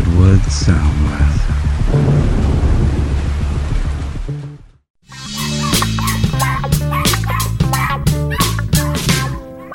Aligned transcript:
Redwood 0.00 0.40
Soundwave. 0.48 1.40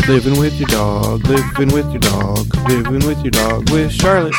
Living 0.08 0.40
with 0.40 0.60
your 0.60 0.68
dog, 0.70 1.24
living 1.28 1.72
with 1.72 1.92
your 1.92 2.00
dog, 2.00 2.48
living 2.68 3.06
with 3.06 3.22
your 3.24 3.30
dog 3.30 3.70
with 3.70 3.92
Charlotte. 3.92 4.34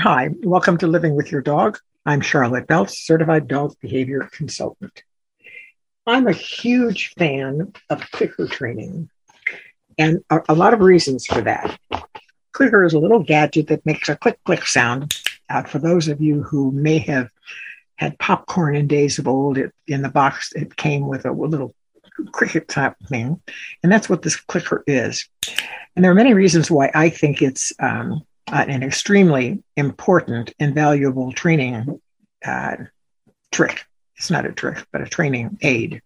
Hi, 0.00 0.28
welcome 0.42 0.76
to 0.78 0.86
Living 0.86 1.14
with 1.14 1.32
Your 1.32 1.40
Dog. 1.40 1.78
I'm 2.04 2.20
Charlotte 2.20 2.66
Belts, 2.66 2.98
certified 2.98 3.48
dog 3.48 3.74
behavior 3.80 4.28
consultant. 4.30 5.04
I'm 6.06 6.26
a 6.26 6.32
huge 6.32 7.14
fan 7.16 7.72
of 7.88 8.10
clicker 8.10 8.46
training, 8.46 9.08
and 9.96 10.22
a, 10.28 10.40
a 10.50 10.54
lot 10.54 10.74
of 10.74 10.80
reasons 10.80 11.24
for 11.24 11.40
that. 11.40 11.78
Clicker 12.52 12.84
is 12.84 12.94
a 12.94 12.98
little 12.98 13.22
gadget 13.22 13.68
that 13.68 13.84
makes 13.86 14.08
a 14.08 14.16
click 14.16 14.38
click 14.44 14.66
sound. 14.66 15.18
Uh, 15.48 15.62
for 15.62 15.78
those 15.78 16.08
of 16.08 16.20
you 16.20 16.42
who 16.42 16.70
may 16.72 16.98
have 16.98 17.28
had 17.96 18.18
popcorn 18.18 18.74
in 18.74 18.86
days 18.86 19.18
of 19.18 19.28
old, 19.28 19.58
it, 19.58 19.72
in 19.86 20.02
the 20.02 20.08
box 20.08 20.52
it 20.52 20.76
came 20.76 21.06
with 21.06 21.24
a 21.24 21.32
little 21.32 21.74
cricket 22.32 22.68
type 22.68 22.94
thing, 23.08 23.40
and 23.82 23.90
that's 23.90 24.08
what 24.08 24.22
this 24.22 24.36
clicker 24.36 24.84
is. 24.86 25.28
And 25.94 26.04
there 26.04 26.12
are 26.12 26.16
many 26.16 26.34
reasons 26.34 26.70
why 26.70 26.90
I 26.94 27.08
think 27.08 27.42
it's 27.42 27.72
um, 27.80 28.22
an 28.48 28.82
extremely 28.82 29.62
important 29.76 30.52
and 30.58 30.74
valuable 30.74 31.32
training 31.32 32.00
uh, 32.44 32.76
trick. 33.50 33.84
It's 34.16 34.30
not 34.30 34.46
a 34.46 34.52
trick, 34.52 34.84
but 34.92 35.00
a 35.00 35.06
training 35.06 35.58
aid. 35.62 36.02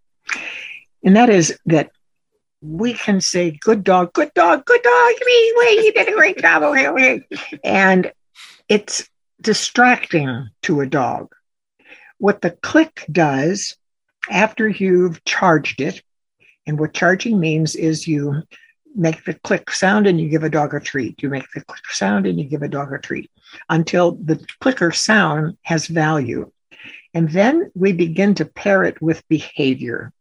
And 1.04 1.16
that 1.16 1.28
is 1.28 1.58
that 1.66 1.90
we 2.60 2.94
can 2.94 3.20
say, 3.20 3.50
good 3.60 3.84
dog, 3.84 4.12
good 4.12 4.32
dog, 4.34 4.64
good 4.64 4.82
dog, 4.82 5.12
wait, 5.26 5.84
you 5.84 5.92
did 5.92 6.08
a 6.08 6.12
great 6.12 6.38
job. 6.38 6.62
Oh, 6.62 6.74
okay. 6.74 7.22
And 7.62 8.12
it's 8.68 9.08
distracting 9.40 10.48
to 10.62 10.80
a 10.80 10.86
dog. 10.86 11.32
What 12.18 12.40
the 12.40 12.50
click 12.50 13.04
does 13.10 13.76
after 14.30 14.68
you've 14.68 15.22
charged 15.24 15.80
it, 15.80 16.02
and 16.66 16.80
what 16.80 16.94
charging 16.94 17.38
means 17.38 17.76
is 17.76 18.08
you 18.08 18.42
make 18.96 19.24
the 19.24 19.34
click 19.34 19.70
sound 19.70 20.06
and 20.06 20.20
you 20.20 20.28
give 20.28 20.42
a 20.42 20.50
dog 20.50 20.74
a 20.74 20.80
treat. 20.80 21.22
You 21.22 21.28
make 21.28 21.48
the 21.54 21.60
click 21.60 21.86
sound 21.90 22.26
and 22.26 22.40
you 22.40 22.46
give 22.46 22.62
a 22.62 22.68
dog 22.68 22.92
a 22.92 22.98
treat 22.98 23.30
until 23.68 24.12
the 24.12 24.44
clicker 24.60 24.90
sound 24.90 25.58
has 25.62 25.86
value. 25.86 26.50
And 27.14 27.30
then 27.30 27.70
we 27.74 27.92
begin 27.92 28.34
to 28.36 28.46
pair 28.46 28.82
it 28.84 29.00
with 29.00 29.28
behavior. 29.28 30.12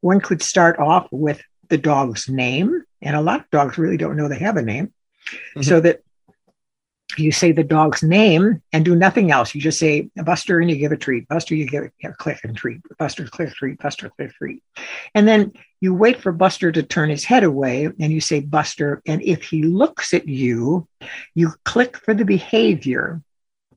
One 0.00 0.20
could 0.20 0.42
start 0.42 0.78
off 0.78 1.08
with 1.10 1.40
the 1.68 1.78
dog's 1.78 2.28
name, 2.28 2.84
and 3.02 3.16
a 3.16 3.20
lot 3.20 3.40
of 3.40 3.50
dogs 3.50 3.78
really 3.78 3.96
don't 3.96 4.16
know 4.16 4.28
they 4.28 4.38
have 4.38 4.56
a 4.56 4.62
name, 4.62 4.86
mm-hmm. 4.86 5.62
so 5.62 5.80
that 5.80 6.02
you 7.16 7.32
say 7.32 7.52
the 7.52 7.64
dog's 7.64 8.02
name 8.02 8.62
and 8.72 8.84
do 8.84 8.94
nothing 8.94 9.30
else. 9.30 9.54
You 9.54 9.60
just 9.60 9.78
say 9.78 10.10
Buster 10.16 10.60
and 10.60 10.68
you 10.68 10.76
give 10.76 10.92
a 10.92 10.96
treat. 10.96 11.28
Buster, 11.28 11.54
you 11.54 11.66
give 11.66 11.84
a 12.04 12.12
click 12.12 12.40
and 12.42 12.56
treat. 12.56 12.80
Buster, 12.98 13.26
click, 13.26 13.54
treat. 13.54 13.78
Buster, 13.78 14.10
click, 14.10 14.32
treat. 14.34 14.62
And 15.14 15.26
then 15.26 15.52
you 15.80 15.94
wait 15.94 16.20
for 16.20 16.32
Buster 16.32 16.72
to 16.72 16.82
turn 16.82 17.08
his 17.08 17.24
head 17.24 17.44
away 17.44 17.88
and 18.00 18.12
you 18.12 18.20
say 18.20 18.40
Buster. 18.40 19.02
And 19.06 19.22
if 19.22 19.44
he 19.44 19.62
looks 19.62 20.14
at 20.14 20.28
you, 20.28 20.88
you 21.34 21.54
click 21.64 21.96
for 21.96 22.12
the 22.12 22.24
behavior. 22.24 23.22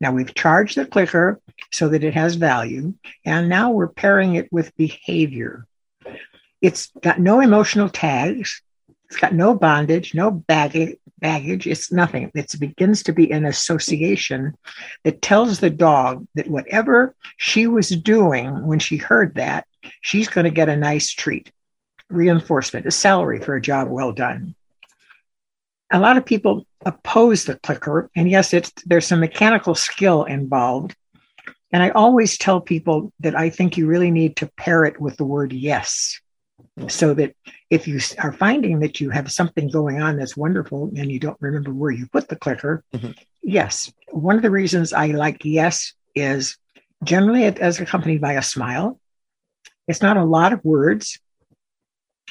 Now 0.01 0.11
we've 0.11 0.33
charged 0.33 0.75
the 0.75 0.85
clicker 0.85 1.39
so 1.71 1.89
that 1.89 2.03
it 2.03 2.15
has 2.15 2.35
value. 2.35 2.93
And 3.25 3.47
now 3.47 3.71
we're 3.71 3.89
pairing 3.89 4.35
it 4.35 4.51
with 4.51 4.75
behavior. 4.75 5.67
It's 6.61 6.91
got 7.01 7.19
no 7.19 7.39
emotional 7.39 7.89
tags. 7.89 8.61
It's 9.09 9.19
got 9.19 9.33
no 9.33 9.55
bondage, 9.55 10.13
no 10.13 10.29
baggage, 10.29 10.97
baggage. 11.19 11.65
It's 11.65 11.91
nothing. 11.91 12.31
It 12.35 12.59
begins 12.59 13.03
to 13.03 13.13
be 13.13 13.31
an 13.31 13.45
association 13.45 14.55
that 15.03 15.21
tells 15.21 15.59
the 15.59 15.69
dog 15.69 16.27
that 16.35 16.49
whatever 16.49 17.15
she 17.37 17.65
was 17.65 17.89
doing 17.89 18.67
when 18.67 18.79
she 18.79 18.97
heard 18.97 19.35
that, 19.35 19.65
she's 20.01 20.27
going 20.27 20.45
to 20.45 20.51
get 20.51 20.69
a 20.69 20.75
nice 20.75 21.11
treat, 21.11 21.51
reinforcement, 22.09 22.85
a 22.85 22.91
salary 22.91 23.39
for 23.39 23.55
a 23.55 23.61
job 23.61 23.89
well 23.89 24.11
done. 24.11 24.53
A 25.91 25.99
lot 25.99 26.17
of 26.17 26.25
people 26.25 26.67
oppose 26.85 27.45
the 27.45 27.55
clicker, 27.55 28.11
and 28.15 28.29
yes, 28.29 28.53
it's 28.53 28.71
there's 28.85 29.07
some 29.07 29.21
mechanical 29.21 29.73
skill 29.73 30.25
involved. 30.25 30.95
And 31.71 31.81
I 31.81 31.89
always 31.89 32.37
tell 32.37 32.61
people 32.61 33.11
that 33.21 33.35
I 33.35 33.49
think 33.49 33.77
you 33.77 33.87
really 33.87 34.11
need 34.11 34.35
to 34.37 34.51
pair 34.57 34.85
it 34.85 34.99
with 34.99 35.17
the 35.17 35.25
word 35.25 35.51
yes 35.51 36.19
so 36.87 37.13
that 37.13 37.35
if 37.69 37.87
you 37.87 37.99
are 38.19 38.31
finding 38.31 38.79
that 38.79 38.99
you 38.99 39.09
have 39.09 39.31
something 39.31 39.69
going 39.69 40.01
on 40.01 40.17
that's 40.17 40.37
wonderful 40.37 40.91
and 40.95 41.11
you 41.11 41.19
don't 41.19 41.37
remember 41.39 41.73
where 41.73 41.91
you 41.91 42.07
put 42.07 42.27
the 42.27 42.35
clicker, 42.35 42.83
mm-hmm. 42.93 43.11
yes. 43.41 43.91
One 44.11 44.35
of 44.35 44.41
the 44.41 44.51
reasons 44.51 44.93
I 44.93 45.07
like 45.07 45.43
yes 45.43 45.93
is 46.15 46.57
generally 47.03 47.43
it 47.43 47.59
is 47.59 47.79
accompanied 47.79 48.21
by 48.21 48.33
a 48.33 48.41
smile. 48.41 48.99
It's 49.87 50.01
not 50.01 50.17
a 50.17 50.23
lot 50.23 50.53
of 50.53 50.63
words. 50.63 51.19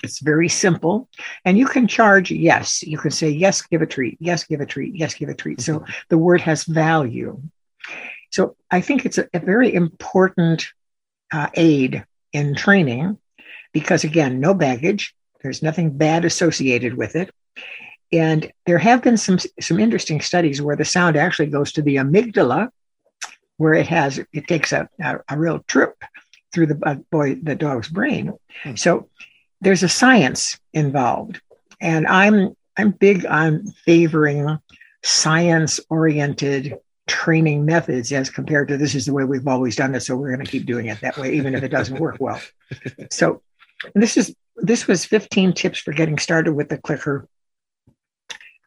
It's 0.03 0.21
very 0.21 0.49
simple. 0.49 1.09
And 1.45 1.59
you 1.59 1.67
can 1.67 1.89
charge 1.89 2.31
yes. 2.31 2.83
You 2.83 2.99
can 2.99 3.11
say, 3.11 3.31
yes, 3.31 3.63
give 3.63 3.83
a 3.83 3.87
treat. 3.87 4.17
Yes, 4.21 4.45
give 4.45 4.61
a 4.61 4.67
treat. 4.67 4.95
Yes, 4.95 5.15
give 5.15 5.29
a 5.29 5.35
treat. 5.35 5.59
Mm-hmm. 5.59 5.85
So 5.85 5.93
the 6.09 6.19
word 6.19 6.41
has 6.43 6.65
value. 6.65 7.41
So 8.31 8.57
I 8.71 8.81
think 8.81 9.05
it's 9.05 9.19
a, 9.19 9.29
a 9.35 9.41
very 9.41 9.75
important 9.75 10.69
uh, 11.33 11.49
aid 11.55 12.05
in 12.33 12.55
training 12.55 13.19
because 13.81 14.05
again, 14.05 14.41
no 14.41 14.55
baggage. 14.55 15.15
There's 15.43 15.63
nothing 15.63 15.97
bad 15.97 16.25
associated 16.25 16.95
with 16.95 17.15
it. 17.17 17.31
And 18.13 18.51
there 18.67 18.79
have 18.79 19.03
been 19.03 19.17
some 19.17 19.39
some 19.61 19.79
interesting 19.79 20.21
studies 20.21 20.63
where 20.63 20.77
the 20.77 20.85
sound 20.85 21.17
actually 21.17 21.47
goes 21.47 21.73
to 21.73 21.83
the 21.83 21.97
amygdala, 21.97 22.71
where 23.59 23.75
it 23.75 23.87
has 23.87 24.19
it 24.33 24.47
takes 24.49 24.73
a, 24.73 24.89
a, 25.01 25.19
a 25.29 25.39
real 25.39 25.61
trip 25.69 25.95
through 26.53 26.67
the 26.67 26.79
uh, 26.85 26.95
boy 27.11 27.35
the 27.37 27.55
dog's 27.55 27.89
brain. 27.89 28.33
Hmm. 28.63 28.77
So 28.77 29.09
there's 29.61 29.83
a 29.83 29.89
science 29.89 30.59
involved, 30.73 31.41
and 31.81 32.07
I'm 32.07 32.57
I'm 32.77 32.93
big 32.93 33.27
on 33.27 33.73
favoring 33.85 34.59
science 35.03 35.79
oriented 35.91 36.79
training 37.07 37.65
methods 37.65 38.13
as 38.13 38.31
compared 38.31 38.69
to 38.69 38.77
this 38.77 38.95
is 38.95 39.07
the 39.07 39.13
way 39.13 39.25
we've 39.25 39.49
always 39.49 39.75
done 39.75 39.95
it 39.95 40.01
so 40.01 40.15
we're 40.15 40.29
going 40.29 40.45
to 40.45 40.51
keep 40.51 40.67
doing 40.67 40.87
it 40.87 41.01
that 41.01 41.17
way 41.17 41.33
even 41.33 41.55
if 41.55 41.63
it 41.63 41.71
doesn't 41.71 41.99
work 41.99 42.17
well 42.21 42.39
so 43.11 43.41
this 43.95 44.17
is 44.17 44.35
this 44.57 44.87
was 44.87 45.05
15 45.05 45.53
tips 45.53 45.79
for 45.79 45.93
getting 45.93 46.19
started 46.19 46.53
with 46.53 46.69
the 46.69 46.79
clicker, 46.79 47.29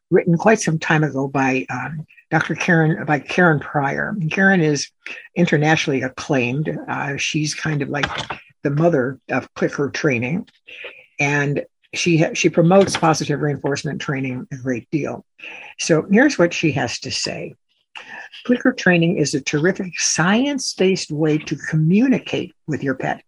written 0.10 0.38
quite 0.38 0.62
some 0.62 0.80
time 0.80 1.04
ago 1.04 1.28
by 1.28 1.66
um, 1.70 2.06
Dr. 2.30 2.56
Karen 2.56 3.06
by 3.06 3.20
Karen 3.20 3.60
Pryor. 3.60 4.16
Karen 4.32 4.62
is 4.62 4.90
internationally 5.36 6.02
acclaimed. 6.02 6.76
Uh, 6.88 7.18
she's 7.18 7.54
kind 7.54 7.82
of 7.82 7.90
like 7.90 8.10
the 8.64 8.70
mother 8.70 9.20
of 9.30 9.54
clicker 9.54 9.90
training, 9.90 10.48
and 11.20 11.66
she 11.94 12.26
she 12.34 12.50
promotes 12.50 12.96
positive 12.96 13.42
reinforcement 13.42 14.02
training 14.02 14.48
a 14.52 14.58
great 14.58 14.90
deal. 14.92 15.26
So 15.78 16.06
here's 16.10 16.38
what 16.38 16.54
she 16.54 16.72
has 16.72 17.00
to 17.00 17.12
say. 17.12 17.56
Clicker 18.46 18.72
training 18.72 19.18
is 19.18 19.34
a 19.34 19.42
terrific 19.42 20.00
science 20.00 20.74
based 20.74 21.12
way 21.12 21.38
to 21.38 21.56
communicate 21.56 22.54
with 22.66 22.82
your 22.82 22.96
pet. 22.96 23.24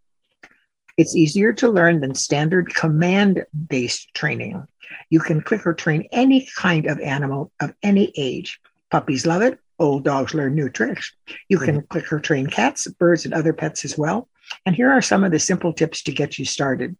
It's 0.97 1.15
easier 1.15 1.53
to 1.53 1.69
learn 1.69 2.01
than 2.01 2.15
standard 2.15 2.73
command 2.73 3.45
based 3.67 4.13
training. 4.13 4.67
You 5.09 5.19
can 5.19 5.41
clicker 5.41 5.73
train 5.73 6.07
any 6.11 6.47
kind 6.55 6.85
of 6.85 6.99
animal 6.99 7.51
of 7.59 7.73
any 7.81 8.13
age. 8.15 8.59
Puppies 8.91 9.25
love 9.25 9.41
it. 9.41 9.59
Old 9.79 10.03
dogs 10.03 10.33
learn 10.33 10.53
new 10.53 10.69
tricks. 10.69 11.13
You 11.49 11.57
can 11.57 11.77
mm-hmm. 11.77 11.87
clicker 11.87 12.19
train 12.19 12.47
cats, 12.47 12.87
birds, 12.87 13.25
and 13.25 13.33
other 13.33 13.53
pets 13.53 13.83
as 13.85 13.97
well. 13.97 14.29
And 14.65 14.75
here 14.75 14.91
are 14.91 15.01
some 15.01 15.23
of 15.23 15.31
the 15.31 15.39
simple 15.39 15.73
tips 15.73 16.03
to 16.03 16.11
get 16.11 16.37
you 16.37 16.45
started. 16.45 16.95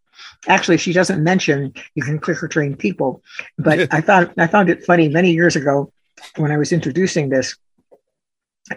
Actually, 0.48 0.78
she 0.78 0.92
doesn't 0.92 1.22
mention 1.22 1.72
you 1.94 2.02
can 2.02 2.18
clicker 2.18 2.48
train 2.48 2.76
people, 2.76 3.22
but 3.58 3.92
I 3.92 4.00
thought 4.00 4.32
I 4.38 4.46
found 4.48 4.70
it 4.70 4.84
funny 4.84 5.08
many 5.08 5.30
years 5.32 5.54
ago 5.54 5.92
when 6.36 6.50
I 6.50 6.56
was 6.56 6.72
introducing 6.72 7.28
this, 7.28 7.56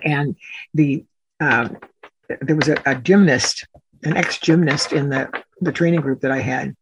and 0.03 0.35
the 0.73 1.05
uh, 1.39 1.69
there 2.41 2.55
was 2.55 2.67
a, 2.67 2.77
a 2.85 2.95
gymnast 2.95 3.67
an 4.03 4.17
ex 4.17 4.37
gymnast 4.39 4.93
in 4.93 5.09
the 5.09 5.29
the 5.61 5.71
training 5.71 6.01
group 6.01 6.21
that 6.21 6.31
I 6.31 6.39
had, 6.39 6.75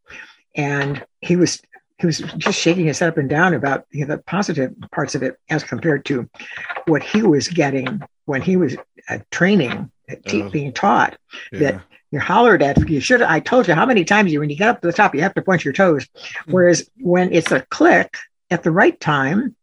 and 0.56 1.06
he 1.22 1.36
was 1.36 1.62
he 1.98 2.06
was 2.06 2.20
just 2.38 2.60
shaking 2.60 2.86
his 2.86 3.00
head 3.00 3.10
up 3.10 3.18
and 3.18 3.30
down 3.30 3.54
about 3.54 3.86
you 3.92 4.06
know, 4.06 4.16
the 4.16 4.24
positive 4.24 4.74
parts 4.92 5.16
of 5.16 5.24
it 5.24 5.38
as 5.50 5.64
compared 5.64 6.06
to 6.06 6.30
what 6.88 7.02
he 7.02 7.22
was 7.22 7.48
getting 7.48 8.02
when 8.26 8.42
he 8.42 8.58
was 8.58 8.76
uh, 9.10 9.20
training, 9.32 9.90
uh, 10.10 10.50
being 10.50 10.74
taught 10.74 11.18
yeah. 11.52 11.60
that 11.60 11.82
you're 12.12 12.22
hollered 12.22 12.62
at 12.62 12.90
you 12.90 13.00
should 13.00 13.22
I 13.22 13.40
told 13.40 13.68
you 13.68 13.74
how 13.74 13.86
many 13.86 14.04
times 14.06 14.32
you 14.32 14.40
when 14.40 14.50
you 14.50 14.56
get 14.56 14.70
up 14.70 14.82
to 14.82 14.88
the 14.88 14.94
top 14.94 15.16
you 15.16 15.22
have 15.22 15.34
to 15.36 15.42
point 15.42 15.64
your 15.64 15.74
toes, 15.74 16.06
mm-hmm. 16.06 16.52
whereas 16.52 16.90
when 16.98 17.34
it's 17.34 17.52
a 17.52 17.62
click 17.62 18.18
at 18.50 18.64
the 18.64 18.72
right 18.72 19.00
time 19.00 19.56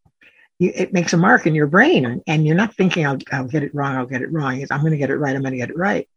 you, 0.62 0.72
it 0.74 0.92
makes 0.92 1.12
a 1.12 1.16
mark 1.16 1.46
in 1.46 1.54
your 1.54 1.66
brain 1.66 2.22
and 2.26 2.46
you're 2.46 2.56
not 2.56 2.74
thinking 2.74 3.06
I'll, 3.06 3.18
I'll 3.32 3.48
get 3.48 3.62
it 3.62 3.74
wrong 3.74 3.96
i'll 3.96 4.06
get 4.06 4.22
it 4.22 4.32
wrong 4.32 4.64
i'm 4.70 4.80
going 4.80 4.92
to 4.92 4.98
get 4.98 5.10
it 5.10 5.16
right 5.16 5.34
i'm 5.34 5.42
going 5.42 5.52
to 5.52 5.58
get 5.58 5.70
it 5.70 5.76
right 5.76 6.08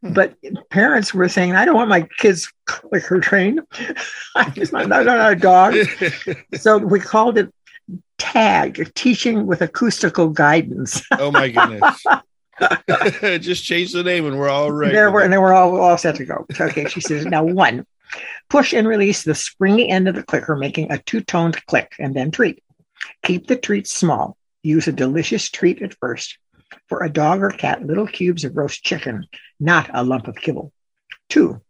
hmm. 0.00 0.12
but 0.12 0.34
parents 0.70 1.14
were 1.14 1.28
saying 1.28 1.54
i 1.54 1.64
don't 1.64 1.74
want 1.74 1.88
my 1.88 2.08
kids 2.18 2.52
clicker 2.66 3.20
trained 3.20 3.60
i'm 4.36 4.52
not, 4.72 4.88
not, 4.88 5.04
not 5.04 5.32
a 5.32 5.36
dog 5.36 5.74
so 6.54 6.78
we 6.78 6.98
called 6.98 7.38
it 7.38 7.52
tag 8.20 8.92
teaching 8.94 9.46
with 9.46 9.62
acoustical 9.62 10.28
guidance. 10.28 11.02
Oh 11.12 11.30
my 11.32 11.48
goodness. 11.48 12.04
Just 13.40 13.64
change 13.64 13.92
the 13.92 14.02
name 14.02 14.26
and 14.26 14.38
we're 14.38 14.50
all 14.50 14.70
right. 14.70 14.92
there 14.92 15.10
we're, 15.10 15.22
and 15.22 15.32
then 15.32 15.40
we're 15.40 15.54
all, 15.54 15.80
all 15.80 15.96
set 15.96 16.16
to 16.16 16.26
go. 16.26 16.46
Okay, 16.60 16.86
she 16.88 17.00
says, 17.00 17.24
now 17.24 17.42
one, 17.42 17.86
push 18.50 18.74
and 18.74 18.86
release 18.86 19.22
the 19.22 19.34
springy 19.34 19.88
end 19.88 20.08
of 20.08 20.14
the 20.14 20.22
clicker, 20.22 20.54
making 20.54 20.92
a 20.92 20.98
two-toned 20.98 21.64
click, 21.66 21.94
and 21.98 22.14
then 22.14 22.30
treat. 22.30 22.62
Keep 23.24 23.46
the 23.46 23.56
treats 23.56 23.92
small. 23.92 24.36
Use 24.62 24.88
a 24.88 24.92
delicious 24.92 25.48
treat 25.50 25.82
at 25.82 25.94
first. 25.94 26.38
For 26.88 27.02
a 27.02 27.10
dog 27.10 27.42
or 27.42 27.50
cat, 27.50 27.84
little 27.84 28.06
cubes 28.06 28.44
of 28.44 28.56
roast 28.56 28.84
chicken, 28.84 29.26
not 29.58 29.90
a 29.92 30.04
lump 30.04 30.28
of 30.28 30.36
kibble. 30.36 30.72
Two, 31.28 31.60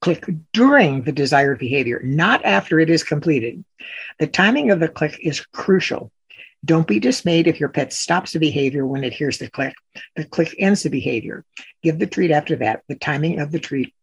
click 0.00 0.24
during 0.52 1.02
the 1.02 1.12
desired 1.12 1.58
behavior, 1.58 2.00
not 2.02 2.44
after 2.44 2.80
it 2.80 2.90
is 2.90 3.04
completed. 3.04 3.64
The 4.18 4.26
timing 4.26 4.70
of 4.70 4.80
the 4.80 4.88
click 4.88 5.18
is 5.22 5.40
crucial. 5.40 6.10
Don't 6.64 6.86
be 6.86 7.00
dismayed 7.00 7.46
if 7.46 7.58
your 7.58 7.70
pet 7.70 7.92
stops 7.92 8.32
the 8.32 8.38
behavior 8.38 8.86
when 8.86 9.02
it 9.02 9.14
hears 9.14 9.38
the 9.38 9.48
click. 9.48 9.74
The 10.16 10.24
click 10.24 10.54
ends 10.58 10.82
the 10.82 10.90
behavior. 10.90 11.44
Give 11.82 11.98
the 11.98 12.06
treat 12.06 12.30
after 12.30 12.56
that. 12.56 12.82
The 12.88 12.96
timing 12.96 13.40
of 13.40 13.50
the 13.50 13.60
treat 13.60 13.94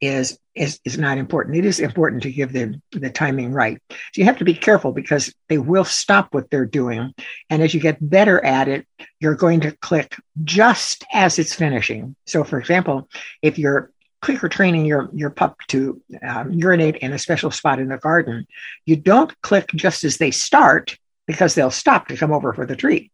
is 0.00 0.38
is 0.54 0.80
is 0.84 0.98
not 0.98 1.18
important. 1.18 1.56
It 1.56 1.64
is 1.64 1.80
important 1.80 2.22
to 2.22 2.32
give 2.32 2.52
the 2.52 2.80
the 2.92 3.10
timing 3.10 3.52
right. 3.52 3.80
So 3.90 3.96
you 4.14 4.24
have 4.24 4.38
to 4.38 4.44
be 4.44 4.54
careful 4.54 4.92
because 4.92 5.32
they 5.48 5.58
will 5.58 5.84
stop 5.84 6.32
what 6.32 6.50
they're 6.50 6.66
doing, 6.66 7.14
and 7.50 7.62
as 7.62 7.74
you 7.74 7.80
get 7.80 7.98
better 8.00 8.44
at 8.44 8.68
it, 8.68 8.86
you're 9.20 9.34
going 9.34 9.60
to 9.60 9.76
click 9.78 10.14
just 10.44 11.04
as 11.12 11.38
it's 11.38 11.54
finishing. 11.54 12.16
So, 12.26 12.44
for 12.44 12.58
example, 12.58 13.08
if 13.42 13.58
you're 13.58 13.90
clicker 14.22 14.48
training 14.48 14.86
your 14.86 15.08
your 15.12 15.30
pup 15.30 15.56
to 15.68 16.02
um, 16.22 16.52
urinate 16.52 16.96
in 16.96 17.12
a 17.12 17.18
special 17.18 17.50
spot 17.50 17.78
in 17.78 17.88
the 17.88 17.98
garden, 17.98 18.46
you 18.84 18.96
don't 18.96 19.40
click 19.42 19.70
just 19.74 20.04
as 20.04 20.16
they 20.16 20.30
start 20.30 20.96
because 21.26 21.54
they'll 21.54 21.70
stop 21.70 22.08
to 22.08 22.16
come 22.16 22.32
over 22.32 22.52
for 22.52 22.66
the 22.66 22.76
treat. 22.76 23.10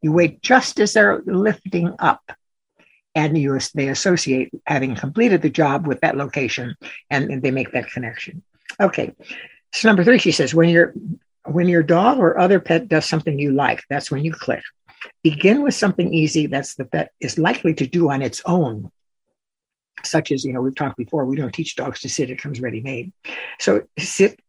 You 0.00 0.12
wait 0.12 0.42
just 0.42 0.78
as 0.80 0.92
they're 0.92 1.22
lifting 1.26 1.94
up, 1.98 2.22
and 3.14 3.36
you 3.36 3.58
they 3.74 3.88
associate 3.88 4.50
having 4.66 4.94
completed 4.94 5.42
the 5.42 5.50
job 5.50 5.86
with 5.86 6.00
that 6.00 6.16
location, 6.16 6.74
and, 7.10 7.30
and 7.30 7.42
they 7.42 7.50
make 7.50 7.72
that 7.72 7.90
connection. 7.90 8.42
Okay, 8.80 9.14
so 9.72 9.88
number 9.88 10.04
three, 10.04 10.18
she 10.18 10.32
says 10.32 10.54
when 10.54 10.68
your 10.68 10.94
when 11.46 11.68
your 11.68 11.82
dog 11.82 12.18
or 12.18 12.38
other 12.38 12.60
pet 12.60 12.88
does 12.88 13.06
something 13.06 13.38
you 13.38 13.52
like, 13.52 13.82
that's 13.90 14.10
when 14.10 14.24
you 14.24 14.32
click. 14.32 14.62
Begin 15.22 15.62
with 15.62 15.74
something 15.74 16.14
easy 16.14 16.46
that's 16.46 16.76
the 16.76 16.84
pet 16.84 17.10
is 17.20 17.38
likely 17.38 17.74
to 17.74 17.86
do 17.86 18.10
on 18.10 18.22
its 18.22 18.40
own 18.46 18.90
such 20.04 20.32
as 20.32 20.44
you 20.44 20.52
know 20.52 20.60
we've 20.60 20.74
talked 20.74 20.96
before 20.96 21.24
we 21.24 21.36
don't 21.36 21.52
teach 21.52 21.76
dogs 21.76 22.00
to 22.00 22.08
sit 22.08 22.30
it 22.30 22.40
comes 22.40 22.60
ready 22.60 22.80
made 22.80 23.12
so 23.60 23.82
sit 23.98 24.40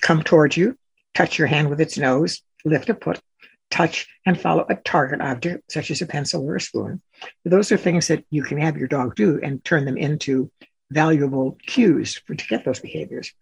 come 0.00 0.22
towards 0.22 0.56
you 0.56 0.76
touch 1.14 1.38
your 1.38 1.46
hand 1.46 1.68
with 1.68 1.80
its 1.80 1.98
nose 1.98 2.42
lift 2.64 2.88
a 2.88 2.94
foot 2.94 3.20
touch 3.70 4.08
and 4.24 4.40
follow 4.40 4.66
a 4.68 4.76
target 4.76 5.20
object 5.20 5.70
such 5.70 5.90
as 5.90 6.00
a 6.00 6.06
pencil 6.06 6.44
or 6.44 6.56
a 6.56 6.60
spoon. 6.60 7.02
Those 7.44 7.70
are 7.72 7.76
things 7.76 8.08
that 8.08 8.24
you 8.30 8.42
can 8.42 8.58
have 8.58 8.76
your 8.76 8.88
dog 8.88 9.14
do 9.14 9.40
and 9.42 9.64
turn 9.64 9.84
them 9.84 9.96
into 9.96 10.50
valuable 10.90 11.58
cues 11.66 12.16
for 12.26 12.34
to 12.34 12.46
get 12.46 12.64
those 12.64 12.80
behaviors. 12.80 13.32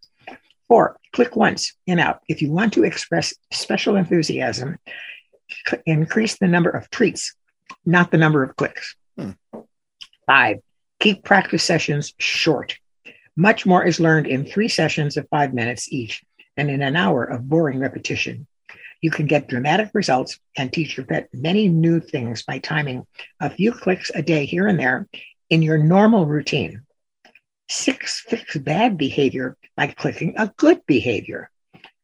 Four 0.69 0.99
click 1.13 1.37
once 1.37 1.75
and 1.87 2.01
out. 2.01 2.23
If 2.29 2.43
you 2.43 2.51
want 2.51 2.73
to 2.73 2.85
express 2.85 3.33
special 3.53 3.95
enthusiasm 3.97 4.79
c- 5.69 5.77
increase 5.87 6.39
the 6.39 6.49
number 6.49 6.71
of 6.71 6.91
treats 6.91 7.35
not 7.85 8.11
the 8.11 8.19
number 8.19 8.43
of 8.43 8.57
clicks. 8.57 8.97
Hmm. 9.17 9.31
five 10.27 10.59
keep 11.01 11.25
practice 11.25 11.63
sessions 11.63 12.15
short. 12.19 12.79
Much 13.37 13.65
more 13.65 13.85
is 13.85 14.01
learned 14.01 14.27
in 14.27 14.45
three 14.45 14.69
sessions 14.69 15.17
of 15.17 15.29
five 15.29 15.55
minutes 15.55 15.91
each 15.93 16.23
than 16.57 16.69
in 16.71 16.83
an 16.83 16.97
hour 16.97 17.25
of 17.25 17.49
boring 17.49 17.79
repetition 17.79 18.47
you 19.07 19.11
can 19.13 19.27
get 19.27 19.47
dramatic 19.47 19.89
results 19.95 20.41
and 20.57 20.73
teach 20.73 20.97
your 20.97 21.07
pet 21.07 21.29
many 21.33 21.69
new 21.69 22.01
things 22.01 22.43
by 22.43 22.59
timing 22.59 23.07
a 23.39 23.49
few 23.49 23.71
clicks 23.71 24.11
a 24.17 24.21
day 24.21 24.45
here 24.45 24.67
and 24.67 24.81
there 24.81 25.07
in 25.49 25.63
your 25.63 25.79
normal 25.79 26.27
routine. 26.27 26.83
Six, 27.69 28.19
fix 28.19 28.57
bad 28.57 28.99
behavior 28.99 29.57
by 29.77 29.87
clicking 29.87 30.35
a 30.37 30.53
good 30.57 30.85
behavior. 30.87 31.51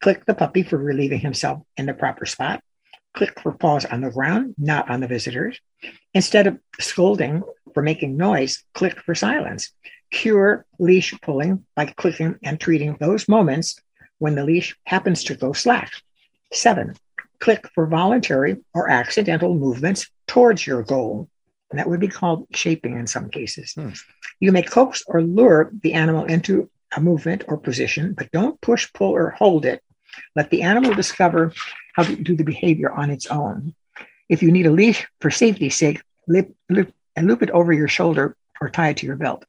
Click 0.00 0.24
the 0.26 0.34
puppy 0.34 0.62
for 0.62 0.76
relieving 0.76 1.18
himself 1.18 1.64
in 1.76 1.86
the 1.86 1.92
proper 1.92 2.24
spot. 2.24 2.62
Click 3.14 3.40
for 3.40 3.50
paws 3.50 3.84
on 3.84 4.00
the 4.00 4.10
ground, 4.12 4.54
not 4.56 4.88
on 4.88 5.00
the 5.00 5.08
visitors. 5.08 5.58
Instead 6.14 6.46
of 6.46 6.60
scolding 6.78 7.42
for 7.74 7.82
making 7.82 8.16
noise, 8.16 8.62
click 8.74 8.96
for 9.00 9.16
silence. 9.16 9.72
Cure 10.12 10.64
leash 10.78 11.12
pulling 11.20 11.66
by 11.74 11.86
clicking 11.86 12.36
and 12.44 12.60
treating 12.60 12.96
those 13.00 13.28
moments 13.28 13.74
when 14.18 14.36
the 14.36 14.44
leash 14.44 14.76
happens 14.86 15.24
to 15.24 15.34
go 15.34 15.52
slack. 15.52 15.90
Seven, 16.52 16.94
click 17.40 17.68
for 17.74 17.86
voluntary 17.86 18.58
or 18.74 18.90
accidental 18.90 19.54
movements 19.54 20.08
towards 20.26 20.66
your 20.66 20.82
goal. 20.82 21.28
And 21.70 21.78
that 21.78 21.88
would 21.88 22.00
be 22.00 22.08
called 22.08 22.46
shaping 22.52 22.98
in 22.98 23.06
some 23.06 23.30
cases. 23.30 23.72
Hmm. 23.72 23.90
You 24.40 24.52
may 24.52 24.62
coax 24.62 25.02
or 25.06 25.22
lure 25.22 25.70
the 25.82 25.94
animal 25.94 26.26
into 26.26 26.70
a 26.94 27.00
movement 27.00 27.44
or 27.48 27.56
position, 27.56 28.12
but 28.12 28.30
don't 28.30 28.60
push, 28.60 28.92
pull, 28.92 29.10
or 29.10 29.30
hold 29.30 29.64
it. 29.64 29.82
Let 30.36 30.50
the 30.50 30.62
animal 30.62 30.94
discover 30.94 31.54
how 31.94 32.02
to 32.02 32.14
do 32.14 32.36
the 32.36 32.44
behavior 32.44 32.92
on 32.92 33.10
its 33.10 33.26
own. 33.26 33.74
If 34.28 34.42
you 34.42 34.52
need 34.52 34.66
a 34.66 34.70
leash 34.70 35.06
for 35.20 35.30
safety's 35.30 35.76
sake, 35.76 36.02
lip, 36.28 36.54
loop, 36.68 36.92
and 37.16 37.26
loop 37.26 37.42
it 37.42 37.50
over 37.50 37.72
your 37.72 37.88
shoulder 37.88 38.36
or 38.60 38.68
tie 38.68 38.90
it 38.90 38.98
to 38.98 39.06
your 39.06 39.16
belt. 39.16 39.44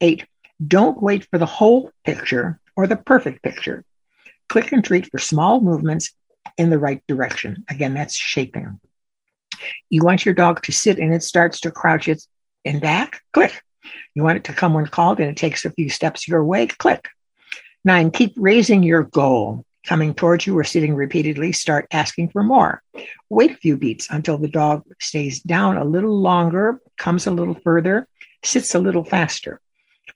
Eight, 0.00 0.24
don't 0.66 1.02
wait 1.02 1.26
for 1.30 1.38
the 1.38 1.46
whole 1.46 1.90
picture 2.04 2.60
or 2.76 2.86
the 2.86 2.96
perfect 2.96 3.42
picture. 3.42 3.84
Click 4.48 4.72
and 4.72 4.84
treat 4.84 5.10
for 5.10 5.18
small 5.18 5.60
movements 5.60 6.12
in 6.56 6.70
the 6.70 6.78
right 6.78 7.02
direction. 7.06 7.64
Again, 7.68 7.94
that's 7.94 8.14
shaping. 8.14 8.80
You 9.88 10.02
want 10.02 10.24
your 10.24 10.34
dog 10.34 10.62
to 10.62 10.72
sit 10.72 10.98
and 10.98 11.14
it 11.14 11.22
starts 11.22 11.60
to 11.60 11.70
crouch 11.70 12.08
its 12.08 12.28
in 12.64 12.80
back, 12.80 13.20
click. 13.32 13.62
You 14.14 14.22
want 14.22 14.38
it 14.38 14.44
to 14.44 14.52
come 14.52 14.74
when 14.74 14.86
called 14.86 15.20
and 15.20 15.28
it 15.28 15.36
takes 15.36 15.64
a 15.64 15.70
few 15.70 15.88
steps 15.88 16.26
your 16.26 16.44
way, 16.44 16.66
click. 16.66 17.08
Nine, 17.84 18.10
keep 18.10 18.34
raising 18.36 18.82
your 18.82 19.02
goal. 19.02 19.64
Coming 19.86 20.14
towards 20.14 20.46
you 20.46 20.58
or 20.58 20.64
sitting 20.64 20.94
repeatedly, 20.94 21.52
start 21.52 21.86
asking 21.90 22.30
for 22.30 22.42
more. 22.42 22.82
Wait 23.28 23.50
a 23.50 23.56
few 23.56 23.76
beats 23.76 24.08
until 24.08 24.38
the 24.38 24.48
dog 24.48 24.82
stays 24.98 25.40
down 25.40 25.76
a 25.76 25.84
little 25.84 26.18
longer, 26.18 26.80
comes 26.96 27.26
a 27.26 27.30
little 27.30 27.54
further, 27.54 28.08
sits 28.42 28.74
a 28.74 28.78
little 28.78 29.04
faster. 29.04 29.60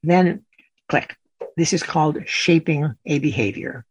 Then 0.02 0.46
click. 0.88 1.16
This 1.58 1.74
is 1.74 1.82
called 1.82 2.26
shaping 2.26 2.94
a 3.04 3.18
behavior. 3.18 3.84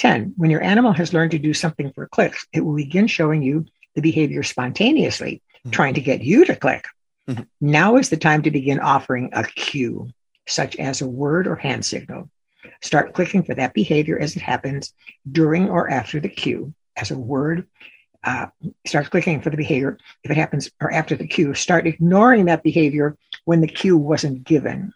10. 0.00 0.32
When 0.36 0.50
your 0.50 0.62
animal 0.62 0.92
has 0.94 1.12
learned 1.12 1.30
to 1.32 1.38
do 1.38 1.52
something 1.52 1.92
for 1.92 2.08
clicks, 2.08 2.46
it 2.52 2.62
will 2.62 2.74
begin 2.74 3.06
showing 3.06 3.42
you 3.42 3.66
the 3.94 4.00
behavior 4.00 4.42
spontaneously, 4.42 5.42
Mhm. 5.66 5.72
trying 5.72 5.94
to 5.94 6.00
get 6.00 6.22
you 6.22 6.44
to 6.46 6.56
click. 6.56 6.86
Mhm. 7.28 7.46
Now 7.60 7.96
is 7.96 8.08
the 8.08 8.16
time 8.16 8.42
to 8.42 8.50
begin 8.50 8.80
offering 8.80 9.28
a 9.32 9.44
cue, 9.44 10.08
such 10.46 10.74
as 10.76 11.02
a 11.02 11.08
word 11.08 11.46
or 11.46 11.56
hand 11.56 11.84
signal. 11.84 12.30
Start 12.80 13.12
clicking 13.12 13.42
for 13.42 13.54
that 13.54 13.74
behavior 13.74 14.18
as 14.18 14.36
it 14.36 14.42
happens 14.42 14.94
during 15.30 15.68
or 15.68 15.90
after 15.90 16.18
the 16.18 16.30
cue, 16.30 16.72
as 16.96 17.10
a 17.10 17.18
word. 17.18 17.66
Uh, 18.24 18.46
start 18.86 19.10
clicking 19.10 19.40
for 19.42 19.50
the 19.50 19.56
behavior 19.56 19.98
if 20.24 20.30
it 20.30 20.36
happens 20.36 20.70
or 20.80 20.90
after 20.92 21.14
the 21.14 21.26
cue. 21.26 21.52
Start 21.52 21.86
ignoring 21.86 22.46
that 22.46 22.62
behavior 22.62 23.16
when 23.44 23.60
the 23.60 23.66
cue 23.66 23.98
wasn't 23.98 24.44
given. 24.44 24.92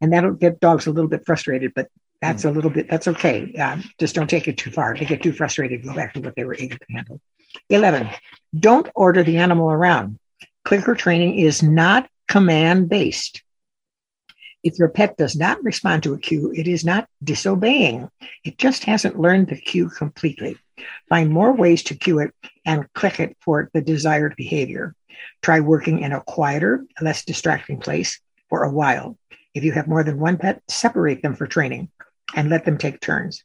And 0.00 0.12
that'll 0.12 0.32
get 0.32 0.60
dogs 0.60 0.86
a 0.86 0.90
little 0.90 1.08
bit 1.08 1.24
frustrated, 1.26 1.72
but 1.74 1.88
that's 2.22 2.44
a 2.44 2.50
little 2.52 2.70
bit, 2.70 2.88
that's 2.88 3.08
okay. 3.08 3.52
Um, 3.54 3.82
just 3.98 4.14
don't 4.14 4.30
take 4.30 4.46
it 4.46 4.56
too 4.56 4.70
far. 4.70 4.96
They 4.96 5.04
get 5.04 5.24
too 5.24 5.32
frustrated, 5.32 5.82
go 5.82 5.92
back 5.92 6.14
to 6.14 6.20
what 6.20 6.36
they 6.36 6.44
were 6.44 6.54
able 6.54 6.78
to 6.78 6.86
handle. 6.88 7.20
11. 7.68 8.08
Don't 8.56 8.88
order 8.94 9.24
the 9.24 9.38
animal 9.38 9.72
around. 9.72 10.20
Clicker 10.64 10.94
training 10.94 11.40
is 11.40 11.64
not 11.64 12.08
command 12.28 12.88
based. 12.88 13.42
If 14.62 14.78
your 14.78 14.88
pet 14.88 15.16
does 15.16 15.34
not 15.34 15.64
respond 15.64 16.04
to 16.04 16.14
a 16.14 16.18
cue, 16.18 16.52
it 16.54 16.68
is 16.68 16.84
not 16.84 17.08
disobeying. 17.24 18.08
It 18.44 18.56
just 18.56 18.84
hasn't 18.84 19.18
learned 19.18 19.48
the 19.48 19.56
cue 19.56 19.88
completely. 19.88 20.56
Find 21.08 21.28
more 21.28 21.52
ways 21.52 21.82
to 21.84 21.96
cue 21.96 22.20
it 22.20 22.32
and 22.64 22.90
click 22.92 23.18
it 23.18 23.36
for 23.40 23.68
the 23.74 23.80
desired 23.80 24.36
behavior. 24.36 24.94
Try 25.42 25.58
working 25.58 25.98
in 25.98 26.12
a 26.12 26.20
quieter, 26.20 26.84
less 27.00 27.24
distracting 27.24 27.80
place 27.80 28.20
for 28.48 28.62
a 28.62 28.70
while. 28.70 29.18
If 29.54 29.64
you 29.64 29.72
have 29.72 29.88
more 29.88 30.04
than 30.04 30.20
one 30.20 30.36
pet, 30.36 30.62
separate 30.68 31.20
them 31.22 31.34
for 31.34 31.48
training 31.48 31.90
and 32.34 32.48
let 32.48 32.64
them 32.64 32.78
take 32.78 33.00
turns. 33.00 33.44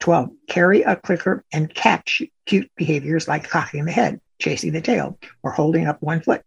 12. 0.00 0.30
Carry 0.48 0.82
a 0.82 0.96
clicker 0.96 1.44
and 1.52 1.72
catch 1.72 2.22
cute 2.46 2.70
behaviors 2.76 3.28
like 3.28 3.48
cocking 3.48 3.84
the 3.84 3.92
head, 3.92 4.20
chasing 4.38 4.72
the 4.72 4.80
tail, 4.80 5.18
or 5.42 5.50
holding 5.50 5.86
up 5.86 6.02
one 6.02 6.20
foot. 6.20 6.42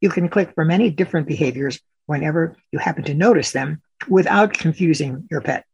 You 0.00 0.10
can 0.10 0.28
click 0.28 0.52
for 0.54 0.64
many 0.64 0.90
different 0.90 1.26
behaviors 1.26 1.80
whenever 2.06 2.56
you 2.70 2.78
happen 2.78 3.04
to 3.04 3.14
notice 3.14 3.52
them 3.52 3.80
without 4.08 4.52
confusing 4.52 5.26
your 5.30 5.40
pet. 5.40 5.64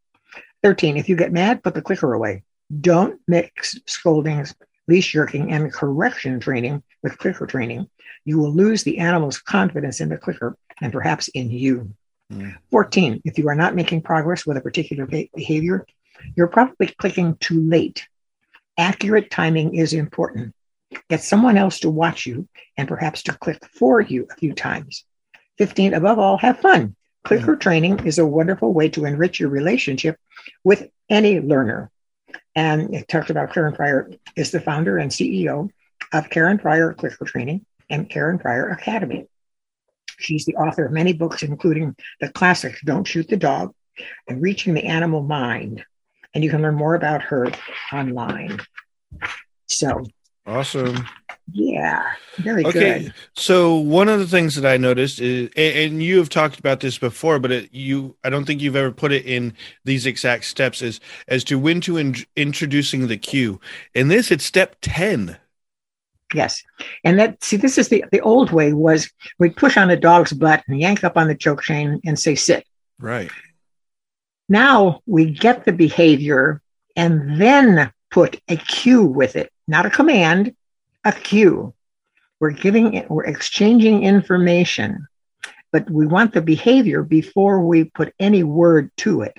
13. 0.62 0.96
If 0.96 1.08
you 1.08 1.16
get 1.16 1.32
mad, 1.32 1.62
put 1.62 1.74
the 1.74 1.82
clicker 1.82 2.12
away. 2.12 2.42
Don't 2.80 3.20
mix 3.26 3.78
scoldings, 3.86 4.54
leash 4.86 5.12
jerking, 5.12 5.52
and 5.52 5.72
correction 5.72 6.40
training 6.40 6.82
with 7.02 7.18
clicker 7.18 7.46
training. 7.46 7.88
You 8.24 8.38
will 8.38 8.52
lose 8.52 8.82
the 8.82 8.98
animal's 8.98 9.38
confidence 9.38 10.00
in 10.00 10.08
the 10.08 10.18
clicker 10.18 10.56
and 10.80 10.92
perhaps 10.92 11.28
in 11.28 11.50
you. 11.50 11.94
Hmm. 12.30 12.50
14. 12.70 13.23
If 13.25 13.38
you 13.38 13.49
are 13.49 13.54
not 13.54 13.75
making 13.75 14.02
progress 14.02 14.47
with 14.47 14.56
a 14.56 14.61
particular 14.61 15.06
behavior, 15.06 15.87
you're 16.37 16.49
probably 16.49 16.88
clicking 16.88 17.37
too 17.37 17.61
late. 17.61 18.06
Accurate 18.76 19.30
timing 19.30 19.75
is 19.75 19.92
important. 19.92 20.54
Get 21.08 21.23
someone 21.23 21.56
else 21.56 21.80
to 21.80 21.90
watch 21.90 22.26
you 22.26 22.49
and 22.76 22.88
perhaps 22.88 23.23
to 23.25 23.32
click 23.32 23.61
for 23.75 24.00
you 24.00 24.26
a 24.30 24.37
few 24.37 24.52
times. 24.52 25.04
15, 25.58 25.94
above 25.94 26.18
all, 26.18 26.38
have 26.38 26.61
fun. 26.61 26.94
Clicker 27.25 27.56
training 27.56 28.06
is 28.06 28.18
a 28.18 28.26
wonderful 28.26 28.73
way 28.73 28.88
to 28.90 29.04
enrich 29.04 29.40
your 29.40 29.50
relationship 29.50 30.16
with 30.64 30.88
any 31.11 31.40
learner. 31.40 31.90
And 32.54 32.94
it 32.94 33.08
talked 33.08 33.30
about 33.30 33.52
Karen 33.52 33.75
Pryor 33.75 34.11
is 34.37 34.50
the 34.50 34.61
founder 34.61 34.99
and 34.99 35.11
CEO 35.11 35.70
of 36.12 36.30
Karen 36.30 36.58
Pryor 36.58 36.94
Clicker 36.94 37.25
Training 37.25 37.66
and 37.90 38.08
Karen 38.08 38.38
Pryor 38.38 38.68
Academy. 38.68 39.26
She's 40.18 40.44
the 40.44 40.56
author 40.56 40.87
of 40.87 40.92
many 40.92 41.12
books, 41.12 41.42
including 41.42 41.96
the 42.20 42.28
classic 42.30 42.76
Don't 42.84 43.04
Shoot 43.06 43.28
the 43.28 43.37
Dog 43.37 43.75
and 44.26 44.42
Reaching 44.42 44.75
the 44.75 44.84
Animal 44.84 45.22
Mind. 45.22 45.84
And 46.34 46.44
you 46.44 46.50
can 46.50 46.62
learn 46.62 46.75
more 46.75 46.94
about 46.94 47.22
her 47.22 47.48
online. 47.92 48.60
So 49.66 50.04
Awesome. 50.46 51.06
Yeah, 51.52 52.02
very 52.38 52.64
Okay. 52.64 53.02
good. 53.02 53.14
So 53.34 53.75
one 53.75 54.08
of 54.08 54.18
the 54.18 54.26
things 54.26 54.54
that 54.54 54.64
I 54.64 54.78
noticed 54.78 55.20
is, 55.20 55.50
and 55.56 56.02
you 56.02 56.16
have 56.18 56.30
talked 56.30 56.58
about 56.58 56.80
this 56.80 56.96
before, 56.96 57.38
but 57.38 57.52
it, 57.52 57.75
you, 57.75 58.16
I 58.25 58.30
don't 58.30 58.46
think 58.46 58.62
you've 58.62 58.76
ever 58.76 58.90
put 58.90 59.12
it 59.12 59.26
in 59.26 59.52
these 59.84 60.06
exact 60.06 60.46
steps 60.46 60.80
as 60.80 61.00
as 61.26 61.44
to 61.44 61.58
when 61.58 61.82
to 61.82 61.98
in, 61.98 62.16
introducing 62.34 63.08
the 63.08 63.18
cue. 63.18 63.60
In 63.94 64.08
this, 64.08 64.30
it's 64.30 64.44
step 64.44 64.76
ten. 64.80 65.37
Yes. 66.35 66.62
And 67.04 67.18
that 67.18 67.42
see, 67.42 67.56
this 67.56 67.78
is 67.78 67.88
the 67.88 68.04
the 68.12 68.20
old 68.20 68.50
way 68.50 68.73
was 68.73 69.11
we'd 69.38 69.56
push 69.56 69.76
on 69.76 69.90
a 69.90 69.97
dog's 69.97 70.32
butt 70.32 70.62
and 70.68 70.80
yank 70.80 71.04
up 71.04 71.16
on 71.16 71.28
the 71.28 71.35
choke 71.35 71.62
chain 71.62 72.00
and 72.04 72.18
say 72.18 72.35
sit. 72.35 72.66
Right. 72.99 73.30
Now 74.49 75.02
we 75.06 75.30
get 75.30 75.64
the 75.64 75.73
behavior 75.73 76.62
and 76.97 77.40
then 77.40 77.92
put 78.11 78.40
a 78.49 78.56
cue 78.56 79.04
with 79.04 79.37
it, 79.37 79.52
not 79.66 79.87
a 79.87 79.90
command, 79.90 80.54
a 81.04 81.12
cue. 81.12 81.75
We're 82.40 82.50
giving 82.50 82.94
it, 82.94 83.11
we're 83.11 83.25
exchanging 83.25 84.04
information, 84.04 85.06
but 85.73 85.90
we 85.90 86.06
want 86.06 86.32
the 86.32 86.42
behavior 86.42 87.02
before 87.02 87.61
we 87.61 87.85
put 87.85 88.14
any 88.18 88.42
word 88.42 88.90
to 88.99 89.23
it. 89.23 89.37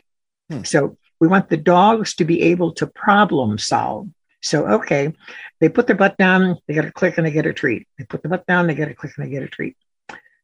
Hmm. 0.49 0.63
So 0.63 0.97
we 1.19 1.27
want 1.27 1.49
the 1.49 1.57
dogs 1.57 2.15
to 2.15 2.25
be 2.25 2.41
able 2.43 2.73
to 2.73 2.87
problem 2.87 3.57
solve. 3.57 4.09
So, 4.41 4.65
okay, 4.67 5.13
they 5.59 5.69
put 5.69 5.87
their 5.87 5.95
butt 5.95 6.17
down, 6.17 6.57
they 6.67 6.73
get 6.73 6.85
a 6.85 6.91
click 6.91 7.17
and 7.17 7.27
they 7.27 7.31
get 7.31 7.45
a 7.45 7.53
treat. 7.53 7.87
They 7.97 8.05
put 8.05 8.23
the 8.23 8.29
butt 8.29 8.45
down, 8.45 8.67
they 8.67 8.75
get 8.75 8.89
a 8.89 8.93
click 8.93 9.13
and 9.17 9.25
they 9.25 9.31
get 9.31 9.43
a 9.43 9.47
treat. 9.47 9.75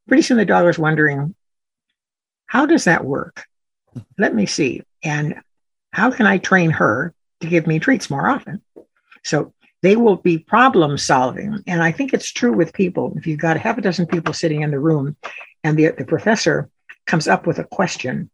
Pretty 0.07 0.23
soon 0.23 0.37
the 0.37 0.45
dog 0.45 0.67
is 0.67 0.77
wondering, 0.77 1.35
how 2.45 2.65
does 2.65 2.83
that 2.85 3.05
work? 3.05 3.45
Let 4.17 4.35
me 4.35 4.45
see. 4.45 4.83
And 5.03 5.41
how 5.91 6.11
can 6.11 6.27
I 6.27 6.37
train 6.37 6.71
her 6.71 7.13
to 7.41 7.47
give 7.47 7.67
me 7.67 7.79
treats 7.79 8.09
more 8.09 8.27
often? 8.27 8.61
So 9.23 9.53
they 9.81 9.95
will 9.95 10.17
be 10.17 10.37
problem 10.37 10.97
solving. 10.97 11.63
And 11.67 11.81
I 11.81 11.91
think 11.91 12.13
it's 12.13 12.31
true 12.31 12.53
with 12.53 12.73
people. 12.73 13.13
If 13.15 13.27
you've 13.27 13.39
got 13.39 13.57
half 13.57 13.77
a 13.77 13.81
dozen 13.81 14.07
people 14.07 14.33
sitting 14.33 14.61
in 14.61 14.71
the 14.71 14.79
room 14.79 15.15
and 15.63 15.77
the, 15.77 15.91
the 15.91 16.05
professor 16.05 16.69
comes 17.07 17.27
up 17.27 17.47
with 17.47 17.59
a 17.59 17.63
question 17.63 18.29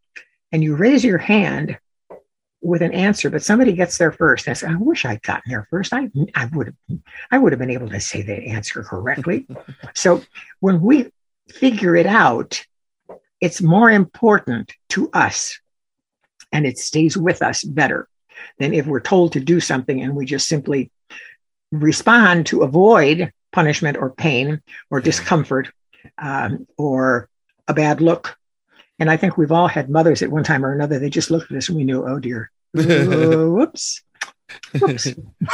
and 0.51 0.63
you 0.63 0.75
raise 0.75 1.03
your 1.03 1.18
hand 1.18 1.77
with 2.62 2.82
an 2.82 2.94
answer, 2.94 3.30
but 3.30 3.44
somebody 3.44 3.74
gets 3.74 3.98
there 3.98 4.12
first 4.12 4.48
and 4.48 4.56
says, 4.56 4.70
I 4.70 4.75
wish 4.75 5.03
I'd 5.03 5.24
gotten 5.24 5.50
there 5.50 5.68
first. 5.70 5.94
I, 5.94 6.10
I 6.36 6.46
would 6.53 6.68
have 6.68 7.00
I 7.32 7.38
would 7.38 7.51
have 7.51 7.60
been 7.60 7.72
able 7.72 7.89
to 7.89 8.00
say 8.00 8.22
the 8.22 8.36
answer 8.50 8.84
correctly. 8.84 9.48
so 9.94 10.22
when 10.60 10.82
we 10.82 11.12
figure 11.50 11.96
it 11.96 12.06
out, 12.06 12.63
it's 13.39 13.62
more 13.62 13.89
important 13.89 14.74
to 14.89 15.10
us 15.12 15.60
and 16.51 16.65
it 16.65 16.77
stays 16.77 17.18
with 17.18 17.41
us 17.41 17.63
better 17.63 18.08
than 18.60 18.74
if 18.74 18.86
we're 18.86 19.00
told 19.00 19.34
to 19.34 19.39
do 19.39 19.60
something 19.60 20.01
and 20.01 20.15
we 20.15 20.25
just 20.25 20.48
simply 20.48 20.91
respond 21.72 22.46
to 22.48 22.62
avoid 22.62 23.32
punishment 23.51 23.98
or 23.98 24.12
pain 24.12 24.62
or 24.89 25.01
discomfort 25.01 25.72
um, 26.18 26.68
or 26.77 27.30
a 27.68 27.74
bad 27.74 28.01
look. 28.01 28.38
And 29.01 29.10
I 29.10 29.17
think 29.17 29.36
we've 29.36 29.51
all 29.51 29.67
had 29.67 29.89
mothers 29.89 30.22
at 30.22 30.29
one 30.29 30.43
time 30.43 30.63
or 30.63 30.72
another. 30.72 31.00
They 31.00 31.10
just 31.10 31.31
looked 31.31 31.51
at 31.51 31.58
us 31.58 31.70
and 31.70 31.77
we 31.77 31.84
knew, 31.84 32.08
oh 32.08 32.20
dear, 32.20 32.51
Uh, 32.77 33.48
whoops, 33.50 34.03
whoops. 34.79 35.08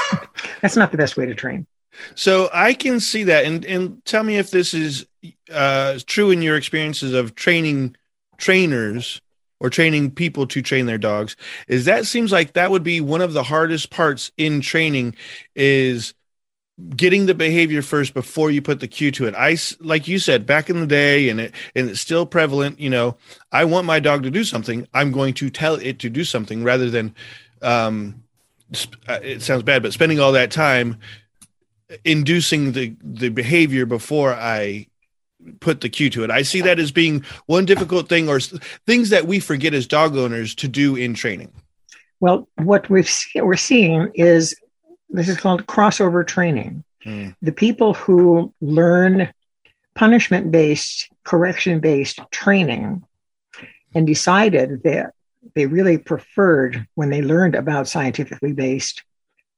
That's 0.62 0.75
not 0.75 0.92
the 0.92 0.98
best 0.98 1.16
way 1.16 1.25
to 1.27 1.34
train. 1.34 1.66
So 2.13 2.50
I 2.54 2.74
can 2.74 3.00
see 3.00 3.24
that, 3.24 3.46
and 3.46 3.63
and 3.63 4.04
tell 4.04 4.24
me 4.24 4.38
if 4.38 4.51
this 4.51 4.74
is 4.74 5.08
uh, 5.50 5.98
true 6.06 6.30
in 6.30 6.42
your 6.42 6.58
experiences 6.58 7.13
of 7.13 7.36
training 7.36 7.96
trainers 8.38 9.22
or 9.62 9.70
training 9.70 10.12
people 10.12 10.46
to 10.48 10.62
train 10.62 10.86
their 10.86 10.98
dogs. 10.98 11.38
Is 11.70 11.86
that 11.86 12.06
seems 12.06 12.34
like 12.34 12.51
that 12.54 12.70
would 12.70 12.84
be 12.84 13.00
one 13.00 13.22
of 13.22 13.32
the 13.32 13.44
hardest 13.44 13.92
parts 13.92 14.30
in 14.36 14.60
training 14.60 15.16
is 15.56 16.13
getting 16.96 17.25
the 17.25 17.34
behavior 17.34 17.81
first 17.81 18.13
before 18.13 18.51
you 18.51 18.62
put 18.62 18.79
the 18.79 18.88
cue 18.88 19.12
to 19.12 19.25
it. 19.25 19.34
I 19.36 19.57
like 19.79 20.07
you 20.07 20.19
said 20.19 20.46
back 20.46 20.69
in 20.69 20.79
the 20.79 20.88
day, 20.88 21.29
and 21.29 21.39
it 21.39 21.53
and 21.75 21.89
it's 21.89 22.00
still 22.00 22.25
prevalent. 22.25 22.79
You 22.79 22.89
know, 22.89 23.17
I 23.51 23.65
want 23.65 23.86
my 23.86 24.00
dog 24.00 24.24
to 24.24 24.31
do 24.31 24.43
something. 24.43 24.88
I'm 24.93 25.12
going 25.12 25.34
to 25.36 25.50
tell 25.50 25.75
it 25.75 26.00
to 26.00 26.10
do 26.10 26.24
something 26.24 26.63
rather 26.63 26.89
than. 26.89 27.15
Um, 27.62 28.24
uh, 29.07 29.19
it 29.24 29.41
sounds 29.41 29.63
bad, 29.63 29.81
but 29.81 29.93
spending 29.93 30.19
all 30.19 30.34
that 30.34 30.51
time 30.51 30.98
inducing 32.03 32.74
the 32.74 32.96
the 33.01 33.29
behavior 33.29 33.86
before 33.86 34.34
I 34.34 34.88
put 35.60 35.81
the 35.81 35.89
cue 35.89 36.10
to 36.12 36.24
it. 36.24 36.31
I 36.31 36.41
see 36.41 36.62
that 36.62 36.79
as 36.79 36.91
being 36.91 37.24
one 37.46 37.65
difficult 37.65 38.10
thing 38.10 38.27
or 38.27 38.39
things 38.39 39.10
that 39.10 39.25
we 39.25 39.39
forget 39.39 39.74
as 39.74 39.88
dog 39.88 40.17
owners 40.17 40.53
to 40.55 40.67
do 40.67 40.96
in 40.96 41.13
training. 41.13 41.51
Well, 42.19 42.48
what 42.55 42.89
we've 42.89 43.10
we're 43.36 43.55
seeing 43.55 44.12
is 44.15 44.55
this 45.10 45.30
is 45.30 45.38
called 45.38 45.66
crossover 45.66 46.26
training. 46.26 46.84
Mm. 47.06 47.36
The 47.42 47.52
people 47.52 47.94
who 47.94 48.54
learn 48.62 49.32
punishment 49.96 50.52
based, 50.52 51.10
correction 51.24 51.80
based 51.80 52.20
training 52.32 53.04
and 53.96 54.06
decided 54.06 54.84
that 54.84 55.14
they 55.56 55.66
really 55.66 55.98
preferred 55.98 56.88
when 56.96 57.10
they 57.10 57.22
learned 57.22 57.56
about 57.56 57.88
scientifically 57.88 58.54
based 58.54 59.04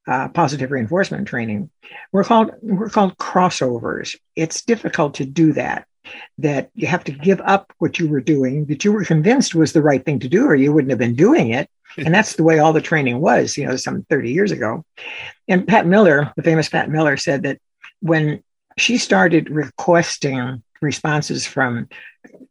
uh, 0.08 0.27
positive 0.29 0.72
reinforcement 0.72 1.27
training 1.27 1.70
we're 2.12 2.24
called 2.24 2.51
we're 2.62 2.89
called 2.89 3.15
crossovers 3.18 4.15
it's 4.36 4.63
difficult 4.63 5.13
to 5.13 5.25
do 5.25 5.53
that 5.53 5.86
that 6.38 6.72
you 6.74 6.88
have 6.88 7.03
to 7.03 7.12
give 7.12 7.39
up 7.41 7.72
what 7.77 8.00
you 8.00 8.08
were 8.08 8.22
doing 8.22 8.65
that 8.65 8.84
you 8.84 8.91
were 8.91 9.03
convinced 9.03 9.53
was 9.53 9.74
the 9.74 9.82
right 9.82 10.03
thing 10.06 10.20
to 10.20 10.29
do 10.29 10.46
or 10.46 10.56
you 10.56 10.72
wouldn't 10.74 10.89
have 10.89 11.00
been 11.00 11.15
doing 11.15 11.51
it 11.51 11.70
and 11.98 12.13
that's 12.13 12.36
the 12.36 12.43
way 12.43 12.60
all 12.60 12.74
the 12.74 12.81
training 12.81 13.19
was 13.19 13.58
you 13.58 13.65
know 13.65 13.75
some 13.75 14.03
30 14.10 14.31
years 14.31 14.51
ago. 14.51 14.86
And 15.48 15.67
pat 15.67 15.86
miller 15.88 16.31
the 16.36 16.43
famous 16.43 16.69
pat 16.69 16.89
miller 16.89 17.17
said 17.17 17.43
that 17.43 17.60
when 18.01 18.43
she 18.77 18.98
started 18.98 19.50
requesting 19.50 20.63
responses 20.81 21.46
from 21.46 21.89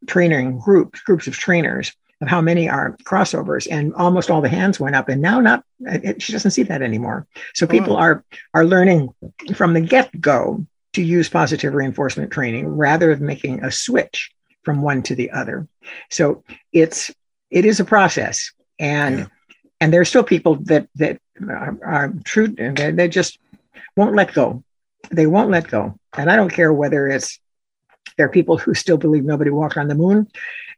training 0.07 0.59
groups 0.59 1.00
groups 1.00 1.26
of 1.26 1.35
trainers 1.35 1.92
of 2.21 2.28
how 2.28 2.40
many 2.40 2.68
are 2.68 2.97
crossovers 3.04 3.68
and 3.71 3.95
almost 3.95 4.30
all 4.30 4.40
the 4.40 4.49
hands 4.49 4.80
went 4.80 4.97
up 4.97 5.09
and 5.09 5.23
now 5.23 5.40
not 5.40 5.62
it, 5.80 6.21
she 6.21 6.33
doesn't 6.33 6.50
see 6.50 6.64
that 6.64 6.83
anymore. 6.83 7.26
So 7.54 7.64
Oh, 7.64 7.68
people 7.68 7.95
wow. 7.95 8.00
are 8.00 8.25
are 8.54 8.64
learning 8.64 9.11
from 9.54 9.73
the 9.73 9.80
get-go 9.80 10.66
to 10.95 11.02
use 11.02 11.28
positive 11.28 11.75
reinforcement 11.75 12.33
training 12.33 12.66
rather 12.66 13.14
than 13.14 13.26
making 13.26 13.62
a 13.62 13.71
switch 13.71 14.33
from 14.64 14.83
one 14.83 15.02
to 15.04 15.14
the 15.14 15.30
other. 15.30 15.68
So 16.11 16.42
it's 16.73 17.12
it 17.50 17.64
is 17.64 17.80
a 17.80 17.85
process 17.85 18.52
and 18.78 19.18
Yeah. 19.20 19.26
and 19.80 19.92
there's 19.92 20.08
still 20.08 20.25
people 20.25 20.56
that 20.64 20.88
that 20.97 21.20
are, 21.49 21.78
are 21.85 22.12
true 22.25 22.54
and 22.58 22.76
they, 22.76 22.90
they 22.90 23.08
just 23.08 23.38
won't 23.97 24.14
let 24.14 24.32
go 24.35 24.62
they 25.11 25.26
won't 25.26 25.50
let 25.50 25.68
go 25.68 25.99
and 26.16 26.30
i 26.30 26.37
don't 26.37 26.50
care 26.52 26.73
whether 26.73 27.08
it's 27.08 27.38
there 28.16 28.26
are 28.26 28.30
people 28.30 28.58
who 28.58 28.75
still 28.75 28.97
believe 28.97 29.25
nobody 29.25 29.50
walked 29.50 29.76
on 29.76 29.88
the 29.88 29.94
moon 29.94 30.26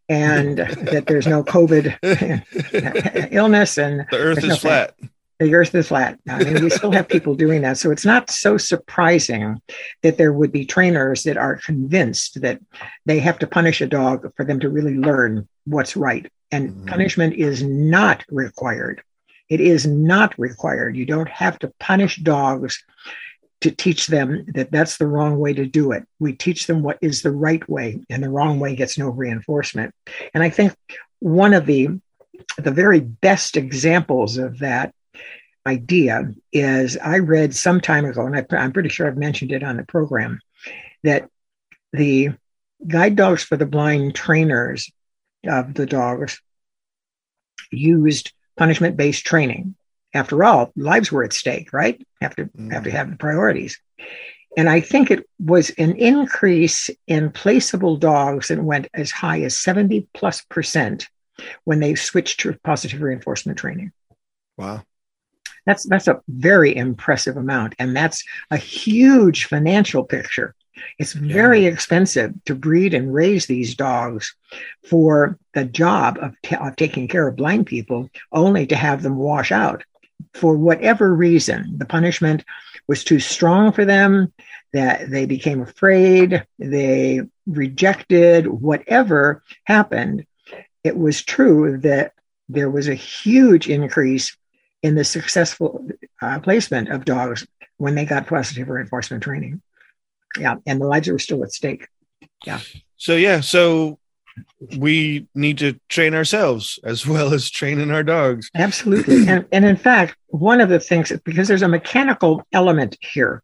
and 0.09 0.59
that 0.93 1.05
there's 1.07 1.27
no 1.27 1.43
covid 1.43 1.97
illness 3.33 3.79
and 3.79 4.01
the 4.11 4.17
earth 4.19 4.37
There's 4.41 4.49
no 4.49 4.55
is 4.55 4.61
flat. 4.61 4.95
The 5.41 5.55
earth 5.55 5.75
is 5.75 5.89
flat. 5.89 6.19
I 6.29 6.45
mean, 6.45 6.63
we 6.63 6.69
still 6.69 6.93
have 6.93 7.09
people 7.09 7.35
doing 7.35 7.63
that. 7.63 7.79
So 7.79 7.91
it's 7.91 8.05
not 8.05 8.31
so 8.31 8.59
surprising 8.59 9.61
that 10.03 10.19
there 10.19 10.35
would 10.35 10.53
be 10.53 10.67
trainers 10.67 11.23
that 11.23 11.39
are 11.39 11.57
convinced 11.57 12.43
that 12.43 12.61
they 13.07 13.19
have 13.21 13.39
to 13.39 13.47
punish 13.47 13.81
a 13.81 13.87
dog 13.87 14.31
for 14.37 14.45
them 14.45 14.61
to 14.61 14.69
really 14.69 14.95
learn 14.95 15.49
what's 15.65 15.97
right. 15.97 16.31
And 16.53 16.71
Mhm. 16.71 16.87
punishment 16.87 17.35
is 17.35 17.63
not 17.63 18.23
required. 18.29 19.03
It 19.49 19.61
is 19.61 19.87
not 19.87 20.39
required. 20.39 20.97
You 20.97 21.07
don't 21.07 21.29
have 21.29 21.59
to 21.61 21.73
punish 21.81 22.17
dogs 22.17 22.85
to 23.63 23.71
teach 23.71 24.09
them 24.09 24.45
that 24.55 24.71
that's 24.71 24.99
the 24.99 25.07
wrong 25.07 25.39
way 25.39 25.55
to 25.55 25.67
do 25.67 25.93
it. 25.93 26.05
We 26.19 26.35
teach 26.35 26.67
them 26.67 26.83
what 26.83 26.99
is 27.01 27.23
the 27.23 27.33
right 27.33 27.67
way, 27.69 28.01
and 28.11 28.23
the 28.23 28.31
wrong 28.31 28.61
way 28.61 28.75
gets 28.77 28.99
no 28.99 29.09
reinforcement. 29.09 29.95
And 30.35 30.43
I 30.43 30.51
think 30.51 30.75
one 31.19 31.55
of 31.55 31.65
the 31.67 31.89
the 32.57 32.71
very 32.71 33.01
best 33.01 33.57
examples 33.57 34.39
of 34.39 34.61
that 34.61 34.95
idea 35.71 36.33
is 36.53 36.97
I 36.99 37.19
read 37.19 37.55
some 37.55 37.81
time 37.81 38.05
ago, 38.05 38.27
and 38.27 38.37
I, 38.37 38.45
I'm 38.57 38.73
pretty 38.73 38.89
sure 38.89 39.07
I've 39.07 39.17
mentioned 39.17 39.53
it 39.53 39.63
on 39.63 39.77
the 39.77 39.85
program, 39.85 40.41
that 41.05 41.29
the 41.93 42.31
guide 42.87 43.17
dogs 43.17 43.43
for 43.43 43.57
the 43.57 43.67
blind 43.67 44.15
trainers 44.15 44.91
of 45.47 45.75
the 45.75 45.87
dogs 45.87 46.41
used 47.73 48.33
punishment 48.57 48.97
based 48.97 49.25
training. 49.25 49.75
after 50.13 50.43
all, 50.43 50.73
lives 50.75 51.13
were 51.13 51.23
at 51.23 51.33
stake, 51.33 51.73
right? 51.73 52.05
Have 52.21 52.35
to 52.35 52.47
Mm. 52.47 52.73
have 52.73 52.83
to 52.83 52.91
have 52.91 53.09
the 53.11 53.17
priorities. 53.17 53.79
And 54.57 54.69
I 54.69 54.81
think 54.81 55.09
it 55.09 55.25
was 55.39 55.71
an 55.79 55.93
increase 55.95 56.91
in 57.07 57.31
placeable 57.31 57.97
dogs 58.01 58.49
that 58.49 58.61
went 58.61 58.89
as 58.93 59.13
high 59.13 59.41
as 59.43 59.57
70 59.57 60.09
plus 60.13 60.43
percent 60.51 61.09
when 61.63 61.79
they 61.79 61.95
switched 61.95 62.41
to 62.41 62.59
positive 62.65 63.01
reinforcement 63.01 63.57
training. 63.59 63.93
Wow. 64.59 64.83
That's 65.67 65.85
that's 65.85 66.09
a 66.09 66.21
very 66.29 66.75
impressive 66.75 67.37
amount, 67.37 67.75
and 67.79 67.95
that's 67.97 68.25
a 68.51 68.57
huge 68.57 69.45
financial 69.47 70.05
picture. 70.05 70.55
It's 70.99 71.13
very 71.13 71.67
expensive 71.67 72.33
to 72.47 72.55
breed 72.55 72.95
and 72.95 73.13
raise 73.13 73.47
these 73.47 73.75
dogs 73.75 74.35
for 74.89 75.39
the 75.53 75.65
job 75.65 76.19
of, 76.23 76.35
ta- 76.43 76.67
of 76.69 76.77
taking 76.77 77.07
care 77.07 77.29
of 77.29 77.37
blind 77.37 77.67
people, 77.67 78.09
only 78.33 78.67
to 78.67 78.77
have 78.77 79.03
them 79.03 79.17
wash 79.17 79.53
out 79.53 79.85
for 80.35 80.57
whatever 80.57 81.15
reason. 81.15 81.77
The 81.79 81.87
punishment 81.87 82.45
was 82.89 83.05
too 83.05 83.21
strong 83.21 83.73
for 83.73 83.85
them. 83.85 84.33
That 84.73 85.11
they 85.11 85.27
became 85.27 85.61
afraid. 85.63 86.47
They 86.59 87.23
rejected 87.47 88.47
whatever 88.47 89.43
happened. 89.65 90.27
It 90.85 90.97
was 90.97 91.23
true 91.23 91.79
that 91.79 92.13
there 92.49 92.71
was 92.71 92.89
a 92.89 92.95
huge 92.95 93.69
increase 93.69 94.37
in 94.83 94.95
the 94.95 95.05
successful 95.05 95.87
uh, 96.23 96.41
placement 96.41 96.89
of 96.89 97.05
dogs 97.05 97.47
when 97.77 97.95
they 97.95 98.05
got 98.05 98.27
positive 98.27 98.69
reinforcement 98.69 99.23
training. 99.23 99.61
Yeah, 100.39 100.57
and 100.67 100.81
the 100.81 100.87
lives 100.87 101.09
were 101.09 101.19
still 101.19 101.43
at 101.43 101.53
stake. 101.53 101.89
Yeah. 102.47 102.61
So 102.97 103.17
yeah, 103.17 103.41
so 103.41 103.99
we 104.77 105.27
need 105.35 105.59
to 105.59 105.79
train 105.89 106.15
ourselves 106.15 106.79
as 106.85 107.07
well 107.07 107.33
as 107.35 107.51
training 107.51 107.91
our 107.91 108.03
dogs. 108.03 108.51
Absolutely. 108.55 109.27
and, 109.29 109.45
and 109.53 109.65
in 109.65 109.77
fact, 109.77 110.17
one 110.29 110.61
of 110.61 110.69
the 110.69 110.81
things, 110.81 111.13
because 111.25 111.49
there's 111.49 111.63
a 111.63 111.69
mechanical 111.69 112.47
element 112.53 112.97
here, 113.01 113.43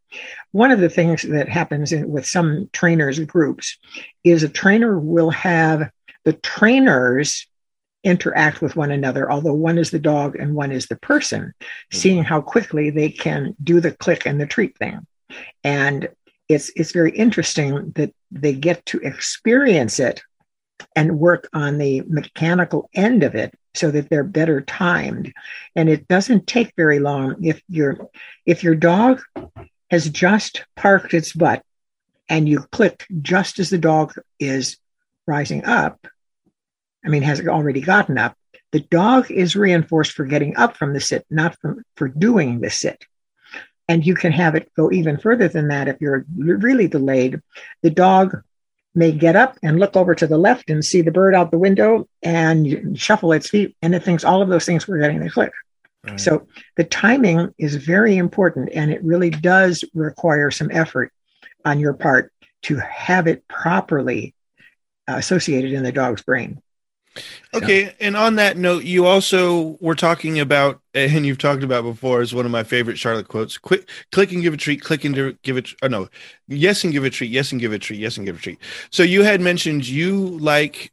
one 0.53 0.71
of 0.71 0.81
the 0.81 0.89
things 0.89 1.23
that 1.23 1.49
happens 1.49 1.93
in, 1.93 2.09
with 2.09 2.27
some 2.27 2.69
trainers 2.73 3.19
groups 3.21 3.79
is 4.25 4.43
a 4.43 4.49
trainer 4.49 4.99
will 4.99 5.31
have 5.31 5.91
the 6.25 6.33
trainers 6.33 7.47
interact 8.05 8.61
with 8.61 8.77
one 8.77 8.91
another, 8.91 9.31
although 9.31 9.55
one 9.55 9.79
is 9.79 9.91
the 9.91 9.99
dog 9.99 10.37
and 10.37 10.55
one 10.55 10.73
is 10.73 10.87
the 10.87 10.97
person, 10.97 11.43
mm-hmm. 11.43 11.97
seeing 11.97 12.25
how 12.25 12.41
quickly 12.41 12.91
they 12.91 13.11
can 13.11 13.55
do 13.63 13.81
the 13.81 13.93
click 13.93 14.27
and 14.27 14.41
the 14.41 14.47
treat 14.47 14.77
thing. 14.79 15.07
And 15.65 16.09
it's 16.49 16.71
it's 16.77 16.93
very 16.93 17.11
interesting 17.11 17.93
that 17.97 18.15
they 18.31 18.53
get 18.53 18.85
to 18.87 18.99
experience 19.01 19.99
it 19.99 20.23
and 20.95 21.19
work 21.19 21.49
on 21.53 21.79
the 21.79 22.03
mechanical 22.07 22.89
end 22.95 23.23
of 23.23 23.35
it 23.35 23.55
so 23.75 23.91
that 23.91 24.09
they're 24.09 24.25
better 24.25 24.61
timed 24.61 25.33
and 25.75 25.89
it 25.89 26.09
doesn't 26.09 26.47
take 26.47 26.73
very 26.77 26.99
long 26.99 27.45
if 27.45 27.63
your 27.69 28.09
if 28.45 28.63
your 28.63 28.75
dog 28.75 29.21
has 29.91 30.09
just 30.09 30.65
parked 30.77 31.15
its 31.15 31.33
butt 31.33 31.63
and 32.29 32.49
you 32.49 32.61
click 32.73 33.07
just 33.23 33.59
as 33.59 33.71
the 33.71 33.79
dog 33.79 34.15
is 34.39 34.79
rising 35.27 35.65
up 35.65 36.07
i 37.07 37.09
mean 37.09 37.23
has 37.23 37.41
already 37.47 37.81
gotten 37.81 38.19
up. 38.19 38.37
The 38.73 38.81
dog 38.81 39.31
is 39.31 39.57
reinforced 39.57 40.13
for 40.13 40.25
getting 40.25 40.57
up 40.57 40.77
from 40.77 40.93
the 40.93 41.01
sit 41.01 41.25
not 41.31 41.57
from 41.61 41.83
for 41.97 42.09
doing 42.09 42.61
the 42.61 42.71
sit. 42.71 43.07
And 43.89 44.05
you 44.05 44.17
can 44.17 44.33
have 44.33 44.57
it 44.57 44.73
go 44.77 44.91
even 44.91 45.17
further 45.17 45.47
than 45.49 45.69
that 45.69 45.87
if 45.89 46.01
you're 46.01 46.27
really 46.37 46.89
delayed. 46.89 47.41
The 47.83 47.91
dog 47.91 48.43
may 48.97 49.13
get 49.13 49.37
up 49.37 49.59
and 49.63 49.79
look 49.79 49.95
over 49.95 50.15
to 50.15 50.27
the 50.27 50.39
left 50.39 50.71
and 50.71 50.85
see 50.85 51.03
the 51.03 51.13
bird 51.13 51.35
out 51.35 51.51
the 51.51 51.59
window 51.59 52.09
and 52.23 52.99
shuffle 52.99 53.33
its 53.33 53.49
feet 53.51 53.77
and 53.83 53.95
it 53.95 54.03
thinks 54.03 54.25
all 54.25 54.43
of 54.43 54.49
those 54.49 54.65
things 54.65 54.89
were 54.89 54.99
getting 54.99 55.21
the 55.21 55.31
click 55.31 55.53
Right. 56.05 56.21
so 56.21 56.47
the 56.77 56.85
timing 56.85 57.53
is 57.59 57.75
very 57.75 58.17
important 58.17 58.71
and 58.73 58.93
it 58.93 59.03
really 59.03 59.29
does 59.29 59.83
require 59.93 60.53
some 60.53 60.71
effort 60.73 61.13
on 61.65 61.81
your 61.81 61.95
part 61.95 62.33
to 62.63 62.77
have 62.77 63.27
it 63.27 63.47
properly 63.49 64.33
associated 65.09 65.73
in 65.73 65.83
the 65.83 65.91
dog's 65.93 66.23
brain 66.23 66.63
Okay, 67.55 67.95
and 68.01 68.17
on 68.17 68.37
that 68.37 68.57
note, 68.57 68.85
you 68.85 69.07
also 69.07 69.77
were 69.81 69.95
talking 69.95 70.39
about, 70.39 70.81
eh, 70.95 71.09
and 71.11 71.25
you've 71.25 71.39
talked 71.39 71.63
about 71.63 71.85
before, 71.85 72.21
is 72.21 72.35
one 72.35 72.45
of 72.45 72.51
my 72.53 72.63
favorite 72.65 72.99
Charlotte 72.99 73.29
quotes: 73.29 73.59
"Quick, 73.59 73.89
click 74.13 74.33
and 74.33 74.43
give 74.43 74.55
a 74.55 74.57
treat, 74.57 74.83
click 74.83 75.05
and 75.05 75.37
give 75.43 75.57
it." 75.57 75.71
Oh 75.83 75.89
no, 75.89 76.09
yes 76.49 76.85
and 76.85 76.93
give 76.93 77.05
a 77.05 77.11
treat, 77.11 77.31
yes 77.31 77.53
and 77.53 77.61
give 77.61 77.73
a 77.73 77.79
treat, 77.79 77.99
yes 78.01 78.17
and 78.17 78.27
give 78.27 78.37
a 78.37 78.41
treat. 78.41 78.59
So 78.91 79.03
you 79.03 79.23
had 79.23 79.41
mentioned 79.41 79.87
you 79.89 80.39
like 80.39 80.93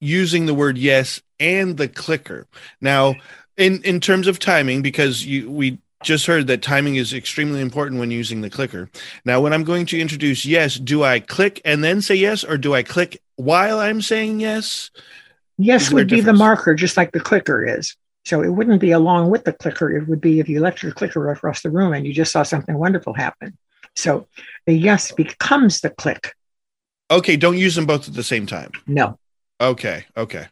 using 0.00 0.46
the 0.46 0.54
word 0.54 0.78
yes 0.78 1.20
and 1.38 1.76
the 1.76 1.88
clicker. 1.88 2.46
Now, 2.80 3.14
in 3.56 3.82
in 3.82 4.00
terms 4.00 4.26
of 4.26 4.38
timing, 4.38 4.82
because 4.82 5.24
you 5.24 5.50
we 5.50 5.78
just 6.02 6.26
heard 6.26 6.46
that 6.46 6.62
timing 6.62 6.96
is 6.96 7.12
extremely 7.12 7.60
important 7.60 8.00
when 8.00 8.10
using 8.10 8.40
the 8.40 8.50
clicker. 8.50 8.88
Now, 9.24 9.40
when 9.40 9.52
I'm 9.52 9.64
going 9.64 9.86
to 9.86 10.00
introduce 10.00 10.46
yes, 10.46 10.76
do 10.76 11.02
I 11.02 11.20
click 11.20 11.60
and 11.64 11.84
then 11.84 12.00
say 12.00 12.14
yes, 12.14 12.42
or 12.42 12.56
do 12.56 12.74
I 12.74 12.82
click 12.82 13.20
while 13.36 13.78
I'm 13.78 14.00
saying 14.00 14.40
yes? 14.40 14.90
Yes 15.60 15.92
would 15.92 16.08
be 16.08 16.20
the 16.20 16.32
marker, 16.32 16.74
just 16.74 16.96
like 16.96 17.12
the 17.12 17.20
clicker 17.20 17.64
is. 17.64 17.94
So 18.24 18.42
it 18.42 18.48
wouldn't 18.48 18.80
be 18.80 18.90
along 18.92 19.30
with 19.30 19.44
the 19.44 19.52
clicker. 19.52 19.94
It 19.94 20.08
would 20.08 20.20
be 20.20 20.40
if 20.40 20.48
you 20.48 20.60
left 20.60 20.82
your 20.82 20.92
clicker 20.92 21.30
across 21.30 21.62
the 21.62 21.70
room 21.70 21.92
and 21.92 22.06
you 22.06 22.12
just 22.12 22.32
saw 22.32 22.42
something 22.42 22.76
wonderful 22.76 23.14
happen. 23.14 23.56
So 23.96 24.26
the 24.66 24.74
yes 24.74 25.12
becomes 25.12 25.80
the 25.80 25.90
click. 25.90 26.34
Okay, 27.10 27.36
don't 27.36 27.58
use 27.58 27.74
them 27.74 27.86
both 27.86 28.08
at 28.08 28.14
the 28.14 28.22
same 28.22 28.46
time. 28.46 28.70
No, 28.86 29.18
Okay, 29.60 30.06
okay. 30.16 30.46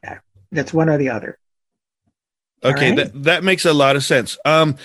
that's 0.53 0.75
one 0.75 0.88
or 0.90 0.99
the 0.99 1.09
other. 1.09 1.38
Okay, 2.62 2.90
right. 2.90 2.97
that 2.97 3.23
that 3.25 3.44
makes 3.44 3.64
a 3.64 3.73
lot 3.73 3.97
of 3.97 4.05
sense. 4.05 4.37
Um 4.44 4.77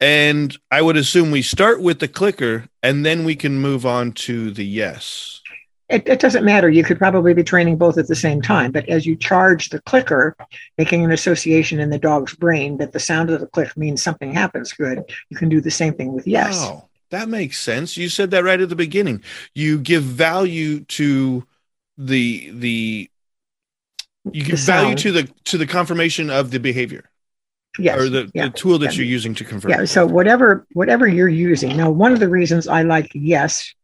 and 0.00 0.56
I 0.70 0.82
would 0.82 0.96
assume 0.96 1.30
we 1.30 1.42
start 1.42 1.80
with 1.80 2.00
the 2.00 2.08
clicker 2.08 2.68
and 2.82 3.06
then 3.06 3.24
we 3.24 3.36
can 3.36 3.58
move 3.58 3.86
on 3.86 4.12
to 4.12 4.50
the 4.50 4.64
yes. 4.64 5.41
It, 5.88 6.08
it 6.08 6.20
doesn't 6.20 6.44
matter. 6.44 6.70
You 6.70 6.84
could 6.84 6.98
probably 6.98 7.34
be 7.34 7.44
training 7.44 7.76
both 7.76 7.98
at 7.98 8.08
the 8.08 8.14
same 8.14 8.40
time, 8.40 8.72
but 8.72 8.88
as 8.88 9.04
you 9.04 9.14
charge 9.16 9.68
the 9.68 9.80
clicker, 9.82 10.36
making 10.78 11.04
an 11.04 11.12
association 11.12 11.80
in 11.80 11.90
the 11.90 11.98
dog's 11.98 12.34
brain 12.34 12.78
that 12.78 12.92
the 12.92 13.00
sound 13.00 13.30
of 13.30 13.40
the 13.40 13.46
click 13.46 13.76
means 13.76 14.02
something 14.02 14.32
happens 14.32 14.72
good, 14.72 15.02
you 15.28 15.36
can 15.36 15.48
do 15.48 15.60
the 15.60 15.70
same 15.70 15.92
thing 15.94 16.12
with 16.12 16.26
yes. 16.26 16.58
Wow, 16.60 16.88
that 17.10 17.28
makes 17.28 17.60
sense. 17.60 17.96
You 17.96 18.08
said 18.08 18.30
that 18.30 18.44
right 18.44 18.60
at 18.60 18.68
the 18.70 18.76
beginning. 18.76 19.22
You 19.54 19.78
give 19.78 20.02
value 20.02 20.80
to 20.84 21.46
the 21.98 22.50
the 22.54 23.10
you 24.32 24.44
give 24.44 24.60
value 24.60 24.94
to 24.94 25.12
the 25.12 25.28
to 25.44 25.58
the 25.58 25.66
confirmation 25.66 26.30
of 26.30 26.50
the 26.50 26.58
behavior 26.58 27.10
Yes. 27.78 27.98
or 27.98 28.08
the, 28.08 28.30
yeah. 28.34 28.46
the 28.46 28.50
tool 28.50 28.78
that 28.78 28.92
Yeah. 28.92 28.98
you're 28.98 29.06
using 29.06 29.34
to 29.34 29.44
confirm. 29.44 29.70
Yeah. 29.70 29.84
So 29.84 30.06
whatever 30.06 30.66
whatever 30.72 31.06
you're 31.08 31.28
using. 31.28 31.76
Now, 31.76 31.90
one 31.90 32.12
of 32.12 32.20
the 32.20 32.28
reasons 32.28 32.68
I 32.68 32.82
like 32.82 33.10
yes 33.14 33.74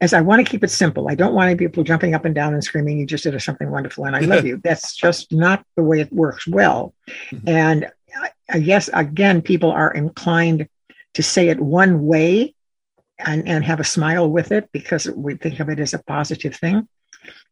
is 0.00 0.12
I 0.12 0.20
want 0.20 0.44
to 0.44 0.50
keep 0.50 0.62
it 0.62 0.70
simple. 0.70 1.08
I 1.08 1.14
don't 1.14 1.34
want 1.34 1.58
people 1.58 1.82
jumping 1.82 2.14
up 2.14 2.24
and 2.24 2.34
down 2.34 2.54
and 2.54 2.62
screaming, 2.62 2.98
you 2.98 3.06
just 3.06 3.24
did 3.24 3.40
something 3.42 3.70
wonderful 3.70 4.04
and 4.04 4.14
I 4.14 4.20
love 4.20 4.46
you. 4.46 4.56
That's 4.64 4.94
just 4.96 5.32
not 5.32 5.64
the 5.76 5.82
way 5.82 6.00
it 6.00 6.12
works 6.12 6.46
well. 6.46 6.94
Mhm. 7.30 7.48
And 7.48 7.90
I, 8.16 8.30
I 8.50 8.58
guess 8.60 8.88
again, 8.92 9.42
people 9.42 9.70
are 9.72 9.92
inclined 9.92 10.68
to 11.14 11.22
say 11.22 11.48
it 11.48 11.60
one 11.60 12.06
way 12.06 12.54
and, 13.18 13.48
and 13.48 13.64
have 13.64 13.80
a 13.80 13.84
smile 13.84 14.30
with 14.30 14.52
it 14.52 14.68
because 14.72 15.10
we 15.10 15.34
think 15.34 15.58
of 15.58 15.68
it 15.68 15.80
as 15.80 15.94
a 15.94 15.98
positive 16.04 16.54
thing. 16.54 16.88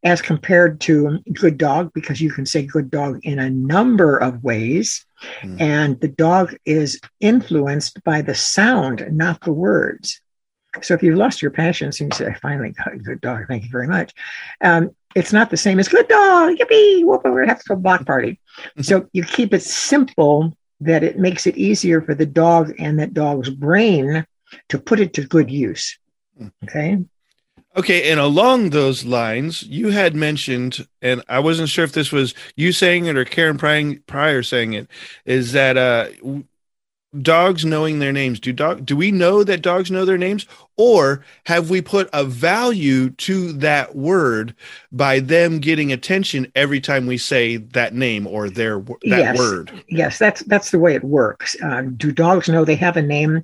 As 0.04 0.22
compared 0.22 0.80
to 0.82 1.18
good 1.32 1.58
dog, 1.58 1.90
because 1.92 2.20
you 2.20 2.30
can 2.32 2.46
say 2.46 2.64
good 2.64 2.90
dog 2.90 3.18
in 3.24 3.38
a 3.38 3.50
number 3.50 4.16
of 4.16 4.42
ways, 4.44 5.04
Hmm. 5.40 5.56
and 5.58 6.00
the 6.00 6.08
dog 6.08 6.54
is 6.66 7.00
influenced 7.20 8.04
by 8.04 8.20
the 8.22 8.34
sound, 8.34 9.06
not 9.10 9.40
the 9.40 9.52
words. 9.52 10.20
So 10.84 10.94
if 10.94 11.02
you've 11.02 11.16
lost 11.16 11.42
your 11.42 11.50
patience 11.50 12.00
and 12.00 12.12
you 12.12 12.16
say, 12.16 12.26
I 12.26 12.34
finally 12.34 12.70
got 12.70 12.94
a 12.94 12.98
good 12.98 13.20
dog, 13.20 13.46
thank 13.48 13.64
you 13.64 13.70
very 13.70 13.88
much. 13.88 14.14
Um, 14.62 14.90
it's 15.14 15.32
not 15.32 15.50
the 15.50 15.56
same 15.56 15.78
as 15.78 15.88
good 15.88 16.08
dog, 16.08 16.56
yippee, 16.56 17.04
whoop, 17.04 17.22
we're 17.24 17.40
gonna 17.40 17.48
have 17.48 17.62
to 17.62 17.68
go 17.68 17.76
block 17.76 18.04
party. 18.04 18.38
so 18.80 19.08
you 19.12 19.24
keep 19.24 19.54
it 19.54 19.62
simple 19.62 20.56
that 20.80 21.02
it 21.02 21.18
makes 21.18 21.46
it 21.46 21.56
easier 21.56 22.02
for 22.02 22.14
the 22.14 22.26
dog 22.26 22.74
and 22.78 22.98
that 22.98 23.14
dog's 23.14 23.50
brain 23.50 24.26
to 24.68 24.78
put 24.78 25.00
it 25.00 25.14
to 25.14 25.24
good 25.24 25.50
use. 25.50 25.98
Okay. 26.64 26.98
Okay, 27.76 28.10
and 28.10 28.18
along 28.18 28.70
those 28.70 29.04
lines, 29.04 29.62
you 29.62 29.90
had 29.90 30.16
mentioned, 30.16 30.86
and 31.02 31.22
I 31.28 31.40
wasn't 31.40 31.68
sure 31.68 31.84
if 31.84 31.92
this 31.92 32.10
was 32.10 32.32
you 32.56 32.72
saying 32.72 33.04
it 33.04 33.18
or 33.18 33.26
Karen 33.26 33.58
Pryor, 33.58 34.42
saying 34.42 34.72
it, 34.72 34.88
is 35.26 35.52
that 35.52 35.76
uh, 35.76 36.08
dogs 37.22 37.64
knowing 37.64 37.98
their 37.98 38.12
names. 38.12 38.40
Do 38.40 38.52
dog? 38.52 38.84
Do 38.84 38.96
we 38.96 39.10
know 39.10 39.42
that 39.44 39.62
dogs 39.62 39.90
know 39.90 40.04
their 40.04 40.18
names, 40.18 40.46
or 40.76 41.24
have 41.44 41.70
we 41.70 41.80
put 41.80 42.10
a 42.12 42.24
value 42.24 43.10
to 43.10 43.52
that 43.54 43.96
word 43.96 44.54
by 44.92 45.20
them 45.20 45.58
getting 45.58 45.92
attention 45.92 46.50
every 46.54 46.80
time 46.80 47.06
we 47.06 47.16
say 47.18 47.56
that 47.56 47.94
name 47.94 48.26
or 48.26 48.50
their 48.50 48.80
that 48.80 48.98
Yes. 49.04 49.38
word? 49.38 49.70
Yes, 49.88 50.18
that's 50.18 50.42
that's 50.44 50.70
the 50.70 50.78
way 50.78 50.94
it 50.94 51.04
works. 51.04 51.56
Uh, 51.62 51.82
do 51.96 52.12
dogs 52.12 52.48
know 52.48 52.64
they 52.64 52.76
have 52.76 52.96
a 52.96 53.02
name? 53.02 53.42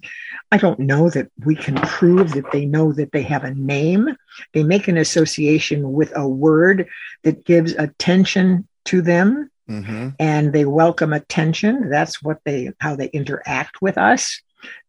I 0.51 0.59
don't 0.59 0.79
know 0.81 1.09
that 1.11 1.29
we 1.45 1.55
can 1.55 1.77
prove 1.77 2.33
that 2.33 2.51
they 2.53 2.67
know 2.67 2.93
that 2.93 3.13
they 3.13 3.23
have 3.23 3.45
a 3.45 3.55
name. 3.55 4.09
They 4.53 4.63
make 4.65 4.89
an 4.89 4.99
association 4.99 5.93
with 5.93 6.13
a 6.17 6.29
word 6.29 6.87
that 7.23 7.45
gives 7.45 7.73
attention 7.75 8.67
to 8.87 9.01
them. 9.01 9.51
Hmm 9.81 10.09
and 10.19 10.53
they 10.53 10.65
welcome 10.65 11.13
attention. 11.13 11.89
That's 11.89 12.23
what 12.23 12.39
they 12.45 12.71
how 12.79 12.97
they 12.97 13.09
interact 13.09 13.81
with 13.81 13.99
us. 13.99 14.41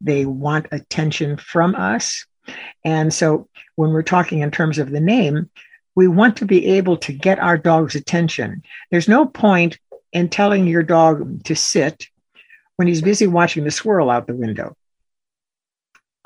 They 0.02 0.26
want 0.26 0.68
attention 0.72 1.38
from 1.38 1.76
us. 1.76 2.26
And 2.84 3.14
so 3.14 3.48
when 3.76 3.92
we're 3.92 4.04
talking 4.04 4.40
in 4.40 4.52
terms 4.52 4.78
of 4.80 4.92
the 4.92 5.00
name, 5.00 5.50
we 5.96 6.08
want 6.08 6.38
to 6.38 6.46
be 6.46 6.66
able 6.66 6.98
to 6.98 7.14
get 7.14 7.40
our 7.40 7.58
dog's 7.58 7.96
attention. 7.96 8.64
There's 8.92 9.08
no 9.08 9.26
point 9.26 9.80
in 10.12 10.30
telling 10.30 10.68
your 10.68 10.84
dog 10.84 11.44
to 11.46 11.56
sit 11.56 12.08
when 12.76 12.88
he's 12.88 13.02
busy 13.02 13.28
watching 13.28 13.64
the 13.64 13.72
squirrel 13.72 14.10
out 14.10 14.28
the 14.28 14.36
window. 14.36 14.76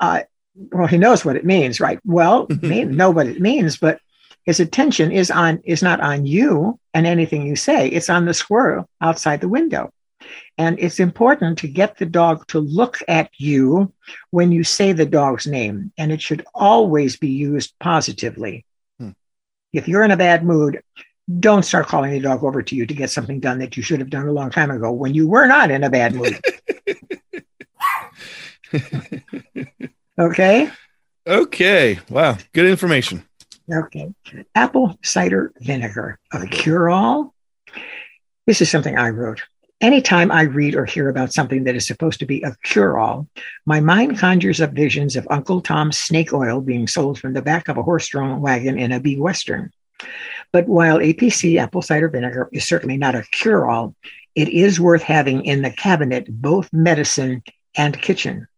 Uh, 0.00 0.22
well, 0.72 0.86
he 0.86 0.98
knows 0.98 1.24
what 1.24 1.36
it 1.36 1.44
means, 1.44 1.80
right? 1.80 1.98
Well, 2.04 2.46
may 2.62 2.84
know 2.84 3.10
what 3.10 3.26
it 3.26 3.40
means, 3.40 3.76
but 3.76 4.00
his 4.48 4.60
attention 4.60 5.12
is 5.12 5.30
on 5.30 5.60
is 5.64 5.82
not 5.82 6.00
on 6.00 6.24
you 6.24 6.80
and 6.94 7.06
anything 7.06 7.46
you 7.46 7.54
say. 7.54 7.86
It's 7.88 8.08
on 8.08 8.24
the 8.24 8.32
squirrel 8.32 8.88
outside 8.98 9.42
the 9.42 9.48
window. 9.48 9.92
And 10.56 10.78
it's 10.78 11.00
important 11.00 11.58
to 11.58 11.68
get 11.68 11.98
the 11.98 12.06
dog 12.06 12.46
to 12.48 12.58
look 12.58 12.96
at 13.08 13.28
you 13.36 13.92
when 14.30 14.50
you 14.50 14.64
say 14.64 14.92
the 14.92 15.04
dog's 15.04 15.46
name, 15.46 15.92
and 15.98 16.10
it 16.10 16.22
should 16.22 16.46
always 16.54 17.18
be 17.18 17.28
used 17.28 17.74
positively. 17.78 18.64
Hmm. 18.98 19.10
If 19.74 19.86
you're 19.86 20.02
in 20.02 20.12
a 20.12 20.16
bad 20.16 20.46
mood, 20.46 20.80
don't 21.40 21.62
start 21.62 21.86
calling 21.86 22.12
the 22.12 22.20
dog 22.20 22.42
over 22.42 22.62
to 22.62 22.74
you 22.74 22.86
to 22.86 22.94
get 22.94 23.10
something 23.10 23.40
done 23.40 23.58
that 23.58 23.76
you 23.76 23.82
should 23.82 24.00
have 24.00 24.08
done 24.08 24.28
a 24.28 24.32
long 24.32 24.50
time 24.50 24.70
ago 24.70 24.90
when 24.90 25.12
you 25.12 25.28
were 25.28 25.46
not 25.46 25.70
in 25.70 25.84
a 25.84 25.90
bad 25.90 26.14
mood. 26.14 26.40
okay. 30.18 30.70
Okay. 31.26 31.98
Wow. 32.08 32.38
Good 32.54 32.64
information. 32.64 33.27
Okay. 33.70 34.14
Apple 34.54 34.98
cider 35.02 35.52
vinegar, 35.60 36.18
a 36.32 36.46
cure 36.46 36.88
all. 36.88 37.34
This 38.46 38.60
is 38.60 38.70
something 38.70 38.96
I 38.96 39.10
wrote. 39.10 39.42
Anytime 39.80 40.32
I 40.32 40.42
read 40.42 40.74
or 40.74 40.86
hear 40.86 41.08
about 41.08 41.32
something 41.32 41.64
that 41.64 41.76
is 41.76 41.86
supposed 41.86 42.18
to 42.20 42.26
be 42.26 42.42
a 42.42 42.56
cure 42.64 42.98
all, 42.98 43.28
my 43.64 43.78
mind 43.80 44.18
conjures 44.18 44.60
up 44.60 44.72
visions 44.72 45.14
of 45.14 45.28
Uncle 45.30 45.60
Tom's 45.60 45.98
snake 45.98 46.32
oil 46.32 46.60
being 46.60 46.88
sold 46.88 47.18
from 47.18 47.34
the 47.34 47.42
back 47.42 47.68
of 47.68 47.76
a 47.76 47.82
horse 47.82 48.08
drawn 48.08 48.40
wagon 48.40 48.78
in 48.78 48.90
a 48.90 48.98
B 48.98 49.16
western. 49.16 49.70
But 50.52 50.66
while 50.66 50.98
APC 50.98 51.60
apple 51.60 51.82
cider 51.82 52.08
vinegar 52.08 52.48
is 52.52 52.66
certainly 52.66 52.96
not 52.96 53.14
a 53.14 53.22
cure 53.22 53.68
all, 53.68 53.94
it 54.34 54.48
is 54.48 54.80
worth 54.80 55.02
having 55.02 55.44
in 55.44 55.62
the 55.62 55.70
cabinet, 55.70 56.26
both 56.28 56.72
medicine 56.72 57.42
and 57.76 58.00
kitchen. 58.00 58.48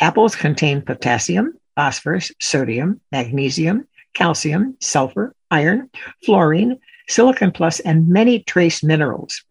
Apples 0.00 0.36
contain 0.36 0.82
potassium, 0.82 1.54
phosphorus, 1.74 2.32
sodium, 2.40 3.00
magnesium, 3.10 3.88
calcium, 4.14 4.76
sulfur, 4.80 5.34
iron, 5.50 5.90
fluorine, 6.24 6.78
silicon 7.08 7.50
plus, 7.50 7.80
and 7.80 8.08
many 8.08 8.40
trace 8.40 8.82
minerals. 8.82 9.42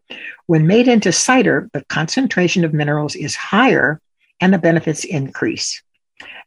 When 0.46 0.66
made 0.66 0.88
into 0.88 1.12
cider, 1.12 1.68
the 1.72 1.84
concentration 1.84 2.64
of 2.64 2.74
minerals 2.74 3.14
is 3.14 3.34
higher 3.34 4.00
and 4.40 4.52
the 4.52 4.58
benefits 4.58 5.04
increase. 5.04 5.82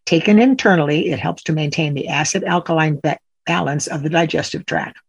Taken 0.05 0.39
internally, 0.39 1.09
it 1.09 1.19
helps 1.19 1.43
to 1.43 1.53
maintain 1.53 1.93
the 1.93 2.09
acid 2.09 2.43
alkaline 2.43 2.99
ba- 3.01 3.19
balance 3.45 3.87
of 3.87 4.03
the 4.03 4.09
digestive 4.09 4.65
tract. 4.65 4.99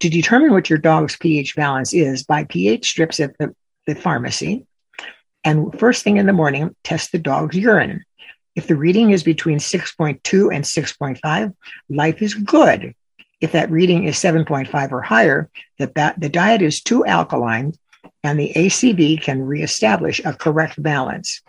To 0.00 0.08
determine 0.08 0.52
what 0.52 0.70
your 0.70 0.78
dog's 0.78 1.16
pH 1.16 1.54
balance 1.54 1.92
is, 1.92 2.24
buy 2.24 2.44
pH 2.44 2.88
strips 2.88 3.20
at 3.20 3.36
the, 3.38 3.54
the 3.86 3.94
pharmacy. 3.94 4.66
And 5.44 5.78
first 5.78 6.04
thing 6.04 6.16
in 6.16 6.26
the 6.26 6.32
morning, 6.32 6.74
test 6.84 7.12
the 7.12 7.18
dog's 7.18 7.56
urine. 7.56 8.04
If 8.54 8.66
the 8.66 8.76
reading 8.76 9.10
is 9.10 9.22
between 9.22 9.58
6.2 9.58 10.54
and 10.54 10.64
6.5, 10.64 11.54
life 11.88 12.22
is 12.22 12.34
good. 12.34 12.94
If 13.40 13.52
that 13.52 13.70
reading 13.70 14.04
is 14.04 14.16
7.5 14.16 14.92
or 14.92 15.02
higher, 15.02 15.48
the, 15.78 16.14
the 16.18 16.28
diet 16.28 16.62
is 16.62 16.80
too 16.80 17.04
alkaline 17.06 17.72
and 18.22 18.38
the 18.38 18.52
ACV 18.54 19.20
can 19.20 19.42
reestablish 19.42 20.20
a 20.24 20.32
correct 20.32 20.80
balance. 20.82 21.42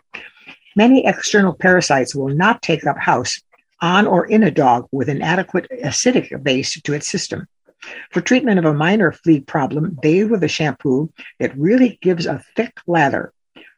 Many 0.76 1.06
external 1.06 1.54
parasites 1.54 2.16
will 2.16 2.30
not 2.30 2.62
take 2.62 2.88
up 2.88 2.98
house 2.98 3.40
on 3.82 4.08
or 4.08 4.26
in 4.26 4.44
a 4.44 4.52
dog 4.52 4.88
with 4.92 5.10
an 5.10 5.22
adequate 5.22 5.68
acidic 5.84 6.42
base 6.42 6.82
to 6.82 6.94
its 6.94 7.08
system. 7.08 7.48
For 8.12 8.22
treatment 8.22 8.60
of 8.60 8.66
a 8.66 8.74
minor 8.74 9.12
flea 9.12 9.42
problem, 9.42 9.98
bathe 10.02 10.32
with 10.32 10.44
a 10.44 10.48
shampoo 10.48 11.12
that 11.40 11.58
really 11.58 12.00
gives 12.02 12.26
a 12.26 12.44
thick 12.56 12.80
lather. 12.88 13.34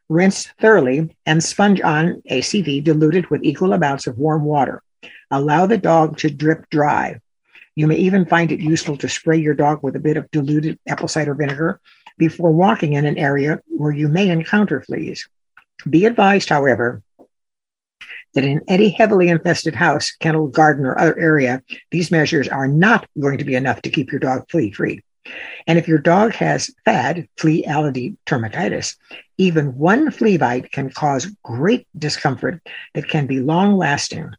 Rinse 0.08 0.46
thoroughly 0.60 1.16
and 1.26 1.42
sponge 1.42 1.80
on 1.80 2.22
ACV 2.30 2.84
diluted 2.84 3.28
with 3.28 3.42
equal 3.42 3.72
amounts 3.72 4.06
of 4.06 4.18
warm 4.18 4.44
water. 4.44 4.82
Allow 5.30 5.66
the 5.66 5.78
dog 5.78 6.18
to 6.18 6.30
drip 6.30 6.70
dry. 6.70 7.20
You 7.74 7.86
may 7.86 7.96
even 7.96 8.24
find 8.24 8.52
it 8.52 8.60
useful 8.60 8.96
to 8.98 9.08
spray 9.08 9.38
your 9.38 9.54
dog 9.54 9.82
with 9.82 9.96
a 9.96 10.00
bit 10.00 10.16
of 10.16 10.30
diluted 10.30 10.78
apple 10.86 11.08
cider 11.08 11.34
vinegar 11.34 11.80
before 12.18 12.52
walking 12.52 12.94
in 12.94 13.04
an 13.04 13.18
area 13.18 13.60
where 13.66 13.92
you 13.92 14.08
may 14.08 14.30
encounter 14.30 14.80
fleas. 14.80 15.28
Be 15.88 16.06
advised, 16.06 16.48
however, 16.48 17.02
that 18.34 18.44
in 18.44 18.62
any 18.68 18.90
heavily 18.90 19.28
infested 19.28 19.74
house, 19.74 20.12
kennel, 20.12 20.46
garden, 20.46 20.86
or 20.86 20.98
other 20.98 21.18
area, 21.18 21.62
these 21.90 22.10
measures 22.10 22.48
are 22.48 22.68
not 22.68 23.06
going 23.18 23.38
to 23.38 23.44
be 23.44 23.54
enough 23.54 23.82
to 23.82 23.90
keep 23.90 24.10
your 24.12 24.20
dog 24.20 24.48
flea 24.50 24.70
free. 24.70 25.02
And 25.66 25.78
if 25.78 25.88
your 25.88 25.98
dog 25.98 26.32
has 26.34 26.70
FAD, 26.84 27.28
flea 27.36 27.64
allergy 27.64 28.16
dermatitis, 28.26 28.96
even 29.38 29.76
one 29.76 30.10
flea 30.10 30.36
bite 30.36 30.70
can 30.72 30.90
cause 30.90 31.26
great 31.42 31.86
discomfort 31.98 32.60
that 32.94 33.08
can 33.08 33.26
be 33.26 33.40
long 33.40 33.76
lasting. 33.76 34.30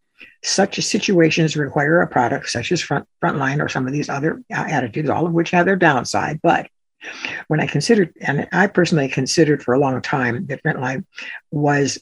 Such 0.43 0.79
situations 0.79 1.57
require 1.57 2.01
a 2.01 2.07
product 2.07 2.49
such 2.49 2.71
as 2.71 2.81
front, 2.81 3.07
Frontline 3.21 3.63
or 3.63 3.69
some 3.69 3.85
of 3.85 3.93
these 3.93 4.09
other 4.09 4.41
attitudes, 4.49 5.09
all 5.09 5.27
of 5.27 5.33
which 5.33 5.51
have 5.51 5.65
their 5.65 5.75
downside. 5.75 6.39
But 6.41 6.69
when 7.47 7.59
I 7.59 7.67
considered, 7.67 8.13
and 8.21 8.47
I 8.51 8.67
personally 8.67 9.09
considered 9.09 9.61
for 9.61 9.73
a 9.73 9.79
long 9.79 10.01
time 10.01 10.47
that 10.47 10.63
Frontline 10.63 11.05
was 11.51 11.99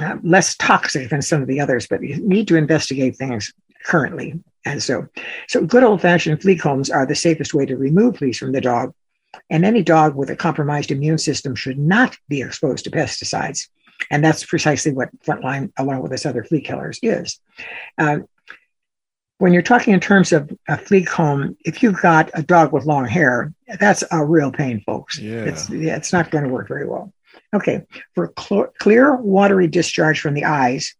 uh, 0.00 0.16
less 0.22 0.56
toxic 0.56 1.10
than 1.10 1.22
some 1.22 1.42
of 1.42 1.48
the 1.48 1.60
others, 1.60 1.86
but 1.86 2.02
you 2.02 2.16
need 2.16 2.48
to 2.48 2.56
investigate 2.56 3.16
things 3.16 3.52
currently. 3.84 4.40
And 4.64 4.82
so, 4.82 5.06
so 5.48 5.64
good 5.64 5.84
old 5.84 6.00
fashioned 6.00 6.40
flea 6.40 6.56
combs 6.56 6.90
are 6.90 7.06
the 7.06 7.14
safest 7.14 7.54
way 7.54 7.66
to 7.66 7.76
remove 7.76 8.18
fleas 8.18 8.38
from 8.38 8.52
the 8.52 8.60
dog. 8.60 8.94
And 9.50 9.64
any 9.64 9.82
dog 9.82 10.14
with 10.14 10.30
a 10.30 10.36
compromised 10.36 10.90
immune 10.90 11.18
system 11.18 11.54
should 11.54 11.78
not 11.78 12.16
be 12.28 12.40
exposed 12.40 12.84
to 12.84 12.90
pesticides. 12.90 13.68
And 14.10 14.24
that's 14.24 14.44
precisely 14.44 14.92
what 14.92 15.10
Frontline, 15.20 15.72
along 15.76 16.02
with 16.02 16.10
this 16.10 16.26
other 16.26 16.44
flea 16.44 16.60
killers, 16.60 16.98
is. 17.02 17.40
Uh, 17.98 18.18
when 19.38 19.52
you're 19.52 19.62
talking 19.62 19.92
in 19.92 20.00
terms 20.00 20.32
of 20.32 20.50
a 20.68 20.78
flea 20.78 21.04
comb, 21.04 21.56
if 21.64 21.82
you've 21.82 22.00
got 22.00 22.30
a 22.34 22.42
dog 22.42 22.72
with 22.72 22.86
long 22.86 23.06
hair, 23.06 23.52
that's 23.78 24.04
a 24.10 24.24
real 24.24 24.50
pain, 24.50 24.82
folks. 24.86 25.18
Yeah. 25.18 25.44
It's, 25.44 25.68
yeah, 25.68 25.96
it's 25.96 26.12
not 26.12 26.30
going 26.30 26.44
to 26.44 26.50
work 26.50 26.68
very 26.68 26.86
well. 26.86 27.12
Okay, 27.52 27.82
for 28.14 28.32
cl- 28.38 28.72
clear, 28.78 29.14
watery 29.16 29.66
discharge 29.66 30.20
from 30.20 30.34
the 30.34 30.44
eyes, 30.44 30.94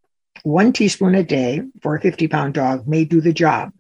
one 0.45 0.75
teaspoon 0.75 1.15
a 1.15 1.25
day 1.25 1.63
for 1.81 1.97
a 1.97 2.01
50 2.01 2.29
pound 2.29 2.55
dog 2.55 2.87
may 2.87 3.05
do 3.05 3.21
the 3.21 3.33
job. 3.33 3.73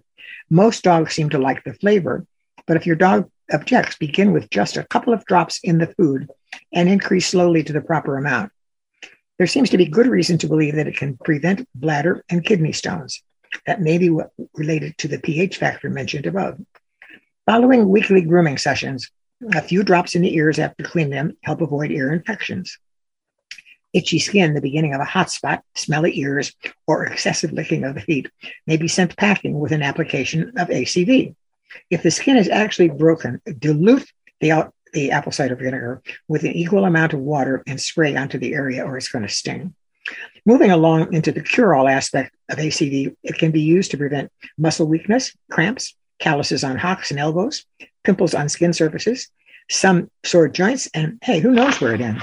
Most 0.48 0.82
dogs 0.82 1.14
seem 1.14 1.28
to 1.30 1.38
like 1.38 1.62
the 1.62 1.74
flavor, 1.74 2.26
but 2.66 2.76
if 2.76 2.86
your 2.86 2.96
dog 2.96 3.30
objects, 3.52 3.96
begin 3.96 4.32
with 4.32 4.48
just 4.48 4.78
a 4.78 4.84
couple 4.84 5.12
of 5.12 5.24
drops 5.26 5.60
in 5.62 5.76
the 5.76 5.86
food 5.86 6.30
and 6.72 6.88
increase 6.88 7.28
slowly 7.28 7.62
to 7.62 7.72
the 7.74 7.82
proper 7.82 8.16
amount. 8.16 8.50
There 9.36 9.46
seems 9.46 9.68
to 9.70 9.76
be 9.76 9.84
good 9.84 10.06
reason 10.06 10.38
to 10.38 10.48
believe 10.48 10.76
that 10.76 10.86
it 10.86 10.96
can 10.96 11.18
prevent 11.18 11.68
bladder 11.74 12.24
and 12.30 12.44
kidney 12.44 12.72
stones. 12.72 13.22
That 13.66 13.82
may 13.82 13.98
be 13.98 14.16
related 14.54 14.96
to 14.98 15.08
the 15.08 15.18
pH 15.18 15.58
factor 15.58 15.90
mentioned 15.90 16.24
above. 16.24 16.58
Following 17.44 17.90
weekly 17.90 18.22
grooming 18.22 18.56
sessions, 18.56 19.10
a 19.54 19.60
few 19.60 19.82
drops 19.82 20.14
in 20.14 20.22
the 20.22 20.34
ears 20.34 20.58
after 20.58 20.82
cleaning 20.82 21.10
them 21.10 21.36
help 21.42 21.60
avoid 21.60 21.90
ear 21.90 22.10
infections. 22.10 22.78
Itchy 23.94 24.18
skin, 24.18 24.54
the 24.54 24.60
beginning 24.60 24.92
of 24.92 25.00
a 25.00 25.04
hot 25.04 25.30
spot, 25.30 25.62
smelly 25.74 26.18
ears, 26.18 26.52
or 26.86 27.06
excessive 27.06 27.52
licking 27.52 27.84
of 27.84 27.94
the 27.94 28.00
feet 28.00 28.28
may 28.66 28.76
be 28.76 28.88
sent 28.88 29.16
packing 29.16 29.58
with 29.58 29.72
an 29.72 29.82
application 29.82 30.52
of 30.58 30.68
ACV. 30.68 31.34
If 31.90 32.02
the 32.02 32.10
skin 32.10 32.36
is 32.36 32.48
actually 32.48 32.88
broken, 32.88 33.40
dilute 33.58 34.10
the, 34.40 34.70
the 34.92 35.12
apple 35.12 35.32
cider 35.32 35.54
vinegar 35.54 36.02
with 36.28 36.42
an 36.42 36.52
equal 36.52 36.84
amount 36.84 37.14
of 37.14 37.20
water 37.20 37.62
and 37.66 37.80
spray 37.80 38.16
onto 38.16 38.38
the 38.38 38.54
area 38.54 38.84
or 38.84 38.96
it's 38.96 39.08
going 39.08 39.26
to 39.26 39.32
sting. 39.32 39.74
Moving 40.44 40.70
along 40.70 41.14
into 41.14 41.32
the 41.32 41.40
cure 41.40 41.74
all 41.74 41.88
aspect 41.88 42.34
of 42.50 42.58
ACV, 42.58 43.16
it 43.22 43.38
can 43.38 43.50
be 43.50 43.62
used 43.62 43.92
to 43.92 43.96
prevent 43.96 44.30
muscle 44.58 44.86
weakness, 44.86 45.34
cramps, 45.50 45.94
calluses 46.18 46.64
on 46.64 46.76
hocks 46.76 47.10
and 47.10 47.18
elbows, 47.18 47.64
pimples 48.02 48.34
on 48.34 48.48
skin 48.48 48.72
surfaces, 48.72 49.30
some 49.70 50.10
sore 50.24 50.48
joints, 50.48 50.88
and 50.94 51.18
hey, 51.22 51.40
who 51.40 51.52
knows 51.52 51.80
where 51.80 51.94
it 51.94 52.00
ends? 52.00 52.22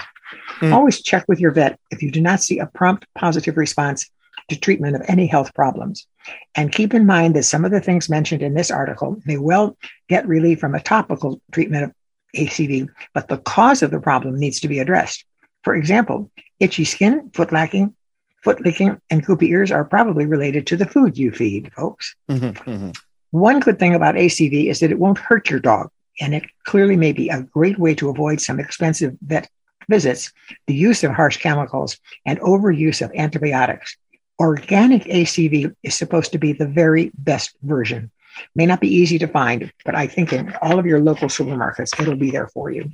Hmm. 0.59 0.73
Always 0.73 1.01
check 1.01 1.25
with 1.27 1.39
your 1.39 1.51
vet 1.51 1.79
if 1.89 2.01
you 2.01 2.11
do 2.11 2.21
not 2.21 2.41
see 2.41 2.59
a 2.59 2.65
prompt 2.67 3.05
positive 3.15 3.57
response 3.57 4.09
to 4.49 4.59
treatment 4.59 4.95
of 4.95 5.01
any 5.07 5.27
health 5.27 5.53
problems. 5.53 6.07
And 6.55 6.71
keep 6.71 6.93
in 6.93 7.05
mind 7.05 7.35
that 7.35 7.43
some 7.43 7.65
of 7.65 7.71
the 7.71 7.81
things 7.81 8.09
mentioned 8.09 8.41
in 8.41 8.53
this 8.53 8.71
article 8.71 9.21
may 9.25 9.37
well 9.37 9.77
get 10.07 10.27
relief 10.27 10.59
from 10.59 10.75
a 10.75 10.79
topical 10.79 11.41
treatment 11.51 11.83
of 11.85 11.93
ACV, 12.35 12.87
but 13.13 13.27
the 13.27 13.37
cause 13.37 13.81
of 13.81 13.91
the 13.91 13.99
problem 13.99 14.37
needs 14.39 14.59
to 14.61 14.67
be 14.67 14.79
addressed. 14.79 15.25
For 15.63 15.75
example, 15.75 16.31
itchy 16.59 16.85
skin, 16.85 17.29
foot 17.33 17.51
lacking, 17.51 17.95
foot 18.43 18.63
licking, 18.63 18.99
and 19.09 19.25
goopy 19.25 19.49
ears 19.49 19.71
are 19.71 19.85
probably 19.85 20.25
related 20.25 20.67
to 20.67 20.77
the 20.77 20.85
food 20.85 21.17
you 21.17 21.31
feed, 21.31 21.71
folks. 21.73 22.15
Mhm, 22.29 22.53
mhm. 22.53 22.97
One 23.31 23.59
good 23.59 23.79
thing 23.79 23.95
about 23.95 24.15
ACV 24.15 24.69
is 24.69 24.79
that 24.79 24.91
it 24.91 24.99
won't 24.99 25.17
hurt 25.17 25.49
your 25.49 25.59
dog. 25.59 25.89
and 26.19 26.35
it 26.35 26.43
clearly 26.65 26.97
may 26.97 27.13
be 27.13 27.29
a 27.29 27.41
great 27.41 27.79
way 27.79 27.95
to 27.95 28.09
avoid 28.09 28.41
some 28.41 28.59
expensive 28.59 29.15
vet 29.21 29.49
visits, 29.87 30.31
the 30.67 30.75
use 30.75 31.03
of 31.03 31.11
harsh 31.11 31.37
chemicals, 31.37 31.97
and 32.25 32.39
overuse 32.39 33.01
of 33.01 33.11
antibiotics. 33.15 33.97
Organic 34.39 35.03
ACV 35.03 35.75
is 35.83 35.95
supposed 35.95 36.31
to 36.31 36.37
be 36.37 36.53
the 36.53 36.67
very 36.67 37.11
best 37.17 37.55
version. 37.61 38.11
May 38.55 38.65
not 38.65 38.79
be 38.79 38.93
easy 38.93 39.19
to 39.19 39.27
find, 39.27 39.71
but 39.85 39.93
I 39.93 40.07
think 40.07 40.33
in 40.33 40.53
all 40.61 40.79
of 40.79 40.85
your 40.85 40.99
local 40.99 41.27
supermarkets, 41.27 41.99
it'll 41.99 42.15
be 42.15 42.31
there 42.31 42.47
for 42.47 42.71
you. 42.71 42.91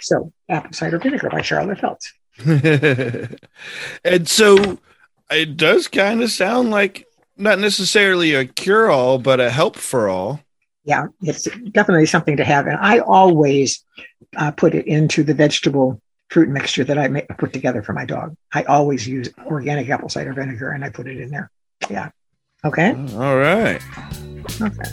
So, 0.00 0.32
apple 0.48 0.72
cider 0.72 0.98
vinegar 0.98 1.30
by 1.30 1.42
Charlotte 1.42 1.78
Feltz. 1.78 2.12
and 4.04 4.28
so 4.28 4.78
it 5.30 5.56
does 5.56 5.88
kind 5.88 6.22
of 6.22 6.30
sound 6.30 6.70
like 6.70 7.06
not 7.36 7.58
necessarily 7.58 8.34
a 8.34 8.44
cure 8.44 8.90
all, 8.90 9.18
but 9.18 9.40
a 9.40 9.50
help 9.50 9.76
for 9.76 10.08
all. 10.08 10.40
Yeah, 10.84 11.06
it's 11.22 11.46
definitely 11.72 12.06
something 12.06 12.36
to 12.38 12.44
have. 12.44 12.66
And 12.66 12.76
I 12.76 13.00
always 13.00 13.84
uh, 14.36 14.50
put 14.52 14.74
it 14.74 14.86
into 14.86 15.22
the 15.22 15.34
vegetable 15.34 16.00
fruit 16.30 16.48
mixture 16.48 16.84
that 16.84 16.96
I 16.98 17.08
make, 17.08 17.28
put 17.38 17.52
together 17.52 17.82
for 17.82 17.92
my 17.92 18.04
dog. 18.04 18.36
I 18.52 18.62
always 18.64 19.06
use 19.06 19.28
organic 19.46 19.90
apple 19.90 20.08
cider 20.08 20.32
vinegar 20.32 20.70
and 20.70 20.84
I 20.84 20.90
put 20.90 21.06
it 21.06 21.20
in 21.20 21.30
there. 21.30 21.50
Yeah. 21.90 22.10
Okay. 22.64 22.90
All 23.14 23.36
right. 23.36 23.80
Okay. 24.60 24.90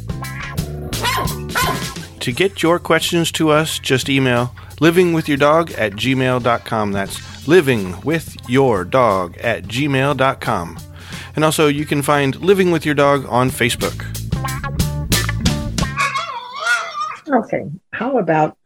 To 2.19 2.31
get 2.33 2.61
your 2.61 2.79
questions 2.79 3.31
to 3.33 3.49
us, 3.51 3.79
just 3.79 4.09
email 4.09 4.47
livingwithyourdog 4.77 5.77
at 5.77 5.93
gmail.com. 5.93 6.91
That's 6.91 7.19
livingwithyourdog 7.45 9.43
at 9.43 9.63
gmail.com. 9.63 10.79
And 11.35 11.45
also, 11.45 11.67
you 11.67 11.85
can 11.85 12.01
find 12.01 12.35
Living 12.37 12.71
With 12.71 12.85
Your 12.85 12.95
Dog 12.95 13.25
on 13.29 13.51
Facebook. 13.51 14.16
Okay. 17.39 17.65
How 17.91 18.17
about 18.19 18.57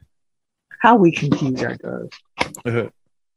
how 0.79 0.95
we 0.95 1.11
confuse 1.11 1.61
our 1.63 1.75
dogs? 1.75 2.17
Uh-huh. 2.65 2.89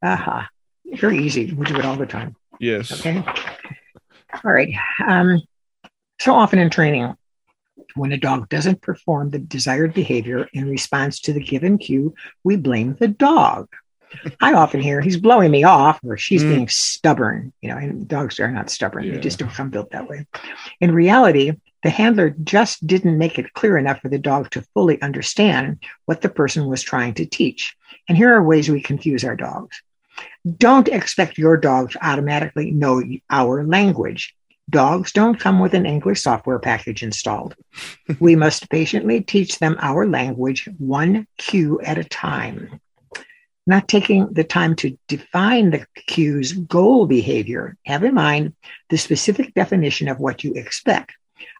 Aha. 0.02 0.48
Very 0.86 1.18
easy. 1.18 1.52
We 1.52 1.66
do 1.66 1.76
it 1.78 1.84
all 1.84 1.96
the 1.96 2.06
time. 2.06 2.36
Yes. 2.60 2.92
Okay. 2.92 3.22
All 4.44 4.52
right. 4.52 4.72
Um, 5.06 5.40
so 6.20 6.34
often 6.34 6.58
in 6.58 6.70
training, 6.70 7.14
when 7.94 8.12
a 8.12 8.16
dog 8.16 8.48
doesn't 8.48 8.80
perform 8.82 9.30
the 9.30 9.38
desired 9.38 9.94
behavior 9.94 10.48
in 10.52 10.68
response 10.68 11.20
to 11.20 11.32
the 11.32 11.40
given 11.42 11.78
cue, 11.78 12.14
we 12.44 12.56
blame 12.56 12.94
the 12.94 13.08
dog. 13.08 13.68
I 14.40 14.54
often 14.54 14.80
hear 14.80 15.00
he's 15.00 15.16
blowing 15.16 15.50
me 15.50 15.64
off 15.64 15.98
or 16.04 16.16
she's 16.16 16.44
Mm. 16.44 16.48
being 16.48 16.68
stubborn. 16.68 17.52
You 17.62 17.70
know, 17.70 17.76
and 17.76 18.06
dogs 18.06 18.38
are 18.38 18.50
not 18.50 18.70
stubborn. 18.70 19.04
Yeah. 19.04 19.14
They 19.14 19.20
just 19.20 19.38
don't 19.40 19.50
come 19.52 19.70
built 19.70 19.90
that 19.90 20.08
way. 20.08 20.26
In 20.80 20.94
reality, 20.94 21.52
the 21.84 21.90
handler 21.90 22.30
just 22.30 22.84
didn't 22.86 23.18
make 23.18 23.38
it 23.38 23.52
clear 23.52 23.76
enough 23.76 24.00
for 24.00 24.08
the 24.08 24.18
dog 24.18 24.50
to 24.50 24.62
fully 24.72 25.00
understand 25.02 25.78
what 26.06 26.22
the 26.22 26.30
person 26.30 26.66
was 26.66 26.82
trying 26.82 27.12
to 27.12 27.26
teach. 27.26 27.76
And 28.08 28.16
here 28.16 28.32
are 28.32 28.42
ways 28.42 28.70
we 28.70 28.80
confuse 28.80 29.22
our 29.22 29.36
dogs. 29.36 29.82
Don't 30.56 30.88
expect 30.88 31.36
your 31.36 31.58
dog 31.58 31.90
to 31.90 32.06
automatically 32.06 32.70
know 32.70 33.02
our 33.28 33.64
language. 33.66 34.34
Dogs 34.70 35.12
don't 35.12 35.38
come 35.38 35.60
with 35.60 35.74
an 35.74 35.84
English 35.84 36.22
software 36.22 36.58
package 36.58 37.02
installed. 37.02 37.54
we 38.18 38.34
must 38.44 38.70
patiently 38.70 39.20
teach 39.20 39.58
them 39.58 39.76
our 39.78 40.06
language 40.06 40.66
one 40.78 41.26
cue 41.36 41.82
at 41.82 41.98
a 41.98 42.04
time. 42.04 42.80
Not 43.66 43.88
taking 43.88 44.32
the 44.32 44.44
time 44.44 44.74
to 44.76 44.96
define 45.06 45.70
the 45.70 45.86
cue's 46.06 46.52
goal 46.52 47.06
behavior. 47.06 47.76
Have 47.84 48.04
in 48.04 48.14
mind 48.14 48.54
the 48.88 48.96
specific 48.96 49.52
definition 49.52 50.08
of 50.08 50.18
what 50.18 50.44
you 50.44 50.54
expect. 50.54 51.12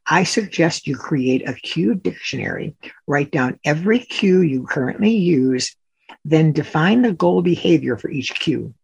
I 0.07 0.25
suggest 0.25 0.87
you 0.87 0.97
create 0.97 1.49
a 1.49 1.55
cue 1.55 1.95
dictionary. 1.95 2.77
Write 3.07 3.31
down 3.31 3.59
every 3.64 3.99
cue 4.01 4.43
you 4.43 4.64
currently 4.64 5.17
use, 5.17 5.75
then 6.25 6.53
define 6.53 7.03
the 7.03 7.12
goal 7.12 7.43
behavior 7.43 7.97
for 7.97 8.11
each 8.11 8.35
cue. 8.38 8.75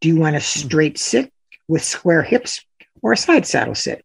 Do 0.00 0.08
you 0.08 0.16
want 0.16 0.36
a 0.36 0.38
hmm. 0.38 0.44
straight 0.44 0.98
sit 0.98 1.32
with 1.68 1.84
square 1.84 2.22
hips 2.22 2.64
or 3.02 3.12
a 3.12 3.16
side 3.16 3.46
saddle 3.46 3.74
sit? 3.74 4.04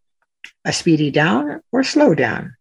A 0.65 0.73
speedy 0.73 1.11
down 1.11 1.61
or 1.71 1.83
slow 1.83 2.13
down? 2.13 2.55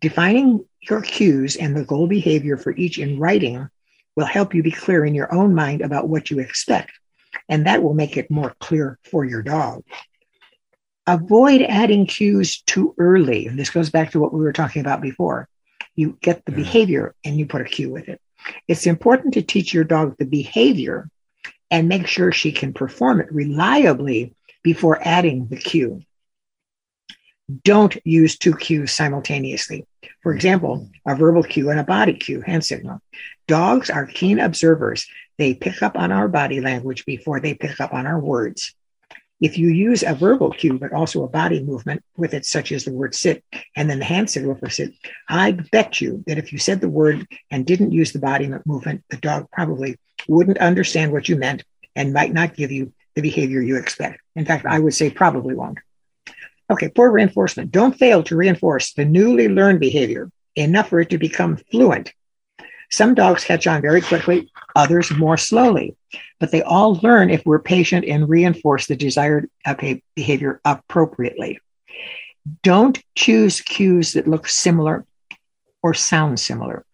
Defining 0.00 0.64
your 0.82 1.00
cues 1.00 1.56
and 1.56 1.74
the 1.74 1.84
goal 1.84 2.06
behavior 2.06 2.56
for 2.56 2.72
each 2.76 2.98
in 2.98 3.18
writing 3.18 3.68
will 4.16 4.26
help 4.26 4.54
you 4.54 4.62
be 4.62 4.70
clear 4.70 5.04
in 5.04 5.14
your 5.14 5.32
own 5.34 5.54
mind 5.54 5.80
about 5.80 6.08
what 6.08 6.30
you 6.30 6.38
expect, 6.38 6.92
and 7.48 7.66
that 7.66 7.82
will 7.82 7.94
make 7.94 8.16
it 8.16 8.30
more 8.30 8.54
clear 8.60 8.98
for 9.02 9.24
your 9.24 9.42
dog. 9.42 9.82
Avoid 11.06 11.62
adding 11.62 12.06
cues 12.06 12.62
too 12.62 12.94
early. 12.98 13.46
And 13.46 13.58
this 13.58 13.70
goes 13.70 13.90
back 13.90 14.10
to 14.12 14.20
what 14.20 14.32
we 14.32 14.40
were 14.40 14.52
talking 14.52 14.80
about 14.80 15.02
before. 15.02 15.48
You 15.96 16.18
get 16.22 16.44
the 16.44 16.52
Yeah. 16.52 16.58
behavior 16.58 17.14
and 17.24 17.36
you 17.38 17.46
put 17.46 17.60
a 17.60 17.64
cue 17.64 17.90
with 17.90 18.08
it. 18.08 18.20
It's 18.68 18.86
important 18.86 19.34
to 19.34 19.42
teach 19.42 19.72
your 19.72 19.84
dog 19.84 20.16
the 20.18 20.24
behavior 20.24 21.08
and 21.70 21.88
make 21.88 22.06
sure 22.06 22.32
she 22.32 22.52
can 22.52 22.72
perform 22.72 23.20
it 23.20 23.32
reliably 23.32 24.34
before 24.62 24.98
adding 25.06 25.48
the 25.48 25.56
cue. 25.56 26.02
Don't 27.62 27.96
use 28.04 28.38
two 28.38 28.54
cues 28.54 28.92
simultaneously. 28.92 29.86
For 30.22 30.32
example, 30.32 30.90
a 31.06 31.14
verbal 31.14 31.42
cue 31.42 31.68
and 31.68 31.78
a 31.78 31.84
body 31.84 32.14
cue, 32.14 32.40
hand 32.40 32.64
signal. 32.64 33.02
Dogs 33.46 33.90
are 33.90 34.06
keen 34.06 34.38
observers. 34.38 35.06
They 35.36 35.52
pick 35.52 35.82
up 35.82 35.96
on 35.98 36.10
our 36.10 36.28
body 36.28 36.60
language 36.62 37.04
before 37.04 37.40
they 37.40 37.52
pick 37.52 37.80
up 37.80 37.92
on 37.92 38.06
our 38.06 38.18
words. 38.18 38.74
If 39.44 39.58
you 39.58 39.68
use 39.68 40.02
a 40.02 40.14
verbal 40.14 40.50
cue, 40.52 40.78
but 40.78 40.94
also 40.94 41.22
a 41.22 41.28
body 41.28 41.62
movement 41.62 42.02
with 42.16 42.32
it, 42.32 42.46
such 42.46 42.72
as 42.72 42.86
the 42.86 42.94
word 42.94 43.14
sit 43.14 43.44
and 43.76 43.90
then 43.90 43.98
the 43.98 44.04
hand 44.06 44.30
signal 44.30 44.54
for 44.54 44.70
sit, 44.70 44.94
I 45.28 45.50
bet 45.50 46.00
you 46.00 46.24
that 46.26 46.38
if 46.38 46.50
you 46.50 46.58
said 46.58 46.80
the 46.80 46.88
word 46.88 47.26
and 47.50 47.66
didn't 47.66 47.92
use 47.92 48.12
the 48.12 48.20
body 48.20 48.50
movement, 48.64 49.04
the 49.10 49.18
dog 49.18 49.50
probably 49.52 49.98
wouldn't 50.26 50.56
understand 50.56 51.12
what 51.12 51.28
you 51.28 51.36
meant 51.36 51.62
and 51.94 52.14
might 52.14 52.32
not 52.32 52.56
give 52.56 52.72
you 52.72 52.94
the 53.16 53.20
behavior 53.20 53.60
you 53.60 53.76
expect. 53.76 54.22
In 54.34 54.46
fact, 54.46 54.64
I 54.64 54.78
would 54.78 54.94
say 54.94 55.10
probably 55.10 55.54
won't. 55.54 55.76
Okay, 56.70 56.88
poor 56.88 57.10
reinforcement. 57.10 57.70
Don't 57.70 57.98
fail 57.98 58.22
to 58.22 58.36
reinforce 58.36 58.94
the 58.94 59.04
newly 59.04 59.48
learned 59.48 59.78
behavior 59.78 60.30
enough 60.56 60.88
for 60.88 61.00
it 61.00 61.10
to 61.10 61.18
become 61.18 61.58
fluent. 61.70 62.14
Some 62.90 63.14
dogs 63.14 63.44
catch 63.44 63.66
on 63.66 63.82
very 63.82 64.00
quickly, 64.00 64.50
others 64.76 65.10
more 65.10 65.36
slowly, 65.36 65.96
but 66.38 66.50
they 66.50 66.62
all 66.62 66.96
learn 67.02 67.30
if 67.30 67.44
we're 67.44 67.58
patient 67.58 68.04
and 68.04 68.28
reinforce 68.28 68.86
the 68.86 68.96
desired 68.96 69.50
behavior 70.16 70.60
appropriately. 70.64 71.58
Don't 72.62 73.02
choose 73.14 73.60
cues 73.60 74.12
that 74.12 74.28
look 74.28 74.48
similar 74.48 75.06
or 75.82 75.94
sound 75.94 76.38
similar. 76.38 76.84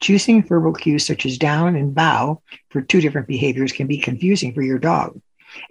Choosing 0.00 0.42
verbal 0.44 0.72
cues 0.72 1.06
such 1.06 1.26
as 1.26 1.38
down 1.38 1.74
and 1.74 1.94
bow 1.94 2.40
for 2.70 2.80
two 2.80 3.00
different 3.00 3.26
behaviors 3.26 3.72
can 3.72 3.86
be 3.86 3.98
confusing 3.98 4.54
for 4.54 4.62
your 4.62 4.78
dog. 4.78 5.20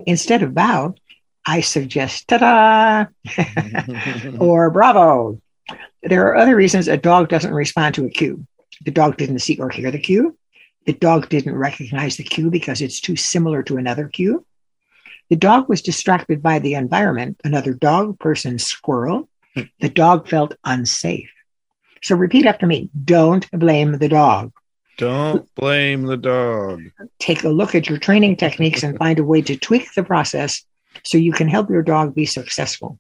Instead 0.06 0.44
of 0.44 0.54
bow, 0.54 0.96
I 1.46 1.62
suggest 1.62 2.28
ta 2.28 2.38
da 2.38 3.06
or 4.40 4.70
bravo. 4.70 5.42
There 6.04 6.28
are 6.28 6.36
other 6.36 6.56
reasons 6.56 6.88
a 6.88 6.98
dog 6.98 7.30
doesn't 7.30 7.54
respond 7.54 7.96
to 7.96 8.06
a 8.06 8.10
cue. 8.10 8.46
The 8.84 8.92
dog 8.92 9.18
didn't 9.18 9.40
see 9.40 9.58
or 9.60 9.70
hear 9.70 9.92
the 9.92 10.00
cue. 10.00 10.38
The 10.86 10.94
dog 10.94 11.30
didn't 11.30 11.56
recognize 11.56 12.18
the 12.18 12.24
cue 12.24 12.50
because 12.50 12.82
it's 12.82 13.02
too 13.02 13.16
similar 13.16 13.64
to 13.64 13.78
another 13.78 14.08
cue. 14.08 14.46
The 15.30 15.36
dog 15.36 15.68
was 15.68 15.82
distracted 15.82 16.42
by 16.42 16.60
the 16.60 16.76
environment, 16.76 17.42
another 17.44 17.74
dog, 17.74 18.20
person, 18.20 18.60
squirrel. 18.60 19.28
The 19.82 19.90
dog 19.90 20.30
felt 20.30 20.56
unsafe. 20.64 21.30
So 22.04 22.16
repeat 22.16 22.46
after 22.46 22.68
me 22.68 22.90
don't 23.04 23.50
blame 23.52 23.98
the 23.98 24.08
dog. 24.08 24.54
Don't 24.98 25.54
blame 25.56 26.04
the 26.04 26.18
dog. 26.18 26.84
Take 27.20 27.44
a 27.44 27.50
look 27.50 27.76
at 27.76 27.90
your 27.90 27.98
training 27.98 28.38
techniques 28.38 28.84
and 28.84 28.98
find 28.98 29.20
a 29.20 29.24
way 29.24 29.42
to 29.42 29.58
tweak 29.58 29.94
the 29.94 30.04
process 30.04 30.64
so 31.04 31.18
you 31.18 31.34
can 31.34 31.48
help 31.48 31.70
your 31.70 31.84
dog 31.84 32.16
be 32.16 32.26
successful. 32.26 33.00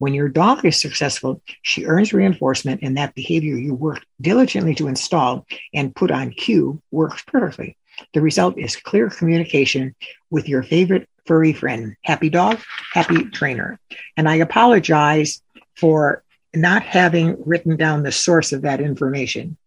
When 0.00 0.14
your 0.14 0.30
dog 0.30 0.64
is 0.64 0.80
successful, 0.80 1.42
she 1.60 1.84
earns 1.84 2.14
reinforcement, 2.14 2.80
and 2.82 2.96
that 2.96 3.14
behavior 3.14 3.54
you 3.54 3.74
worked 3.74 4.06
diligently 4.18 4.74
to 4.76 4.88
install 4.88 5.46
and 5.74 5.94
put 5.94 6.10
on 6.10 6.30
cue 6.30 6.80
works 6.90 7.22
perfectly. 7.26 7.76
The 8.14 8.22
result 8.22 8.56
is 8.56 8.76
clear 8.76 9.10
communication 9.10 9.94
with 10.30 10.48
your 10.48 10.62
favorite 10.62 11.06
furry 11.26 11.52
friend. 11.52 11.96
Happy 12.02 12.30
dog, 12.30 12.60
happy 12.94 13.24
trainer. 13.26 13.78
And 14.16 14.26
I 14.26 14.36
apologize 14.36 15.42
for 15.76 16.24
not 16.54 16.82
having 16.82 17.36
written 17.44 17.76
down 17.76 18.02
the 18.02 18.10
source 18.10 18.52
of 18.52 18.62
that 18.62 18.80
information. 18.80 19.58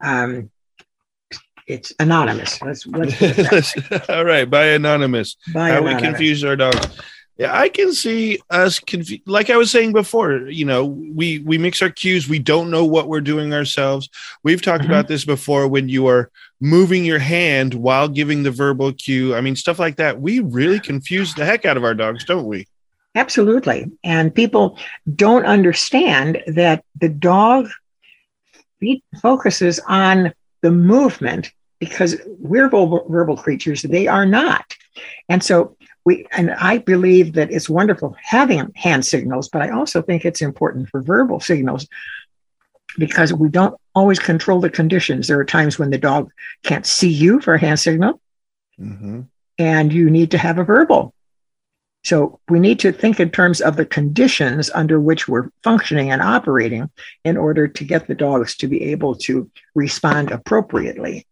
Um, 0.00 0.50
it's 1.68 1.92
anonymous. 2.00 2.60
Let's, 2.60 2.88
let's 2.88 3.14
put 3.14 3.38
it 3.38 3.50
that 3.50 4.08
way. 4.08 4.14
All 4.16 4.24
right, 4.24 4.50
by 4.50 4.64
anonymous. 4.66 5.36
By 5.54 5.70
How 5.70 5.82
we 5.82 5.94
confuse 5.94 6.42
our 6.42 6.56
dogs. 6.56 7.00
Yeah, 7.38 7.54
I 7.58 7.68
can 7.68 7.92
see 7.92 8.38
us 8.48 8.80
confu- 8.80 9.18
like 9.26 9.50
I 9.50 9.56
was 9.58 9.70
saying 9.70 9.92
before, 9.92 10.48
you 10.48 10.64
know, 10.64 10.86
we 10.86 11.40
we 11.40 11.58
mix 11.58 11.82
our 11.82 11.90
cues, 11.90 12.28
we 12.28 12.38
don't 12.38 12.70
know 12.70 12.84
what 12.84 13.08
we're 13.08 13.20
doing 13.20 13.52
ourselves. 13.52 14.08
We've 14.42 14.62
talked 14.62 14.84
Mhm. 14.84 14.88
about 14.88 15.08
this 15.08 15.26
before 15.26 15.68
when 15.68 15.90
you 15.90 16.06
are 16.06 16.30
moving 16.62 17.04
your 17.04 17.18
hand 17.18 17.74
while 17.74 18.08
giving 18.08 18.42
the 18.42 18.50
verbal 18.50 18.92
cue. 18.94 19.34
I 19.34 19.42
mean, 19.42 19.54
stuff 19.54 19.78
like 19.78 19.96
that. 19.96 20.20
We 20.20 20.40
really 20.40 20.80
confuse 20.80 21.34
the 21.34 21.44
heck 21.44 21.66
out 21.66 21.76
of 21.76 21.84
our 21.84 21.94
dogs, 21.94 22.24
don't 22.24 22.46
we? 22.46 22.66
Absolutely. 23.14 23.90
And 24.02 24.34
people 24.34 24.78
don't 25.14 25.44
understand 25.44 26.42
that 26.46 26.84
the 26.98 27.10
dog 27.10 27.68
focuses 29.20 29.80
on 29.88 30.32
the 30.62 30.70
movement 30.70 31.52
because 31.80 32.16
we're 32.38 32.68
verbal, 32.70 33.06
verbal 33.10 33.36
creatures, 33.36 33.82
they 33.82 34.06
are 34.06 34.24
not. 34.26 34.74
And 35.28 35.42
so 35.42 35.75
we, 36.06 36.24
and 36.30 36.52
I 36.52 36.78
believe 36.78 37.32
that 37.34 37.50
it's 37.50 37.68
wonderful 37.68 38.16
having 38.22 38.72
hand 38.76 39.04
signals, 39.04 39.48
but 39.48 39.60
I 39.60 39.70
also 39.70 40.00
think 40.00 40.24
it's 40.24 40.40
important 40.40 40.88
for 40.88 41.02
verbal 41.02 41.40
signals 41.40 41.88
because 42.96 43.32
we 43.34 43.48
don't 43.48 43.78
always 43.94 44.20
control 44.20 44.60
the 44.60 44.70
conditions. 44.70 45.26
There 45.26 45.40
are 45.40 45.44
times 45.44 45.78
when 45.78 45.90
the 45.90 45.98
dog 45.98 46.30
can't 46.62 46.86
see 46.86 47.10
you 47.10 47.40
for 47.40 47.54
a 47.54 47.60
hand 47.60 47.80
signal, 47.80 48.20
Mm-hmm. 48.78 49.22
and 49.58 49.90
you 49.90 50.10
need 50.10 50.30
to 50.32 50.38
have 50.38 50.58
a 50.58 50.64
verbal. 50.64 51.14
So 52.04 52.40
we 52.48 52.60
need 52.60 52.78
to 52.80 52.92
think 52.92 53.18
in 53.18 53.30
terms 53.30 53.62
of 53.62 53.76
the 53.76 53.86
conditions 53.86 54.70
under 54.74 55.00
which 55.00 55.26
we're 55.26 55.48
functioning 55.64 56.10
and 56.10 56.20
operating 56.20 56.90
in 57.24 57.38
order 57.38 57.66
to 57.66 57.84
get 57.84 58.06
the 58.06 58.14
dogs 58.14 58.54
to 58.58 58.68
be 58.68 58.82
able 58.92 59.14
to 59.14 59.50
respond 59.74 60.30
appropriately. 60.30 61.26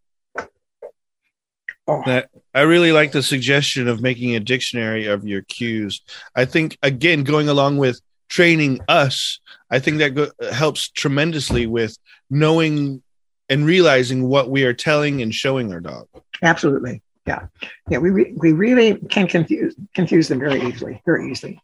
Oh, 1.86 2.02
That 2.06 2.30
I 2.54 2.62
really 2.62 2.92
like 2.92 3.12
the 3.12 3.22
suggestion 3.22 3.88
of 3.88 4.00
making 4.00 4.34
a 4.34 4.40
dictionary 4.40 5.06
of 5.06 5.26
your 5.26 5.42
cues. 5.42 6.00
I 6.34 6.44
think 6.46 6.78
again, 6.82 7.24
going 7.24 7.48
along 7.48 7.76
with 7.76 8.00
training 8.28 8.80
us, 8.88 9.38
I 9.70 9.78
think 9.80 9.98
that 9.98 10.14
go- 10.14 10.30
helps 10.52 10.88
tremendously 10.88 11.66
with 11.66 11.96
knowing 12.30 13.02
and 13.50 13.66
realizing 13.66 14.26
what 14.28 14.48
we 14.48 14.64
are 14.64 14.72
telling 14.72 15.20
and 15.20 15.34
showing 15.34 15.72
our 15.72 15.80
dog. 15.80 16.08
absolutely. 16.42 17.02
Yeah. 17.26 17.46
Yeah. 17.88 17.98
We, 17.98 18.10
re- 18.10 18.32
we 18.36 18.52
really 18.52 18.96
can 19.10 19.26
confuse, 19.26 19.74
confuse 19.94 20.28
them 20.28 20.40
very 20.40 20.62
easily, 20.62 21.02
very 21.06 21.30
easily. 21.30 21.60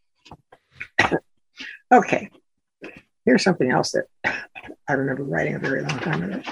okay. 1.93 2.31
Here's 3.25 3.43
something 3.43 3.71
else 3.71 3.93
that 3.93 4.37
I 4.89 4.93
remember 4.93 5.23
writing 5.23 5.55
a 5.55 5.59
very 5.59 5.83
long 5.83 5.99
time 5.99 6.23
ago. 6.23 6.43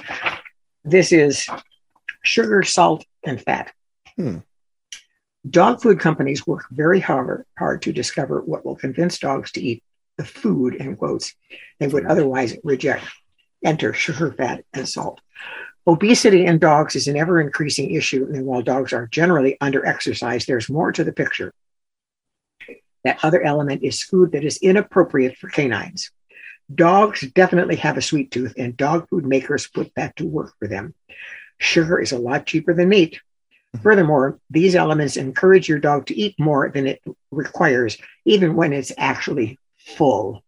This 0.84 1.12
is 1.12 1.48
sugar, 2.22 2.62
salt, 2.62 3.04
and 3.24 3.40
fat. 3.40 3.72
Hmm. 4.16 4.38
Dog 5.48 5.80
food 5.80 6.00
companies 6.00 6.46
work 6.46 6.66
very 6.70 7.00
hard, 7.00 7.44
hard 7.58 7.82
to 7.82 7.92
discover 7.92 8.40
what 8.40 8.64
will 8.64 8.76
convince 8.76 9.18
dogs 9.18 9.52
to 9.52 9.62
eat 9.62 9.82
the 10.18 10.24
food, 10.24 10.74
in 10.74 10.96
quotes, 10.96 11.34
they 11.78 11.86
would 11.86 12.04
otherwise 12.04 12.56
reject. 12.64 13.04
Enter 13.64 13.92
sugar, 13.92 14.32
fat, 14.32 14.64
and 14.74 14.88
salt. 14.88 15.20
Obesity 15.86 16.44
in 16.44 16.58
dogs 16.58 16.94
is 16.96 17.08
an 17.08 17.16
ever 17.16 17.40
increasing 17.40 17.92
issue, 17.92 18.28
and 18.32 18.44
while 18.44 18.60
dogs 18.60 18.92
are 18.92 19.06
generally 19.06 19.56
under 19.60 19.86
exercised, 19.86 20.46
there's 20.46 20.68
more 20.68 20.92
to 20.92 21.02
the 21.02 21.12
picture. 21.12 21.54
That 23.04 23.18
other 23.22 23.42
element 23.42 23.82
is 23.82 24.02
food 24.02 24.32
that 24.32 24.44
is 24.44 24.58
inappropriate 24.58 25.38
for 25.38 25.48
canines. 25.48 26.10
Dogs 26.72 27.22
definitely 27.32 27.76
have 27.76 27.96
a 27.96 28.02
sweet 28.02 28.30
tooth, 28.30 28.52
and 28.58 28.76
dog 28.76 29.08
food 29.08 29.24
makers 29.24 29.66
put 29.66 29.90
that 29.96 30.16
to 30.16 30.26
work 30.26 30.52
for 30.58 30.68
them. 30.68 30.94
Sugar 31.58 32.00
is 32.00 32.12
a 32.12 32.18
lot 32.18 32.46
cheaper 32.46 32.74
than 32.74 32.88
meat. 32.88 33.20
Furthermore, 33.82 34.38
these 34.50 34.74
elements 34.74 35.16
encourage 35.16 35.68
your 35.68 35.78
dog 35.78 36.06
to 36.06 36.16
eat 36.16 36.34
more 36.38 36.70
than 36.70 36.86
it 36.86 37.02
requires, 37.30 37.98
even 38.24 38.56
when 38.56 38.72
it's 38.72 38.92
actually 38.96 39.58
full. 39.76 40.42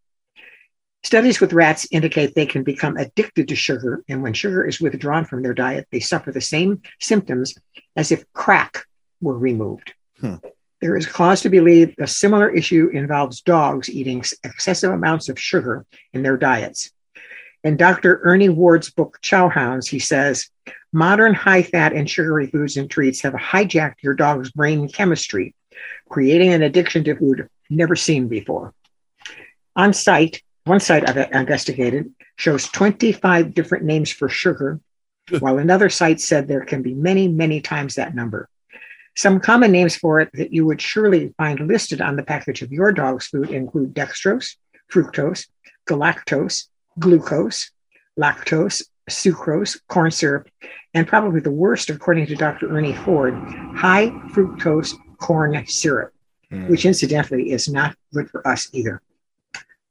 Studies 1.02 1.40
with 1.40 1.52
rats 1.52 1.86
indicate 1.90 2.34
they 2.34 2.46
can 2.46 2.62
become 2.62 2.96
addicted 2.96 3.48
to 3.48 3.56
sugar, 3.56 4.02
and 4.08 4.22
when 4.22 4.32
sugar 4.32 4.66
is 4.66 4.80
withdrawn 4.80 5.24
from 5.24 5.42
their 5.42 5.54
diet, 5.54 5.86
they 5.90 6.00
suffer 6.00 6.30
the 6.30 6.40
same 6.40 6.82
symptoms 7.00 7.54
as 7.96 8.12
if 8.12 8.30
crack 8.32 8.84
were 9.20 9.38
removed. 9.38 9.94
Hmm. 10.18 10.36
There 10.80 10.96
is 10.96 11.06
cause 11.06 11.42
to 11.42 11.50
believe 11.50 11.94
a 11.98 12.06
similar 12.06 12.48
issue 12.50 12.88
involves 12.92 13.42
dogs 13.42 13.90
eating 13.90 14.24
excessive 14.44 14.92
amounts 14.92 15.28
of 15.28 15.38
sugar 15.38 15.84
in 16.12 16.22
their 16.22 16.38
diets. 16.38 16.90
In 17.64 17.76
Dr. 17.76 18.20
Ernie 18.22 18.48
Ward's 18.48 18.90
book, 18.90 19.18
Chowhounds, 19.22 19.88
he 19.88 19.98
says 19.98 20.48
modern 20.92 21.34
high 21.34 21.62
fat 21.62 21.92
and 21.92 22.08
sugary 22.08 22.46
foods 22.46 22.76
and 22.76 22.90
treats 22.90 23.20
have 23.22 23.34
hijacked 23.34 24.02
your 24.02 24.14
dog's 24.14 24.50
brain 24.50 24.88
chemistry, 24.88 25.54
creating 26.08 26.52
an 26.52 26.62
addiction 26.62 27.04
to 27.04 27.16
food 27.16 27.48
never 27.68 27.96
seen 27.96 28.28
before. 28.28 28.74
On 29.76 29.92
site, 29.92 30.42
one 30.64 30.80
site 30.80 31.08
I've 31.08 31.32
investigated 31.32 32.12
shows 32.36 32.66
25 32.68 33.54
different 33.54 33.84
names 33.84 34.10
for 34.10 34.28
sugar, 34.28 34.80
while 35.38 35.58
another 35.58 35.88
site 35.88 36.20
said 36.20 36.48
there 36.48 36.64
can 36.64 36.82
be 36.82 36.94
many, 36.94 37.28
many 37.28 37.60
times 37.60 37.94
that 37.94 38.14
number. 38.14 38.48
Some 39.16 39.40
common 39.40 39.72
names 39.72 39.96
for 39.96 40.20
it 40.20 40.30
that 40.34 40.52
you 40.52 40.66
would 40.66 40.80
surely 40.80 41.34
find 41.36 41.60
listed 41.60 42.00
on 42.00 42.16
the 42.16 42.22
package 42.22 42.62
of 42.62 42.72
your 42.72 42.92
dog's 42.92 43.26
food 43.26 43.50
include 43.50 43.94
dextrose, 43.94 44.56
fructose, 44.92 45.46
galactose, 45.86 46.66
glucose, 46.98 47.70
lactose, 48.18 48.82
sucrose, 49.10 49.78
corn 49.88 50.10
syrup, 50.10 50.48
and 50.94 51.06
probably 51.06 51.40
the 51.40 51.50
worst, 51.50 51.90
according 51.90 52.26
to 52.26 52.36
Dr. 52.36 52.70
Ernie 52.74 52.94
Ford, 52.94 53.34
high 53.76 54.08
fructose 54.32 54.94
corn 55.18 55.64
syrup, 55.66 56.12
Hmm. 56.50 56.68
which 56.68 56.84
incidentally 56.84 57.52
is 57.52 57.68
not 57.68 57.96
good 58.12 58.28
for 58.30 58.46
us 58.46 58.68
either. 58.72 59.00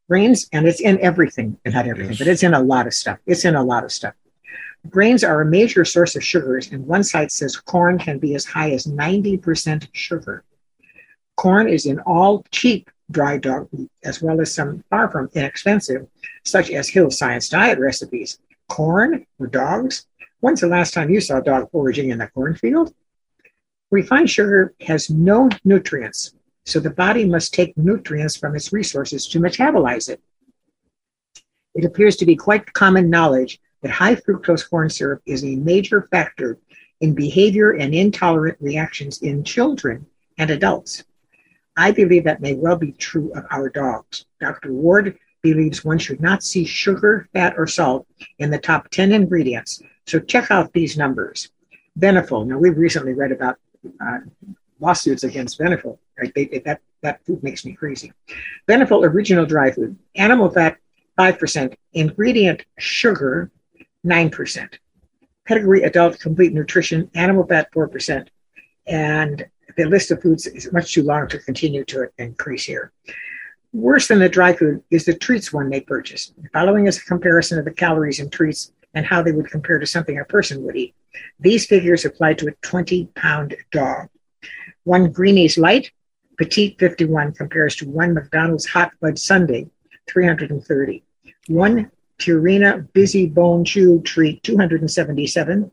Grains, 0.10 0.50
and 0.52 0.68
it's 0.68 0.82
in 0.82 1.00
everything, 1.00 1.58
and 1.64 1.74
not 1.74 1.88
everything, 1.88 2.12
Yes. 2.12 2.20
but 2.20 2.28
it's 2.28 2.44
in 2.44 2.54
a 2.54 2.62
lot 2.62 2.88
of 2.88 2.94
stuff. 2.94 3.20
It's 3.26 3.46
in 3.46 3.56
a 3.56 3.64
lot 3.64 3.84
of 3.84 3.92
stuff. 3.92 4.16
Grains 4.90 5.24
are 5.24 5.42
a 5.42 5.46
major 5.46 5.86
source 5.86 6.16
of 6.16 6.24
sugars, 6.24 6.72
and 6.72 6.86
one 6.88 7.04
site 7.04 7.32
says 7.32 7.56
corn 7.56 7.98
can 8.00 8.18
be 8.18 8.34
as 8.36 8.46
high 8.46 8.72
as 8.72 8.86
90% 8.88 9.88
sugar. 9.94 10.44
Corn 11.36 11.68
is 11.70 11.86
in 11.86 12.00
all 12.02 12.44
cheap 12.52 12.90
dry 13.12 13.38
dog 13.38 13.70
food, 13.70 13.90
as 14.04 14.22
well 14.22 14.40
as 14.42 14.54
some 14.54 14.84
far 14.90 15.10
from 15.10 15.30
inexpensive, 15.34 16.08
such 16.44 16.70
as 16.72 16.90
Hill 16.90 17.10
Science 17.12 17.50
diet 17.50 17.80
recipes. 17.80 18.40
Corn 18.70 19.26
for 19.38 19.48
dogs? 19.48 20.06
When's 20.40 20.62
the 20.62 20.68
last 20.68 20.94
time 20.94 21.10
you 21.10 21.20
saw 21.20 21.40
a 21.40 21.44
dog 21.44 21.70
foraging 21.72 22.12
in 22.12 22.22
a 22.22 22.30
cornfield? 22.30 22.94
Refined 23.92 24.30
sugar 24.30 24.74
has 24.82 25.10
no 25.10 25.50
nutrients, 25.66 26.34
so 26.66 26.80
the 26.80 26.90
body 26.90 27.26
must 27.26 27.54
take 27.54 27.78
nutrients 27.78 28.38
from 28.38 28.56
its 28.56 28.72
resources 28.72 29.28
to 29.28 29.40
metabolize 29.40 30.08
it. 30.08 30.22
It 31.76 31.86
appears 31.86 32.16
to 32.18 32.26
be 32.26 32.36
quite 32.36 32.72
common 32.74 33.10
knowledge 33.10 33.60
that 33.82 33.92
high 33.92 34.16
fructose 34.16 34.70
corn 34.70 34.90
syrup 34.90 35.22
is 35.26 35.44
a 35.44 35.56
major 35.56 36.08
factor 36.12 36.58
in 37.02 37.14
behavior 37.16 37.72
and 37.72 37.94
intolerant 37.94 38.58
reactions 38.60 39.22
in 39.22 39.44
children 39.44 40.06
and 40.38 40.52
adults. 40.52 41.04
I 41.76 41.92
believe 41.92 42.26
that 42.26 42.42
may 42.42 42.56
well 42.56 42.76
be 42.76 42.92
true 42.92 43.32
of 43.34 43.46
our 43.52 43.70
dogs. 43.70 44.26
Dr. 44.40 44.74
Ward 44.74 45.18
believes 45.42 45.86
one 45.86 45.98
should 45.98 46.22
not 46.22 46.44
see 46.44 46.66
sugar, 46.66 47.28
fat, 47.34 47.54
or 47.58 47.68
salt 47.68 48.08
in 48.40 48.50
the 48.50 48.58
top 48.58 48.90
10 48.90 49.12
ingredients. 49.12 49.82
So 50.06 50.20
check 50.20 50.52
out 50.52 50.74
these 50.74 50.98
numbers. 50.98 51.50
Beneful. 51.96 52.46
Now, 52.46 52.58
we've 52.58 52.78
recently 52.78 53.14
read 53.14 53.32
about 53.32 53.58
uh, 54.02 54.20
lawsuits 54.80 55.24
against 55.24 55.60
Beneful. 55.60 56.00
Right? 56.18 56.32
They, 56.36 56.46
they- 56.46 56.60
that, 56.60 56.82
that 57.02 57.26
food 57.26 57.42
makes 57.44 57.66
me 57.66 57.74
crazy. 57.74 58.12
Beneful 58.68 59.04
original 59.06 59.46
dry 59.46 59.72
food. 59.72 59.98
Animal 60.16 60.50
fat, 60.50 60.78
5%. 61.18 61.76
Ingredient 61.94 62.66
sugar, 62.78 63.52
9%. 64.06 64.70
Pedigree 65.48 65.84
adult 65.84 66.20
complete 66.20 66.54
nutrition, 66.54 67.10
animal 67.16 67.46
fat, 67.46 67.72
4%. 67.72 68.28
And 68.88 69.46
the 69.78 69.86
list 69.86 70.12
of 70.12 70.22
foods 70.22 70.48
is 70.48 70.72
much 70.74 70.94
too 70.94 71.04
long 71.04 71.28
to 71.30 71.40
continue 71.40 71.84
to 71.86 72.10
increase 72.18 72.66
here. 72.66 72.92
Worse 73.72 74.08
than 74.08 74.20
the 74.20 74.30
dry 74.30 74.54
food 74.54 74.82
is 74.90 75.06
the 75.06 75.14
treats 75.14 75.54
one 75.54 75.70
may 75.70 75.82
purchase. 75.82 76.34
Following 76.54 76.88
is 76.88 76.98
a 76.98 77.06
comparison 77.06 77.60
of 77.60 77.66
the 77.66 77.72
calories 77.72 78.20
in 78.20 78.30
treats 78.32 78.72
and 78.96 79.06
how 79.06 79.22
they 79.22 79.32
would 79.32 79.52
compare 79.52 79.78
to 79.78 79.86
something 79.86 80.18
a 80.18 80.26
person 80.26 80.64
would 80.64 80.76
eat. 80.76 80.96
These 81.40 81.68
figures 81.68 82.04
apply 82.04 82.34
to 82.36 82.48
a 82.48 82.52
20 82.64 83.06
pound 83.16 83.56
dog. 83.72 84.10
One 84.86 85.12
Greenies 85.12 85.60
Light, 85.60 85.92
Petite 86.38 86.80
51 86.80 87.34
compares 87.34 87.76
to 87.76 87.88
one 87.88 88.16
McDonald's 88.16 88.66
Hot 88.66 88.92
Fudge 89.00 89.20
Sundae, 89.20 89.70
330. 90.08 91.04
One 91.48 91.92
Purina 92.18 92.92
Busy 92.94 93.28
Bone 93.28 93.64
Chew 93.64 94.02
Treat, 94.02 94.42
277, 94.42 95.72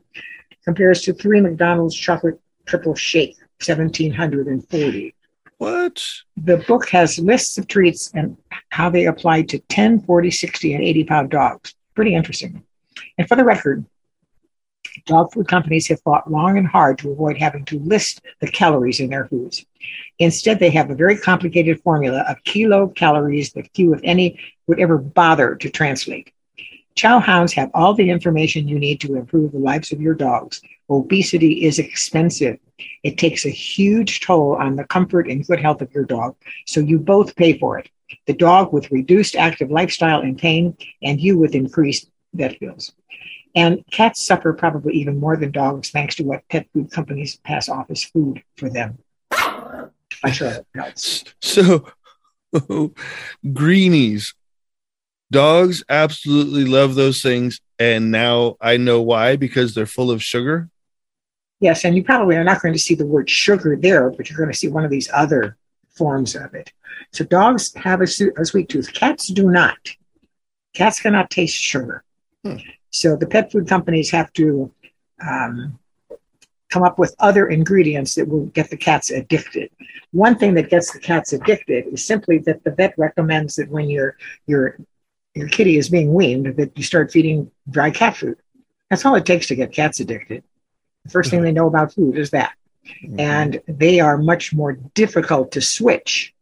compares 0.63 1.01
to 1.01 1.13
three 1.13 1.41
McDonald's 1.41 1.95
Chocolate 1.95 2.39
Triple 2.67 2.93
Shake, 2.93 3.37
1740 3.65 5.15
What? 5.57 6.03
the 6.37 6.57
book 6.57 6.89
has 6.89 7.19
lists 7.19 7.57
of 7.57 7.67
treats 7.67 8.11
and 8.13 8.37
how 8.69 8.89
they 8.89 9.05
apply 9.05 9.41
to 9.43 9.59
10, 9.59 10.01
40, 10.01 10.31
60, 10.31 10.73
and 10.73 10.83
80 10.83 11.03
pound 11.03 11.29
dogs. 11.31 11.73
Pretty 11.95 12.15
interesting. 12.15 12.63
And 13.17 13.27
for 13.27 13.35
the 13.35 13.43
record, 13.43 13.85
dog 15.05 15.33
food 15.33 15.47
companies 15.47 15.87
have 15.87 16.01
fought 16.01 16.31
long 16.31 16.57
and 16.57 16.67
hard 16.67 16.99
to 16.99 17.11
avoid 17.11 17.37
having 17.37 17.65
to 17.65 17.79
list 17.79 18.21
the 18.39 18.47
calories 18.47 18.99
in 18.99 19.09
their 19.09 19.27
foods. 19.27 19.65
Instead, 20.19 20.59
they 20.59 20.69
have 20.69 20.89
a 20.89 20.95
very 20.95 21.17
complicated 21.17 21.81
formula 21.81 22.23
of 22.27 22.43
kilo 22.43 22.87
calories 22.87 23.51
that 23.53 23.69
few, 23.75 23.93
if 23.93 23.99
any, 24.03 24.39
would 24.67 24.79
ever 24.79 24.97
bother 24.97 25.55
to 25.55 25.69
translate. 25.69 26.31
Chow 26.95 27.19
hounds 27.19 27.53
have 27.53 27.69
all 27.73 27.93
the 27.93 28.09
information 28.09 28.67
you 28.67 28.79
need 28.79 29.01
to 29.01 29.15
improve 29.15 29.51
the 29.51 29.59
lives 29.59 29.91
of 29.91 30.01
your 30.01 30.15
dogs. 30.15 30.61
Obesity 30.89 31.65
is 31.65 31.79
expensive. 31.79 32.59
It 33.03 33.17
takes 33.17 33.45
a 33.45 33.49
huge 33.49 34.21
toll 34.21 34.55
on 34.55 34.75
the 34.75 34.85
comfort 34.85 35.29
and 35.29 35.45
good 35.45 35.59
health 35.59 35.81
of 35.81 35.93
your 35.93 36.05
dog, 36.05 36.35
so 36.65 36.79
you 36.79 36.99
both 36.99 37.35
pay 37.35 37.57
for 37.57 37.77
it. 37.77 37.89
The 38.25 38.33
dog 38.33 38.71
with 38.71 38.91
reduced 38.91 39.35
active 39.35 39.69
lifestyle 39.69 40.21
and 40.21 40.37
pain, 40.37 40.77
and 41.01 41.19
you 41.19 41.37
with 41.37 41.55
increased 41.55 42.09
vet 42.33 42.59
bills. 42.59 42.93
And 43.55 43.83
cats 43.91 44.25
suffer 44.25 44.53
probably 44.53 44.93
even 44.93 45.19
more 45.19 45.35
than 45.35 45.51
dogs 45.51 45.89
thanks 45.89 46.15
to 46.15 46.23
what 46.23 46.47
pet 46.47 46.67
food 46.73 46.91
companies 46.91 47.37
pass 47.37 47.67
off 47.67 47.89
as 47.89 48.03
food 48.03 48.43
for 48.55 48.69
them. 48.69 48.99
By 49.29 50.31
Charlotte 50.31 50.67
Peltz. 50.75 51.33
So, 51.41 51.85
greenies. 53.53 54.33
Dogs 55.31 55.83
absolutely 55.89 56.65
love 56.65 56.95
those 56.95 57.21
things. 57.21 57.59
And 57.79 58.11
now 58.11 58.55
I 58.61 58.77
know 58.77 59.01
why 59.01 59.35
because 59.35 59.73
they're 59.73 59.85
full 59.85 60.11
of 60.11 60.23
sugar. 60.23 60.69
Yes, 61.59 61.85
and 61.85 61.95
you 61.95 62.03
probably 62.03 62.35
are 62.35 62.43
not 62.43 62.61
going 62.61 62.73
to 62.73 62.79
see 62.79 62.95
the 62.95 63.05
word 63.05 63.29
sugar 63.29 63.75
there, 63.75 64.09
but 64.11 64.29
you're 64.29 64.37
going 64.37 64.51
to 64.51 64.57
see 64.57 64.67
one 64.67 64.85
of 64.85 64.91
these 64.91 65.09
other 65.13 65.57
forms 65.89 66.35
of 66.35 66.53
it. 66.53 66.71
So 67.11 67.25
dogs 67.25 67.73
have 67.75 68.01
a, 68.01 68.07
su- 68.07 68.33
a 68.37 68.45
sweet 68.45 68.69
tooth. 68.69 68.93
Cats 68.93 69.27
do 69.27 69.49
not. 69.49 69.77
Cats 70.73 70.99
cannot 70.99 71.31
taste 71.31 71.55
sugar. 71.55 72.03
Hmm. 72.43 72.57
So 72.91 73.15
the 73.15 73.27
pet 73.27 73.51
food 73.51 73.67
companies 73.67 74.11
have 74.11 74.31
to 74.33 74.71
um, 75.27 75.79
come 76.69 76.83
up 76.83 76.99
with 76.99 77.15
other 77.19 77.47
ingredients 77.47 78.15
that 78.15 78.27
will 78.27 78.45
get 78.47 78.69
the 78.69 78.77
cats 78.77 79.09
addicted. 79.09 79.71
One 80.11 80.37
thing 80.37 80.53
that 80.55 80.69
gets 80.69 80.91
the 80.91 80.99
cats 80.99 81.33
addicted 81.33 81.87
is 81.87 82.05
simply 82.05 82.37
that 82.39 82.63
the 82.63 82.71
vet 82.71 82.93
recommends 82.97 83.55
that 83.55 83.69
when 83.69 83.89
your 83.89 84.17
your 84.45 84.77
your 85.33 85.47
kitty 85.47 85.77
is 85.77 85.89
being 85.89 86.13
weaned, 86.13 86.55
that 86.57 86.75
you 86.77 86.83
start 86.83 87.11
feeding 87.11 87.51
dry 87.69 87.91
cat 87.91 88.17
food. 88.17 88.37
That's 88.89 89.05
all 89.05 89.15
it 89.15 89.25
takes 89.25 89.47
to 89.47 89.55
get 89.55 89.71
cats 89.71 89.99
addicted. 89.99 90.43
First 91.09 91.29
thing 91.31 91.41
they 91.41 91.51
know 91.51 91.67
about 91.67 91.93
food 91.93 92.17
is 92.17 92.29
that 92.31 92.53
and 93.19 93.61
they 93.67 93.99
are 93.99 94.17
much 94.17 94.53
more 94.53 94.73
difficult 94.93 95.51
to 95.51 95.61
switch 95.61 96.33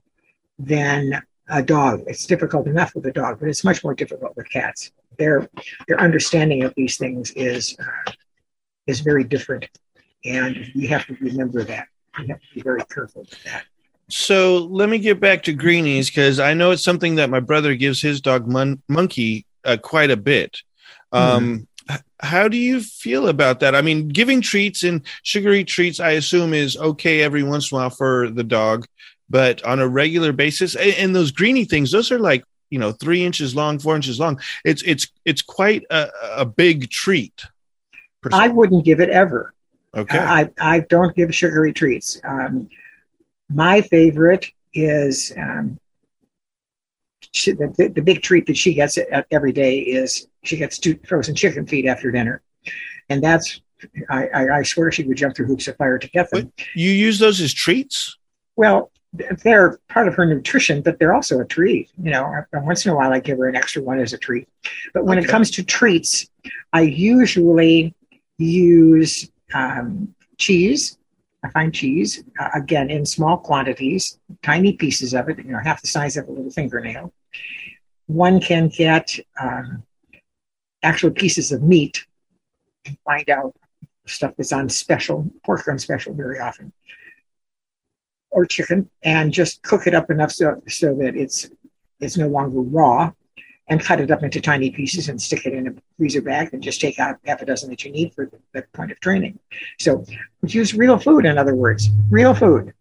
than 0.60 1.22
a 1.50 1.62
dog. 1.62 2.04
It's 2.08 2.26
difficult 2.26 2.68
enough 2.68 2.96
with 2.96 3.06
a 3.06 3.12
dog, 3.12 3.40
but 3.40 3.50
it's 3.50 3.64
much 3.64 3.84
more 3.84 3.94
difficult 3.94 4.36
with 4.36 4.50
cats. 4.50 4.92
Their 5.18 5.48
their 5.88 6.00
understanding 6.00 6.64
of 6.64 6.74
these 6.76 6.98
things 6.98 7.32
is 7.32 7.78
uh, 7.80 8.12
is 8.88 9.00
very 9.00 9.24
different, 9.24 9.68
and 10.26 10.72
we 10.76 10.88
have 10.88 11.06
to 11.08 11.16
remember 11.22 11.64
that. 11.64 11.88
We 12.20 12.28
have 12.28 12.40
to 12.40 12.48
be 12.54 12.62
very 12.62 12.82
careful 12.94 13.22
with 13.22 13.44
that. 13.44 13.64
So 14.10 14.58
let 14.58 14.90
me 14.90 15.00
get 15.00 15.20
back 15.20 15.44
to 15.44 15.54
greenies 15.54 16.10
because 16.10 16.40
I 16.40 16.54
know 16.54 16.72
it's 16.72 16.84
something 16.84 17.16
that 17.16 17.30
my 17.30 17.40
brother 17.40 17.76
gives 17.76 18.02
his 18.02 18.22
dog 18.22 18.48
Mon- 18.48 18.82
Monkey 18.88 19.46
uh, 19.64 19.78
quite 19.82 20.12
a 20.12 20.18
bit. 20.18 20.62
Um, 21.12 21.62
h- 21.62 21.75
How 22.20 22.48
do 22.48 22.58
you 22.58 22.82
feel 22.82 23.28
about 23.28 23.60
that? 23.60 23.76
I 23.76 23.82
mean, 23.82 24.08
giving 24.08 24.42
treats 24.42 24.84
and 24.84 25.02
sugary 25.24 25.64
treats, 25.64 26.00
I 26.00 26.12
assume, 26.12 26.54
is 26.54 26.78
okay 26.78 27.22
every 27.22 27.44
once 27.44 27.72
in 27.72 27.76
a 27.76 27.82
while 27.82 27.90
for 27.90 28.30
the 28.30 28.44
dog, 28.44 28.88
but 29.30 29.64
on 29.64 29.80
a 29.80 29.88
regular 29.88 30.32
basis, 30.32 30.76
and, 30.76 30.94
and 30.96 31.16
those 31.16 31.32
greeny 31.32 31.66
things, 31.66 31.92
those 31.92 32.12
are 32.12 32.20
like 32.20 32.44
you 32.70 32.80
know 32.80 32.92
three 32.92 33.24
inches 33.24 33.56
long, 33.56 33.80
four 33.80 33.96
inches 33.96 34.20
long. 34.20 34.40
It's 34.64 34.82
it's 34.84 35.08
it's 35.26 35.42
quite 35.42 35.84
a, 35.90 36.10
a 36.38 36.46
big 36.46 36.90
treat. 36.90 37.46
I 38.32 38.48
wouldn't 38.48 38.86
give 38.86 39.00
it 39.00 39.10
ever. 39.10 39.54
okay. 39.96 40.18
I, 40.18 40.50
I 40.60 40.80
don't 40.80 41.16
give 41.16 41.34
sugary 41.34 41.74
treats. 41.74 42.20
Um, 42.24 42.70
my 43.50 43.82
favorite 43.82 44.48
is 44.74 45.32
um, 45.38 45.80
she, 47.32 47.52
the, 47.52 47.92
the, 47.94 48.02
big 48.02 48.22
treat 48.22 48.48
that 48.48 48.58
she 48.58 48.74
gets 48.74 48.98
every 49.32 49.52
day 49.52 49.80
is 49.80 50.28
she 50.46 50.58
gets 50.58 50.78
two 50.78 51.00
frozen 51.08 51.36
chicken 51.36 51.66
feet 51.66 51.86
after 51.86 52.12
dinner. 52.12 52.42
And 53.10 53.24
that's, 53.24 53.62
I, 54.10 54.28
I, 54.28 54.58
I 54.58 54.64
swear 54.64 54.92
she 54.92 55.04
would 55.04 55.18
jump 55.18 55.36
through 55.36 55.48
hoops 55.48 55.68
of 55.68 55.78
fire 55.78 55.98
to 55.98 56.10
get 56.10 56.30
them. 56.32 56.52
you 56.74 56.92
use 56.92 57.20
those 57.20 57.42
as 57.42 57.54
treats? 57.54 58.18
Well, 58.56 58.92
they're 59.44 59.80
part 59.90 60.08
of 60.08 60.16
her 60.16 60.26
nutrition, 60.26 60.82
but 60.82 61.00
they're 61.00 61.14
also 61.14 61.40
a 61.40 61.46
treat. 61.46 61.90
You 62.02 62.12
know, 62.12 62.44
once 62.54 62.86
in 62.86 62.92
a 62.92 62.96
while 62.96 63.14
I 63.14 63.20
give 63.20 63.38
her 63.38 63.48
an 63.48 63.56
extra 63.56 63.82
one 63.82 64.00
as 64.00 64.14
a 64.14 64.18
treat. 64.18 64.48
But 64.94 65.06
when 65.06 65.18
it 65.18 65.28
comes 65.28 65.52
to 65.52 65.64
treats, 65.64 66.28
I 66.74 66.82
usually 66.82 67.94
use 68.38 69.30
um, 69.54 70.14
cheese. 70.38 70.98
I 71.44 71.50
find 71.50 71.74
cheese 71.74 72.24
uh, 72.40 72.50
again 72.56 72.90
in 72.90 73.06
small 73.06 73.38
quantities, 73.38 74.20
tiny 74.42 74.74
pieces 74.74 75.14
of 75.14 75.30
it, 75.30 75.38
you 75.38 75.52
know, 75.52 75.60
half 75.60 75.82
the 75.82 75.88
size 75.88 76.18
of 76.18 76.28
a 76.28 76.32
little 76.32 76.52
fingernail. 76.52 77.14
One 78.08 78.40
can 78.40 78.68
get 78.68 79.18
um, 79.40 79.84
actual 80.86 81.12
pieces 81.12 81.52
of 81.52 81.64
meat 81.64 82.06
and 82.86 82.98
find 83.04 83.30
out 83.30 83.56
stuff 84.06 84.34
that's 84.38 84.54
on 84.54 84.70
special, 84.70 85.30
pork 85.44 85.68
on 85.68 85.80
special 85.80 86.14
very 86.14 86.40
often 86.40 86.72
or 88.36 88.46
chicken 88.46 88.90
and 89.04 89.32
just 89.32 89.64
cook 89.64 89.88
it 89.88 89.96
up 89.96 90.12
enough 90.12 90.32
so, 90.32 90.62
so 90.68 90.94
that 90.96 91.16
it's 91.16 91.50
it's 92.02 92.18
no 92.18 92.28
longer 92.28 92.60
raw 92.60 93.10
and 93.68 93.82
cut 93.82 94.00
it 94.00 94.12
up 94.12 94.22
into 94.22 94.40
tiny 94.42 94.70
pieces 94.70 95.10
and 95.10 95.20
stick 95.20 95.46
it 95.46 95.54
in 95.54 95.68
a 95.68 95.74
freezer 95.98 96.22
bag 96.22 96.50
and 96.54 96.62
just 96.62 96.82
take 96.82 97.00
out 97.00 97.16
half 97.26 97.42
a 97.42 97.46
dozen 97.46 97.70
that 97.70 97.84
you 97.84 97.92
need 97.92 98.14
for 98.14 98.26
the, 98.26 98.38
the 98.54 98.62
point 98.74 98.92
of 98.92 99.00
training. 99.00 99.40
So 99.80 100.06
use 100.46 100.76
real 100.76 101.00
food, 101.00 101.26
in 101.26 101.38
other 101.38 101.56
words, 101.56 101.90
real 102.12 102.36
food. 102.36 102.74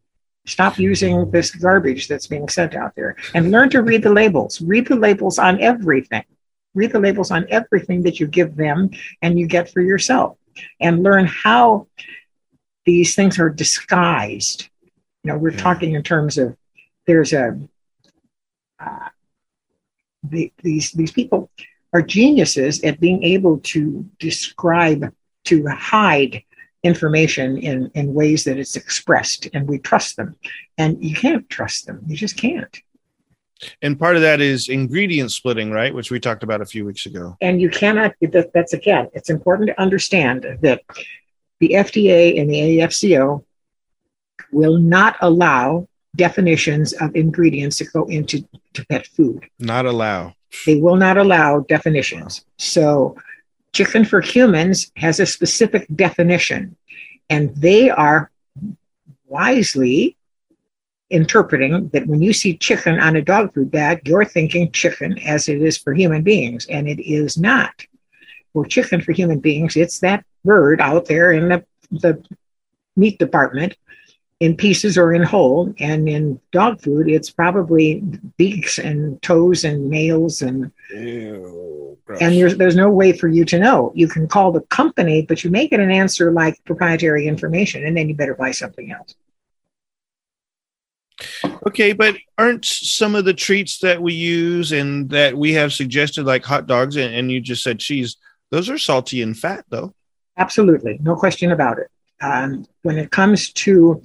Stop 0.47 0.79
using 0.79 1.31
this 1.31 1.55
garbage 1.55 2.07
that's 2.09 2.27
being 2.27 2.49
sent 2.49 2.75
out 2.75 2.95
there 2.97 3.17
and 3.33 3.51
learn 3.51 3.71
to 3.71 3.81
read 3.81 4.03
the 4.03 4.13
labels. 4.13 4.61
Read 4.61 4.89
the 4.89 4.97
labels 4.97 5.39
on 5.39 5.59
everything. 5.61 6.25
Read 6.75 6.93
the 6.93 7.01
labels 7.01 7.31
on 7.31 7.47
everything 7.51 8.03
that 8.03 8.19
you 8.21 8.27
give 8.27 8.57
them 8.57 8.91
and 9.23 9.39
you 9.39 9.47
get 9.47 9.71
for 9.71 9.81
yourself 9.81 10.37
and 10.81 11.03
learn 11.03 11.27
how 11.27 11.87
these 12.85 13.15
things 13.15 13.39
are 13.39 13.51
disguised. 13.51 14.69
You 15.23 15.33
know, 15.33 15.39
we're 15.39 15.53
Yeah. 15.53 15.59
talking 15.59 15.95
in 15.95 16.03
terms 16.03 16.37
of 16.39 16.57
there's 17.07 17.33
a 17.33 17.59
uh, 18.81 19.09
the, 20.23 20.53
these 20.63 20.91
these 20.93 21.13
people 21.13 21.51
are 21.93 22.03
geniuses 22.03 22.83
at 22.83 22.99
being 23.01 23.23
able 23.23 23.59
to 23.59 24.09
describe 24.19 25.15
to 25.45 25.67
hide 25.69 26.43
information 26.83 27.57
in 27.59 27.91
in 27.95 28.13
ways 28.15 28.45
that 28.45 28.59
it's 28.59 28.77
expressed 28.77 29.49
and 29.55 29.69
we 29.69 29.79
trust 29.79 30.17
them 30.17 30.35
and 30.77 31.03
you 31.03 31.15
can't 31.15 31.49
trust 31.49 31.87
them 31.87 32.03
you 32.07 32.17
just 32.17 32.37
can't 32.37 32.83
And 33.83 33.99
part 33.99 34.17
of 34.17 34.23
that 34.23 34.41
is 34.41 34.69
ingredient 34.69 35.31
splitting, 35.33 35.71
right? 35.71 35.95
Which 35.95 36.11
we 36.11 36.19
talked 36.21 36.43
about 36.43 36.61
a 36.61 36.67
few 36.67 36.85
weeks 36.85 37.07
ago. 37.07 37.37
and 37.41 37.61
you 37.61 37.69
cannot 37.71 38.13
that, 38.21 38.53
that's 38.53 38.73
again 38.73 39.09
it's 39.15 39.31
important 39.31 39.69
to 39.71 39.81
understand 39.81 40.47
that 40.63 40.83
the 41.61 41.71
fda 41.87 42.41
and 42.41 42.51
the 42.51 42.61
AAFCO 42.79 43.45
will 44.53 44.79
not 44.79 45.17
allow 45.21 45.87
definitions 46.17 46.93
of 46.95 47.15
ingredients 47.17 47.79
that 47.79 47.93
go 47.93 48.05
into 48.07 48.37
to 48.75 48.85
pet 48.87 49.07
food 49.07 49.45
Not 49.59 49.85
allow. 49.87 50.35
they 50.67 50.77
will 50.77 50.97
not 50.97 51.17
allow 51.17 51.61
definitions. 51.61 52.45
So, 52.59 53.17
chicken 53.73 54.05
for 54.05 54.21
humans 54.21 54.93
has 54.97 55.19
a 55.21 55.27
specific 55.27 55.87
definition, 55.97 56.77
and 57.29 57.55
they 57.57 57.91
are 57.91 58.31
wisely 59.27 60.17
interpreting 61.15 61.89
that 61.91 62.07
when 62.07 62.21
you 62.21 62.33
see 62.33 62.57
chicken 62.57 62.99
on 62.99 63.17
a 63.17 63.23
dog 63.23 63.55
food 63.55 63.71
bag, 63.71 64.07
you're 64.07 64.25
thinking 64.25 64.71
chicken 64.73 65.17
as 65.21 65.49
it 65.49 65.63
is 65.63 65.79
for 65.79 65.95
human 65.95 66.23
beings, 66.23 66.67
and 66.67 66.89
it 66.89 67.01
is 67.01 67.39
not. 67.39 67.87
For 68.53 68.67
chicken 68.67 69.01
for 69.01 69.13
human 69.13 69.39
beings, 69.39 69.77
it's 69.77 70.01
that 70.01 70.25
bird 70.45 70.81
out 70.81 71.07
there 71.07 71.33
in 71.33 71.49
the, 71.49 71.65
the 71.91 72.23
meat 72.97 73.19
department 73.19 73.77
in 74.41 74.57
pieces 74.57 74.99
or 74.99 75.13
in 75.15 75.23
whole. 75.23 75.73
And 75.79 76.09
in 76.09 76.41
dog 76.51 76.81
food, 76.81 77.09
it's 77.09 77.31
probably 77.31 78.03
beaks 78.37 78.79
and 78.79 79.23
toes 79.23 79.65
and 79.65 79.89
nails 79.89 80.43
and 80.43 80.73
Ew, 80.95 81.97
and 82.21 82.35
there's 82.35 82.57
there's 82.57 82.77
no 82.77 82.91
way 82.91 83.13
for 83.13 83.29
you 83.29 83.45
to 83.47 83.59
know. 83.59 83.93
You 83.95 84.09
can 84.09 84.29
call 84.29 84.53
the 84.53 84.61
company, 84.63 85.23
but 85.23 85.43
you 85.43 85.51
may 85.51 85.69
get 85.69 85.81
an 85.81 85.91
answer 85.91 86.31
like 86.31 86.63
proprietary 86.65 87.27
information, 87.27 87.85
and 87.87 87.97
then 87.97 88.09
you 88.09 88.15
better 88.15 88.35
buy 88.35 88.51
something 88.51 88.93
else. 88.93 89.15
Okay, 91.67 91.93
but 91.93 92.17
aren't 92.39 92.65
some 92.65 93.15
of 93.15 93.25
the 93.25 93.35
treats 93.35 93.79
that 93.79 94.01
we 94.01 94.15
use 94.15 94.73
and 94.73 95.09
that 95.11 95.37
we 95.37 95.53
have 95.53 95.73
suggested, 95.73 96.25
like 96.25 96.45
hot 96.45 96.67
dogs, 96.67 96.97
and, 96.97 97.15
and 97.15 97.31
you 97.31 97.41
just 97.41 97.63
said 97.63 97.79
cheese, 97.79 98.17
those 98.51 98.69
are 98.69 98.79
salty 98.79 99.23
and 99.23 99.39
fat, 99.39 99.65
though. 99.69 99.95
Absolutely, 100.37 100.99
no 101.03 101.15
question 101.15 101.53
about 101.53 101.79
it. 101.79 101.89
Um, 102.21 102.67
when 102.83 102.99
it 102.99 103.11
comes 103.11 103.53
to 103.53 104.03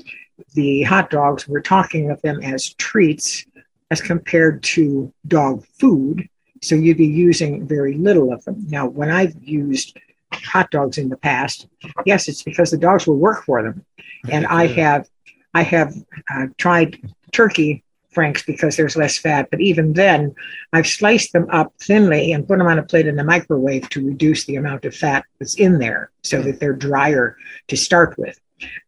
the 0.54 0.84
hot 0.84 1.10
dogs, 1.10 1.48
we're 1.48 1.62
talking 1.62 2.12
of 2.12 2.22
them 2.22 2.42
as 2.44 2.74
treats 2.76 3.46
as 3.92 4.02
compared 4.02 4.62
to 4.64 5.12
dog 5.28 5.66
food. 5.80 6.28
So 6.62 6.76
you'd 6.76 6.98
be 6.98 7.08
using 7.08 7.68
very 7.68 7.96
little 7.96 8.32
of 8.34 8.44
them. 8.46 8.66
Now, 8.68 8.86
when 8.88 9.10
I've 9.10 9.36
used 9.42 9.98
hot 10.32 10.70
dogs 10.72 10.98
in 10.98 11.10
the 11.10 11.18
past, 11.18 11.68
yes, 12.06 12.28
it's 12.28 12.44
because 12.44 12.72
the 12.72 12.78
dogs 12.78 13.08
will 13.08 13.18
work 13.18 13.46
for 13.46 13.64
them, 13.64 13.86
and 14.30 14.46
I 14.46 14.68
have 14.68 15.08
I 15.54 15.64
have 15.64 15.94
uh, 16.34 16.48
tried 16.58 17.00
turkey 17.32 17.84
franks 18.12 18.44
because 18.44 18.76
there's 18.76 18.96
less 18.96 19.18
fat, 19.18 19.50
but 19.52 19.62
even 19.62 19.94
then, 19.94 20.36
I've 20.74 20.88
sliced 20.88 21.32
them 21.32 21.48
up 21.52 21.74
thinly 21.80 22.32
and 22.32 22.48
put 22.48 22.58
them 22.58 22.68
on 22.68 22.80
a 22.80 22.84
plate 22.84 23.08
in 23.08 23.16
the 23.16 23.24
microwave 23.24 23.88
to 23.90 24.06
reduce 24.06 24.46
the 24.46 24.56
amount 24.56 24.86
of 24.86 24.96
fat 24.96 25.26
that's 25.38 25.56
in 25.56 25.80
there 25.80 26.12
so 26.24 26.42
that 26.42 26.60
they're 26.60 26.74
drier 26.74 27.38
to 27.68 27.78
start 27.78 28.18
with. 28.18 28.40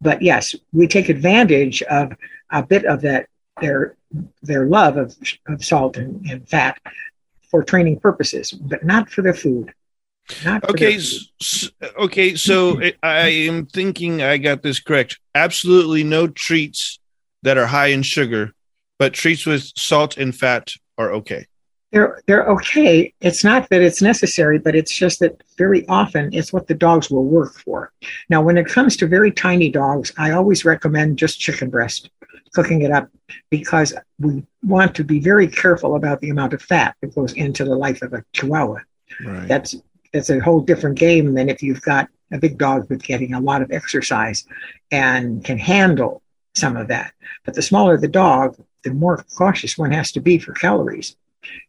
But 0.02 0.22
yes, 0.22 0.56
we 0.74 0.88
take 0.88 1.10
advantage 1.10 1.82
of 1.84 2.14
a 2.50 2.64
bit 2.64 2.86
of 2.86 3.02
that 3.02 3.28
their 3.60 3.96
their 4.42 4.66
love 4.66 4.98
of, 4.98 5.16
of 5.48 5.64
salt 5.64 5.98
and, 5.98 6.26
and 6.30 6.48
fat 6.48 6.80
for 7.50 7.64
training 7.64 8.00
purposes, 8.00 8.52
but 8.52 8.84
not 8.84 9.10
for 9.10 9.22
the 9.22 9.34
food. 9.34 9.74
Not 10.46 10.70
Okay, 10.70 10.92
their- 10.92 11.00
s- 11.00 11.28
s- 11.42 11.72
okay. 11.98 12.36
So 12.36 12.80
I 13.04 13.28
am 13.30 13.66
thinking 13.66 14.22
I 14.22 14.38
got 14.38 14.62
this 14.64 14.80
correct. 14.80 15.20
Absolutely 15.36 16.04
no 16.04 16.28
treats 16.28 17.00
that 17.44 17.58
are 17.58 17.68
high 17.68 17.88
in 17.88 18.04
sugar, 18.04 18.54
but 19.00 19.14
treats 19.14 19.46
with 19.46 19.64
salt 19.78 20.18
and 20.18 20.36
fat 20.36 20.72
are 20.98 21.12
okay. 21.14 21.46
they're 21.92 22.22
they're 22.28 22.46
okay. 22.48 23.14
It's 23.20 23.44
not 23.44 23.70
that 23.70 23.82
it's 23.82 24.02
necessary, 24.02 24.60
but 24.60 24.76
it's 24.76 24.96
just 24.96 25.20
that 25.20 25.42
very 25.58 25.86
often 25.88 26.34
it's 26.34 26.54
what 26.54 26.68
the 26.68 26.74
dogs 26.76 27.10
will 27.10 27.26
work 27.26 27.54
for. 27.56 27.92
Now, 28.30 28.42
when 28.42 28.58
it 28.58 28.68
comes 28.68 28.96
to 28.98 29.08
very 29.08 29.32
tiny 29.32 29.70
dogs, 29.70 30.14
I 30.18 30.32
always 30.32 30.64
recommend 30.66 31.18
just 31.18 31.40
chicken 31.40 31.70
breast, 31.70 32.10
cooking 32.54 32.82
it 32.84 32.92
up, 32.92 33.10
because 33.50 33.94
we 34.20 34.44
want 34.64 34.94
to 34.96 35.04
be 35.04 35.20
very 35.20 35.48
careful 35.48 35.96
about 35.96 36.22
the 36.22 36.30
amount 36.30 36.54
of 36.54 36.62
fat 36.62 36.96
that 37.02 37.16
goes 37.16 37.34
into 37.34 37.66
the 37.66 37.76
life 37.76 38.02
of 38.04 38.14
a 38.14 38.24
Chihuahua. 38.34 38.80
Right. 39.26 39.48
That's 39.48 39.76
that's 40.14 40.30
a 40.30 40.40
whole 40.40 40.62
different 40.62 40.98
game 40.98 41.34
than 41.34 41.50
if 41.50 41.62
you've 41.64 41.82
got 41.82 42.08
a 42.32 42.38
big 42.38 42.58
dog 42.58 42.88
that's 42.88 43.06
getting 43.06 43.34
a 43.34 43.40
lot 43.40 43.62
of 43.62 43.72
exercise 43.72 44.46
and 44.92 45.44
can 45.44 45.58
handle 45.58 46.22
some 46.56 46.78
of 46.78 46.88
that. 46.88 47.14
But 47.46 47.54
the 47.56 47.62
smaller 47.62 47.98
the 47.98 48.08
dog, 48.08 48.58
the 48.84 48.94
more 48.94 49.24
cautious 49.38 49.78
one 49.78 49.92
has 49.92 50.12
to 50.14 50.20
be 50.22 50.38
for 50.38 50.54
calories 50.54 51.16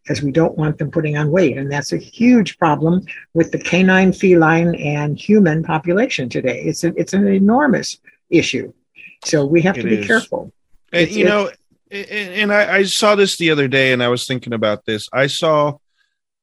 because 0.02 0.22
we 0.22 0.32
don't 0.32 0.56
want 0.58 0.78
them 0.78 0.90
putting 0.90 1.16
on 1.16 1.30
weight. 1.30 1.56
And 1.56 1.70
that's 1.70 1.92
a 1.92 1.96
huge 1.96 2.58
problem 2.58 3.02
with 3.34 3.52
the 3.52 3.58
canine, 3.58 4.12
feline, 4.12 4.74
and 4.76 5.18
human 5.18 5.62
population 5.62 6.28
today. 6.28 6.62
It's, 6.62 6.84
a, 6.84 6.92
it's 6.96 7.12
an 7.14 7.26
enormous 7.26 7.98
issue. 8.28 8.72
So 9.24 9.46
we 9.46 9.62
have 9.62 9.78
It 9.78 9.82
to 9.82 9.88
be 9.88 9.96
is. 9.98 10.06
careful. 10.06 10.52
And, 10.92 11.02
It's- 11.02 11.16
you 11.16 11.24
know, 11.24 11.50
and, 11.90 12.06
and 12.10 12.52
I, 12.52 12.76
I 12.78 12.82
saw 12.84 13.14
this 13.14 13.36
the 13.36 13.50
other 13.50 13.68
day, 13.68 13.92
and 13.92 14.02
I 14.02 14.08
was 14.08 14.26
thinking 14.26 14.52
about 14.54 14.84
this. 14.86 15.08
I 15.12 15.26
saw 15.26 15.78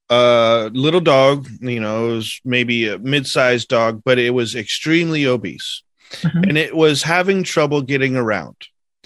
a 0.10 0.70
little 0.74 1.02
dog. 1.02 1.48
You 1.62 1.80
know, 1.80 2.10
it 2.10 2.16
was 2.16 2.42
maybe 2.44 2.88
a 2.88 2.98
mid-sized 3.00 3.68
dog, 3.68 4.02
but 4.04 4.18
it 4.18 4.32
was 4.34 4.56
extremely 4.56 5.26
obese, 5.26 5.84
Mhm. 6.12 6.50
and 6.50 6.58
it 6.58 6.76
was 6.76 7.04
having 7.04 7.44
trouble 7.44 7.82
getting 7.82 8.16
around. 8.16 8.56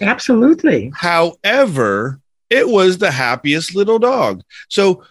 Absolutely. 0.00 0.90
However, 0.94 2.20
it 2.50 2.68
was 2.68 2.98
the 2.98 3.10
happiest 3.10 3.74
little 3.74 3.98
dog. 3.98 4.42
So 4.68 5.02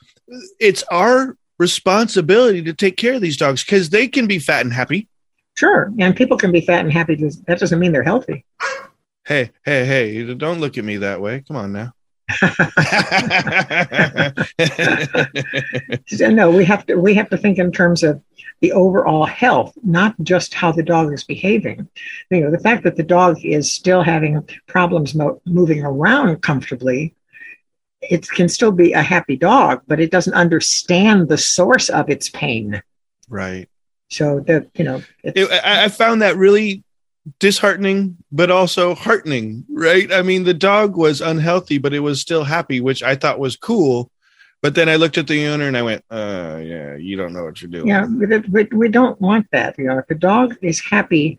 it's 0.60 0.84
our 0.92 1.38
responsibility 1.60 2.62
to 2.64 2.74
take 2.74 2.98
care 2.98 3.14
of 3.14 3.22
these 3.22 3.38
dogs 3.38 3.64
because 3.64 3.90
they 3.90 4.08
can 4.08 4.28
be 4.28 4.40
fat 4.40 4.62
and 4.66 4.74
happy. 4.74 5.08
Sure. 5.56 5.94
And 6.00 6.16
people 6.16 6.38
can 6.38 6.52
be 6.52 6.62
fat 6.62 6.80
and 6.84 6.92
happy. 6.92 7.16
That 7.48 7.60
doesn't 7.60 7.80
mean 7.80 7.92
they're 7.92 8.04
healthy. 8.04 8.44
Hey, 9.26 9.52
hey, 9.64 9.86
hey, 9.86 10.34
don't 10.34 10.60
look 10.60 10.78
at 10.78 10.84
me 10.84 10.98
that 10.98 11.22
way. 11.22 11.44
Come 11.48 11.56
on 11.58 11.72
now. 11.72 11.94
So, 16.08 16.30
no, 16.30 16.52
we 16.52 16.66
have 16.66 16.86
to 16.88 16.96
we 16.96 17.14
have 17.16 17.30
to 17.30 17.38
think 17.38 17.58
in 17.58 17.72
terms 17.72 18.04
of 18.04 18.22
the 18.62 18.72
overall 18.72 19.26
health, 19.26 19.78
not 19.84 20.16
just 20.22 20.54
how 20.54 20.72
the 20.72 20.84
dog 20.84 21.12
is 21.14 21.24
behaving. 21.24 21.90
You 22.30 22.42
know, 22.42 22.52
the 22.52 22.60
fact 22.60 22.84
that 22.84 22.96
the 22.96 23.04
dog 23.04 23.44
is 23.44 23.72
still 23.72 24.02
having 24.02 24.48
problems 24.68 25.16
mo- 25.16 25.42
moving 25.46 25.84
around 25.84 26.42
comfortably, 26.42 27.16
it 28.02 28.28
can 28.30 28.48
still 28.50 28.72
be 28.72 28.94
a 28.94 29.02
happy 29.02 29.36
dog, 29.36 29.82
but 29.88 30.00
it 30.00 30.12
doesn't 30.12 30.34
understand 30.34 31.28
the 31.28 31.38
source 31.38 31.90
of 31.90 32.10
its 32.10 32.30
pain. 32.30 32.82
right. 33.30 33.70
So 34.10 34.42
that 34.42 34.68
you 34.76 34.84
know, 34.84 35.02
it's, 35.24 35.40
It, 35.40 35.52
I, 35.64 35.86
I 35.86 35.88
found 35.90 36.22
that 36.22 36.38
really 36.38 36.84
disheartening, 37.40 38.18
but 38.32 38.52
also 38.52 38.96
heartening, 38.96 39.66
right? 39.70 40.12
I 40.12 40.22
mean, 40.22 40.44
the 40.44 40.54
dog 40.54 40.98
was 40.98 41.22
unhealthy, 41.22 41.78
but 41.78 41.94
it 41.94 42.00
was 42.00 42.20
still 42.20 42.44
happy, 42.44 42.82
which 42.82 43.04
I 43.04 43.16
thought 43.16 43.40
was 43.40 43.56
cool. 43.56 44.10
But 44.62 44.76
then 44.76 44.88
I 44.88 44.96
looked 44.96 45.18
at 45.18 45.28
the 45.28 45.46
owner 45.48 45.68
and 45.68 45.78
I 45.78 45.82
went, 45.82 46.06
uh, 46.10 46.60
yeah, 46.62 46.96
you 46.96 47.18
don't 47.18 47.34
know 47.34 47.44
what 47.44 47.62
you're 47.62 47.72
doing. 47.72 47.88
yeah, 47.88 48.06
we, 48.06 48.38
we, 48.50 48.64
we 48.72 48.90
don't 48.90 49.20
want 49.20 49.48
that. 49.52 49.78
You 49.78 49.86
know, 49.86 49.98
if 49.98 50.08
the 50.08 50.16
dog 50.16 50.58
is 50.62 50.80
happy, 50.80 51.38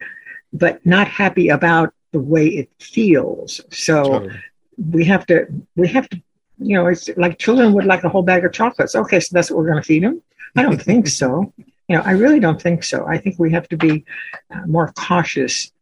but 0.53 0.85
not 0.85 1.09
happy 1.09 1.49
about 1.49 1.95
the 2.13 2.21
way 2.21 2.47
it 2.47 2.71
feels, 2.79 3.61
so. 3.71 4.03
Totally. 4.05 4.43
we 4.91 5.05
have 5.05 5.25
to 5.27 5.47
we 5.77 5.87
have 5.87 6.09
to 6.09 6.21
you 6.59 6.77
know 6.77 6.87
it's 6.87 7.09
like 7.17 7.39
children 7.39 7.73
would 7.73 7.85
like 7.85 8.05
a 8.05 8.09
whole 8.09 8.23
bag 8.23 8.45
of 8.45 8.53
chocolates 8.53 8.95
okay 8.95 9.21
so 9.21 9.29
that's 9.33 9.51
what 9.51 9.59
we're 9.59 9.71
going 9.71 9.83
to 9.83 9.87
feed 9.87 10.03
them 10.03 10.21
i 10.57 10.63
don't 10.63 10.83
think 10.83 11.07
so 11.07 11.53
you 11.89 11.97
know 11.97 12.03
i 12.05 12.13
really 12.13 12.41
don't 12.41 12.61
think 12.61 12.83
so 12.83 13.07
i 13.07 13.19
think 13.19 13.39
we 13.39 13.53
have 13.53 13.69
to 13.69 13.77
be 13.77 14.05
uh, 14.51 14.67
more 14.67 14.93
cautious 14.97 15.73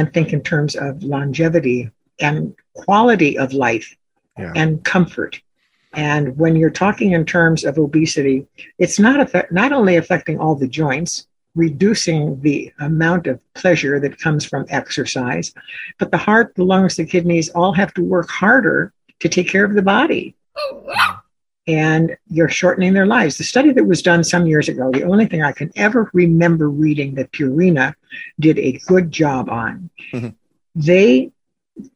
and 0.00 0.12
think 0.14 0.32
in 0.32 0.40
terms 0.42 0.74
of 0.76 1.02
longevity 1.02 1.90
and 2.20 2.54
quality 2.74 3.38
of 3.38 3.52
life 3.52 3.94
Yeah. 4.38 4.52
and 4.56 4.82
comfort 4.84 5.40
and 5.92 6.36
when 6.38 6.54
you're 6.56 6.70
talking 6.84 7.12
in 7.12 7.24
terms 7.26 7.64
of 7.64 7.76
obesity 7.78 8.46
it's 8.78 8.98
not 8.98 9.20
affect, 9.20 9.52
not 9.52 9.72
only 9.72 9.96
affecting 9.96 10.38
all 10.38 10.54
the 10.54 10.68
joints 10.68 11.26
reducing 11.56 12.40
the 12.40 12.72
amount 12.78 13.26
of 13.26 13.38
pleasure 13.54 13.98
that 14.00 14.18
comes 14.18 14.44
from 14.44 14.64
exercise 14.68 15.52
but 15.98 16.10
the 16.10 16.16
heart, 16.16 16.54
the 16.54 16.64
lungs, 16.64 16.96
the 16.96 17.04
kidneys 17.04 17.48
all 17.50 17.72
have 17.72 17.92
to 17.94 18.02
work 18.02 18.30
harder 18.30 18.92
to 19.18 19.28
take 19.28 19.48
care 19.48 19.64
of 19.64 19.74
the 19.74 19.82
body. 19.82 20.34
Oh, 20.56 21.19
And 21.66 22.16
you're 22.28 22.48
shortening 22.48 22.94
their 22.94 23.06
lives. 23.06 23.36
The 23.36 23.44
study 23.44 23.72
that 23.72 23.84
was 23.84 24.02
done 24.02 24.24
some 24.24 24.46
years 24.46 24.68
ago, 24.68 24.90
the 24.90 25.04
only 25.04 25.26
thing 25.26 25.42
I 25.42 25.52
can 25.52 25.70
ever 25.76 26.10
remember 26.12 26.68
reading 26.68 27.14
that 27.14 27.32
Purina 27.32 27.94
did 28.40 28.58
a 28.58 28.80
good 28.86 29.10
job 29.12 29.48
on, 29.50 29.90
Mhm. 30.12 30.34
they 30.74 31.30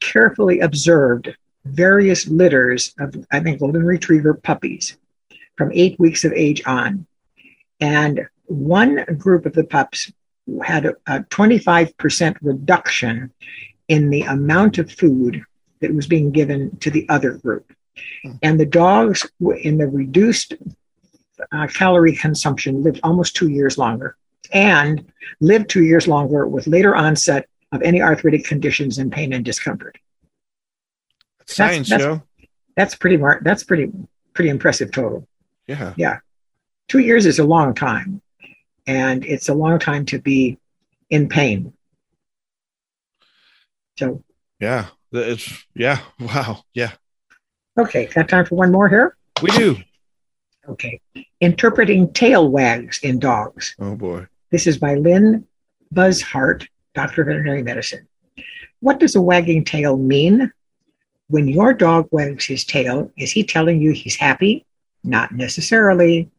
carefully 0.00 0.60
observed 0.60 1.34
various 1.64 2.28
litters 2.28 2.94
of, 2.98 3.14
I 3.32 3.40
think, 3.40 3.60
golden 3.60 3.84
retriever 3.84 4.34
puppies 4.34 4.96
from 5.56 5.70
eight 5.72 5.98
weeks 5.98 6.24
of 6.24 6.32
age 6.32 6.62
on. 6.66 7.06
And 7.80 8.26
one 8.46 9.04
group 9.16 9.46
of 9.46 9.54
the 9.54 9.64
pups 9.64 10.12
had 10.62 10.84
a, 10.84 10.94
a 11.06 11.20
25% 11.24 12.36
reduction 12.42 13.32
in 13.88 14.10
the 14.10 14.22
amount 14.22 14.76
of 14.78 14.90
food 14.92 15.42
that 15.80 15.94
was 15.94 16.06
being 16.06 16.30
given 16.30 16.76
to 16.78 16.90
the 16.90 17.08
other 17.08 17.32
group. 17.32 17.72
And 18.42 18.58
the 18.58 18.66
dogs 18.66 19.26
in 19.60 19.78
the 19.78 19.86
reduced 19.86 20.54
uh, 21.52 21.66
calorie 21.68 22.14
consumption 22.16 22.82
lived 22.82 23.00
almost 23.02 23.36
two 23.36 23.48
years 23.48 23.78
longer 23.78 24.16
and 24.52 25.10
lived 25.40 25.68
two 25.70 25.84
years 25.84 26.06
longer 26.08 26.46
with 26.46 26.66
later 26.66 26.94
onset 26.94 27.48
of 27.72 27.82
any 27.82 28.00
arthritic 28.02 28.44
conditions 28.44 28.98
and 28.98 29.10
pain 29.12 29.32
and 29.32 29.44
discomfort. 29.44 29.98
Science, 31.46 31.88
that's- 31.88 32.06
Joe. 32.06 32.22
That's 32.76 32.96
pretty 32.96 33.16
mar- 33.16 33.40
that's 33.44 33.62
pretty 33.62 33.92
pretty 34.32 34.48
impressive 34.50 34.90
total. 34.90 35.28
Yeah. 35.68 35.94
Yeah. 35.96 36.18
Two 36.88 36.98
years 36.98 37.24
is 37.24 37.38
a 37.38 37.44
long 37.44 37.72
time, 37.72 38.20
and 38.84 39.24
it's 39.24 39.48
a 39.48 39.54
long 39.54 39.78
time 39.78 40.04
to 40.06 40.18
be 40.18 40.58
in 41.08 41.28
pain. 41.28 41.72
So 43.96 44.24
Yeah. 44.58 44.86
It's, 45.12 45.64
yeah. 45.76 46.00
Wow. 46.18 46.64
Yeah. 46.74 46.92
Okay, 47.76 48.06
got 48.06 48.28
time 48.28 48.46
for 48.46 48.54
one 48.54 48.70
more 48.70 48.88
here. 48.88 49.16
We 49.42 49.50
do. 49.50 49.76
Okay, 50.68 51.00
interpreting 51.40 52.12
tail 52.12 52.48
wags 52.48 53.00
in 53.02 53.18
dogs. 53.18 53.74
Oh, 53.78 53.96
boy. 53.96 54.26
This 54.50 54.66
is 54.66 54.78
by 54.78 54.94
Lynn 54.94 55.46
Buzhardt, 55.92 56.68
Doctor 56.94 57.22
of 57.22 57.26
Veterinary 57.26 57.62
Medicine. 57.62 58.06
What 58.80 59.00
does 59.00 59.16
a 59.16 59.20
wagging 59.20 59.64
tail 59.64 59.96
mean? 59.96 60.52
When 61.28 61.48
your 61.48 61.74
dog 61.74 62.08
wags 62.12 62.44
his 62.44 62.64
tail, 62.64 63.10
is 63.16 63.32
he 63.32 63.42
telling 63.42 63.80
you 63.80 63.92
he's 63.92 64.16
happy? 64.16 64.64
Not 65.02 65.32
necessarily. 65.32 66.30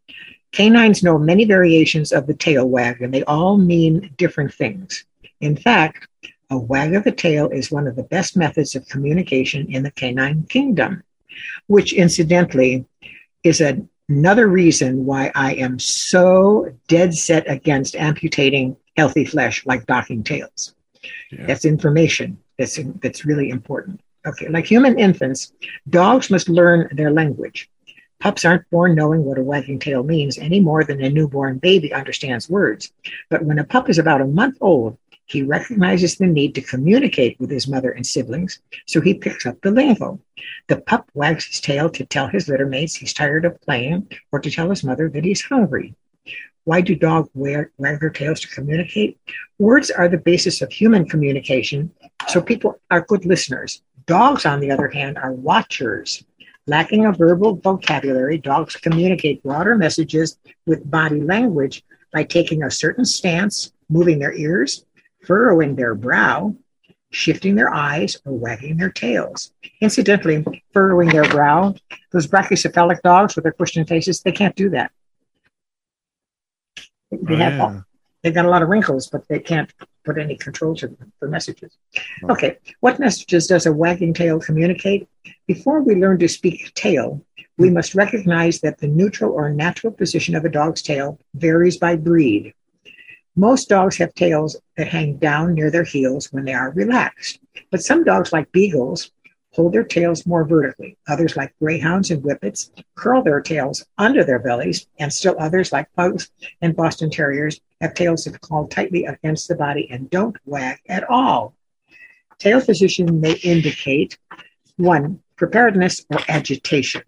Canines 0.54 1.04
know 1.04 1.18
many 1.18 1.44
variations 1.44 2.14
of 2.14 2.28
the 2.28 2.34
tail 2.34 2.70
wag, 2.70 3.02
and 3.02 3.14
they 3.14 3.24
all 3.24 3.58
mean 3.58 4.14
different 4.18 4.54
things. 4.54 5.04
In 5.42 5.58
fact, 5.58 6.08
a 6.50 6.58
wag 6.58 6.96
of 6.96 7.04
the 7.04 7.12
tail 7.12 7.50
is 7.50 7.72
one 7.72 7.88
of 7.88 7.96
the 7.96 8.04
best 8.04 8.38
methods 8.38 8.76
of 8.76 8.88
communication 8.88 9.68
in 9.70 9.84
the 9.84 9.92
canine 9.92 10.44
kingdom, 10.44 11.04
which 11.68 11.94
incidentally 11.94 12.86
is 13.44 13.62
another 13.62 14.48
reason 14.48 15.06
why 15.06 15.32
I 15.36 15.56
am 15.56 15.80
so 15.80 16.74
dead 16.88 17.14
set 17.14 17.50
against 17.50 17.96
amputating 17.96 18.78
healthy 18.98 19.26
flesh 19.26 19.66
like 19.66 19.86
docking 19.86 20.24
tails. 20.24 20.76
Yeah. 21.32 21.46
That's 21.48 21.66
information 21.66 22.38
that's, 22.58 22.80
that's 23.02 23.26
really 23.26 23.50
important. 23.50 24.02
Okay, 24.26 24.48
like 24.50 24.66
human 24.66 24.98
infants, 24.98 25.54
dogs 25.90 26.32
must 26.32 26.50
learn 26.50 26.90
their 26.94 27.12
language. 27.12 27.70
Pups 28.20 28.46
aren't 28.46 28.68
born 28.72 28.96
knowing 28.96 29.24
what 29.24 29.38
a 29.38 29.44
wagging 29.44 29.78
tail 29.78 30.02
means 30.02 30.38
any 30.38 30.60
more 30.60 30.84
than 30.84 31.04
a 31.04 31.10
newborn 31.10 31.60
baby 31.60 31.94
understands 31.94 32.50
words. 32.50 32.92
But 33.30 33.44
when 33.44 33.60
a 33.60 33.64
pup 33.64 33.90
is 33.90 34.00
about 34.00 34.22
a 34.22 34.26
month 34.26 34.58
old, 34.62 34.98
he 35.26 35.42
recognizes 35.42 36.16
the 36.16 36.28
need 36.28 36.54
to 36.56 36.62
communicate 36.62 37.40
with 37.40 37.50
his 37.50 37.68
mother 37.68 37.92
and 37.92 38.06
siblings, 38.06 38.60
so 38.86 39.02
he 39.02 39.14
picks 39.14 39.46
up 39.46 39.60
the 39.62 39.72
lingo. 39.72 40.20
The 40.68 40.82
pup 40.82 41.10
wags 41.14 41.46
his 41.46 41.62
tail 41.62 41.90
to 41.90 42.06
tell 42.06 42.28
his 42.28 42.48
litter 42.48 42.68
mates 42.68 42.96
he's 42.96 43.14
tired 43.14 43.46
of 43.46 43.60
playing 43.62 44.08
or 44.32 44.40
to 44.40 44.52
tell 44.52 44.70
his 44.70 44.84
mother 44.84 45.10
that 45.10 45.26
he's 45.26 45.44
hungry. 45.44 45.96
Why 46.66 46.82
do 46.82 46.96
dogs 46.96 47.30
wag 47.34 47.70
their 47.78 48.10
tails 48.10 48.40
to 48.42 48.48
communicate? 48.50 49.20
Words 49.60 49.92
are 49.92 50.08
the 50.08 50.18
basis 50.18 50.62
of 50.62 50.72
human 50.72 51.08
communication, 51.08 51.92
so 52.28 52.42
people 52.42 52.80
are 52.92 53.02
good 53.02 53.26
listeners. 53.26 53.82
Dogs, 54.08 54.46
on 54.46 54.60
the 54.60 54.72
other 54.72 54.90
hand, 54.90 55.18
are 55.18 55.32
watchers. 55.32 56.24
Lacking 56.68 57.06
a 57.06 57.12
verbal 57.12 57.56
vocabulary, 57.56 58.40
dogs 58.40 58.76
communicate 58.76 59.44
broader 59.44 59.76
messages 59.76 60.40
with 60.66 60.90
body 60.90 61.22
language, 61.22 61.84
by 62.12 62.24
taking 62.24 62.64
a 62.64 62.72
certain 62.72 63.06
stance, 63.06 63.74
moving 63.90 64.20
their 64.20 64.34
ears, 64.34 64.86
furrowing 65.26 65.76
their 65.76 65.96
brow, 65.96 66.56
shifting 67.12 67.56
their 67.56 67.74
eyes, 67.74 68.18
or 68.26 68.34
wagging 68.34 68.78
their 68.78 68.92
tails. 68.92 69.52
Incidentally, 69.82 70.44
furrowing 70.74 71.10
their 71.10 71.28
brow, 71.30 71.74
those 72.12 72.28
brachycephalic 72.28 73.02
dogs 73.02 73.36
with 73.36 73.44
their 73.44 73.56
in 73.76 73.86
faces, 73.86 74.22
they 74.22 74.32
can't 74.32 74.56
do 74.56 74.70
that. 74.70 74.92
They 77.12 77.36
Oh, 77.36 77.38
have 77.38 77.54
yeah. 77.54 77.82
they've 78.22 78.34
got 78.34 78.46
a 78.46 78.50
lot 78.50 78.62
of 78.62 78.70
wrinkles, 78.70 79.08
but 79.08 79.28
they 79.28 79.40
can't 79.40 79.72
put 80.04 80.18
any 80.18 80.36
control 80.36 80.76
to 80.76 80.88
them 80.88 81.12
for 81.20 81.28
messages. 81.28 81.78
Okay, 82.30 82.58
what 82.80 83.00
messages 83.00 83.48
does 83.48 83.66
a 83.66 83.72
wagging 83.72 84.14
tail 84.14 84.40
communicate? 84.40 85.08
Before 85.48 85.82
we 85.82 85.96
learn 85.96 86.20
to 86.20 86.28
speak 86.28 86.74
tail, 86.74 87.24
we 87.58 87.70
must 87.70 87.96
recognize 87.96 88.60
that 88.62 88.78
the 88.80 88.88
neutral 88.88 89.32
or 89.32 89.50
natural 89.50 89.94
position 89.94 90.36
of 90.36 90.44
a 90.44 90.50
dog's 90.50 90.82
tail 90.82 91.20
varies 91.34 91.78
by 91.78 91.96
breed. 91.96 92.54
Most 93.38 93.68
dogs 93.68 93.98
have 93.98 94.14
tails 94.14 94.56
that 94.78 94.88
hang 94.88 95.18
down 95.18 95.54
near 95.56 95.70
their 95.70 95.84
heels 95.84 96.32
when 96.32 96.46
they 96.46 96.54
are 96.54 96.72
relaxed, 96.72 97.40
but 97.70 97.84
some 97.84 98.06
dogs, 98.06 98.32
like 98.32 98.50
beagles, 98.54 99.12
hold 99.52 99.74
their 99.74 99.84
tails 99.84 100.26
more 100.26 100.46
vertically. 100.46 100.98
Others, 101.10 101.36
like 101.36 101.54
greyhounds 101.62 102.12
and 102.12 102.24
whippets, 102.24 102.72
curl 102.96 103.24
their 103.24 103.42
tails 103.42 103.86
under 103.98 104.24
their 104.24 104.40
bellies, 104.40 104.88
and 105.00 105.12
still 105.12 105.36
others, 105.38 105.74
like 105.74 105.92
pugs 105.98 106.32
and 106.62 106.78
Boston 106.78 107.10
Terriers, 107.10 107.60
have 107.82 107.94
tails 107.94 108.24
that 108.24 108.40
call 108.40 108.68
tightly 108.68 109.04
against 109.04 109.50
the 109.50 109.56
body 109.56 109.90
and 109.92 110.10
don't 110.10 110.38
wag 110.46 110.80
at 110.88 111.04
all. 111.10 111.56
Tail 112.38 112.62
position 112.62 113.20
may 113.20 113.34
indicate 113.34 114.18
one, 114.78 115.22
preparedness 115.36 116.06
or 116.10 116.20
agitation. 116.30 117.02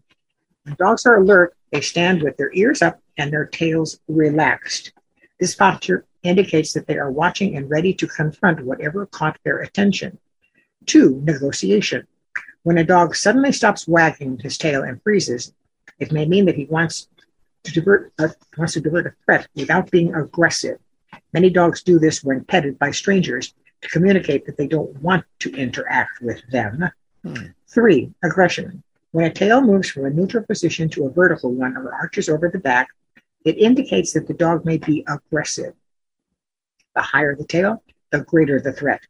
When 0.64 0.76
dogs 0.76 1.06
are 1.06 1.18
alert, 1.18 1.56
they 1.72 1.80
stand 1.80 2.22
with 2.22 2.36
their 2.36 2.54
ears 2.54 2.82
up 2.82 3.00
and 3.18 3.32
their 3.32 3.46
tails 3.46 4.00
relaxed. 4.10 4.92
This 5.40 5.56
posture 5.56 6.06
indicates 6.24 6.74
that 6.74 6.88
they 6.88 6.98
are 6.98 7.12
watching 7.12 7.56
and 7.56 7.70
ready 7.70 7.94
to 7.94 8.08
confront 8.08 8.66
whatever 8.66 9.06
caught 9.06 9.38
their 9.44 9.60
attention. 9.60 10.18
Two, 10.86 11.22
negotiation. 11.24 12.08
When 12.64 12.78
a 12.78 12.84
dog 12.84 13.16
suddenly 13.16 13.52
stops 13.52 13.88
wagging 13.88 14.40
his 14.40 14.58
tail 14.58 14.84
and 14.84 15.02
freezes, 15.02 15.54
it 16.00 16.12
may 16.12 16.26
mean 16.26 16.46
that 16.46 16.56
he 16.56 16.66
wants 16.66 17.08
to 17.64 17.74
divert 17.74 18.14
a, 18.20 18.32
wants 18.58 18.74
to 18.74 18.82
divert 18.82 19.08
a 19.08 19.14
threat 19.26 19.48
without 19.56 19.92
being 19.92 20.14
aggressive. 20.14 20.80
Many 21.34 21.50
dogs 21.50 21.84
do 21.84 22.00
this 22.00 22.24
when 22.24 22.44
petted 22.46 22.78
by 22.80 22.92
strangers 22.92 23.54
to 23.82 23.90
communicate 23.90 24.46
that 24.46 24.58
they 24.58 24.68
don't 24.68 24.96
want 25.02 25.26
to 25.40 25.54
interact 25.56 26.22
with 26.22 26.42
them. 26.52 26.90
Hmm. 27.24 27.48
Three, 27.68 28.12
aggression. 28.24 28.84
When 29.12 29.26
a 29.26 29.34
tail 29.34 29.62
moves 29.62 29.90
from 29.90 30.06
a 30.06 30.10
neutral 30.10 30.44
position 30.44 30.90
to 30.90 31.06
a 31.06 31.12
vertical 31.12 31.52
one 31.52 31.76
or 31.76 31.94
arches 31.94 32.30
over 32.30 32.50
the 32.50 32.60
back, 32.60 32.90
it 33.46 33.58
indicates 33.58 34.14
that 34.14 34.28
the 34.28 34.34
dog 34.34 34.66
may 34.66 34.78
be 34.78 35.06
aggressive. 35.08 35.74
The 36.98 37.04
higher 37.04 37.36
the 37.36 37.46
tail, 37.46 37.84
the 38.10 38.22
greater 38.22 38.60
the 38.60 38.74
threat. 38.74 39.02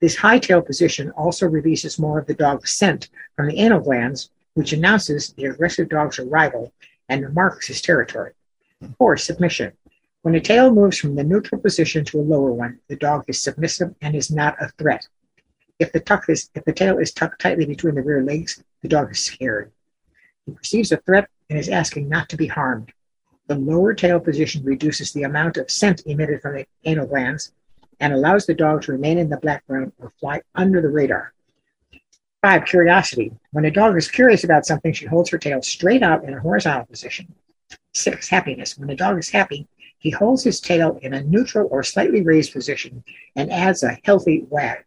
This 0.00 0.16
high 0.16 0.38
tail 0.38 0.60
position 0.60 1.12
also 1.12 1.46
releases 1.46 1.98
more 1.98 2.18
of 2.18 2.26
the 2.26 2.34
dog's 2.34 2.72
scent 2.72 3.08
from 3.34 3.46
the 3.48 3.58
anal 3.58 3.80
glands, 3.80 4.28
which 4.52 4.74
announces 4.74 5.32
the 5.32 5.46
aggressive 5.46 5.88
dog's 5.88 6.18
arrival 6.18 6.74
and 7.08 7.32
marks 7.32 7.68
his 7.68 7.80
territory. 7.80 8.32
Or 8.98 9.16
submission. 9.16 9.72
When 10.20 10.34
a 10.34 10.40
tail 10.40 10.70
moves 10.70 10.98
from 10.98 11.14
the 11.14 11.24
neutral 11.24 11.58
position 11.58 12.04
to 12.04 12.20
a 12.20 12.28
lower 12.34 12.52
one, 12.52 12.80
the 12.88 12.96
dog 12.96 13.24
is 13.28 13.40
submissive 13.40 13.94
and 14.02 14.14
is 14.14 14.30
not 14.30 14.60
a 14.60 14.68
threat. 14.76 15.08
If 15.78 15.92
the 15.92 16.22
is 16.28 16.50
if 16.54 16.66
the 16.66 16.74
tail 16.74 16.98
is 16.98 17.12
tucked 17.12 17.40
tightly 17.40 17.64
between 17.64 17.94
the 17.94 18.02
rear 18.02 18.22
legs, 18.22 18.62
the 18.82 18.88
dog 18.88 19.10
is 19.12 19.24
scared. 19.24 19.72
He 20.44 20.52
perceives 20.52 20.92
a 20.92 20.98
threat 20.98 21.30
and 21.48 21.58
is 21.58 21.70
asking 21.70 22.10
not 22.10 22.28
to 22.28 22.36
be 22.36 22.48
harmed. 22.48 22.92
The 23.48 23.54
lower 23.54 23.94
tail 23.94 24.18
position 24.18 24.64
reduces 24.64 25.12
the 25.12 25.22
amount 25.22 25.56
of 25.56 25.70
scent 25.70 26.02
emitted 26.06 26.42
from 26.42 26.56
the 26.56 26.66
anal 26.84 27.06
glands 27.06 27.52
and 28.00 28.12
allows 28.12 28.44
the 28.44 28.54
dog 28.54 28.82
to 28.82 28.92
remain 28.92 29.18
in 29.18 29.28
the 29.28 29.36
background 29.36 29.92
or 29.98 30.12
fly 30.18 30.42
under 30.54 30.82
the 30.82 30.88
radar. 30.88 31.32
Five, 32.42 32.64
curiosity. 32.64 33.32
When 33.52 33.64
a 33.64 33.70
dog 33.70 33.96
is 33.96 34.10
curious 34.10 34.44
about 34.44 34.66
something, 34.66 34.92
she 34.92 35.06
holds 35.06 35.30
her 35.30 35.38
tail 35.38 35.62
straight 35.62 36.02
out 36.02 36.24
in 36.24 36.34
a 36.34 36.40
horizontal 36.40 36.86
position. 36.86 37.32
Six, 37.94 38.28
happiness. 38.28 38.76
When 38.76 38.90
a 38.90 38.96
dog 38.96 39.18
is 39.18 39.30
happy, 39.30 39.68
he 39.98 40.10
holds 40.10 40.44
his 40.44 40.60
tail 40.60 40.98
in 41.02 41.14
a 41.14 41.22
neutral 41.22 41.68
or 41.70 41.82
slightly 41.82 42.22
raised 42.22 42.52
position 42.52 43.02
and 43.34 43.50
adds 43.50 43.82
a 43.82 43.98
healthy 44.04 44.44
wag. 44.50 44.84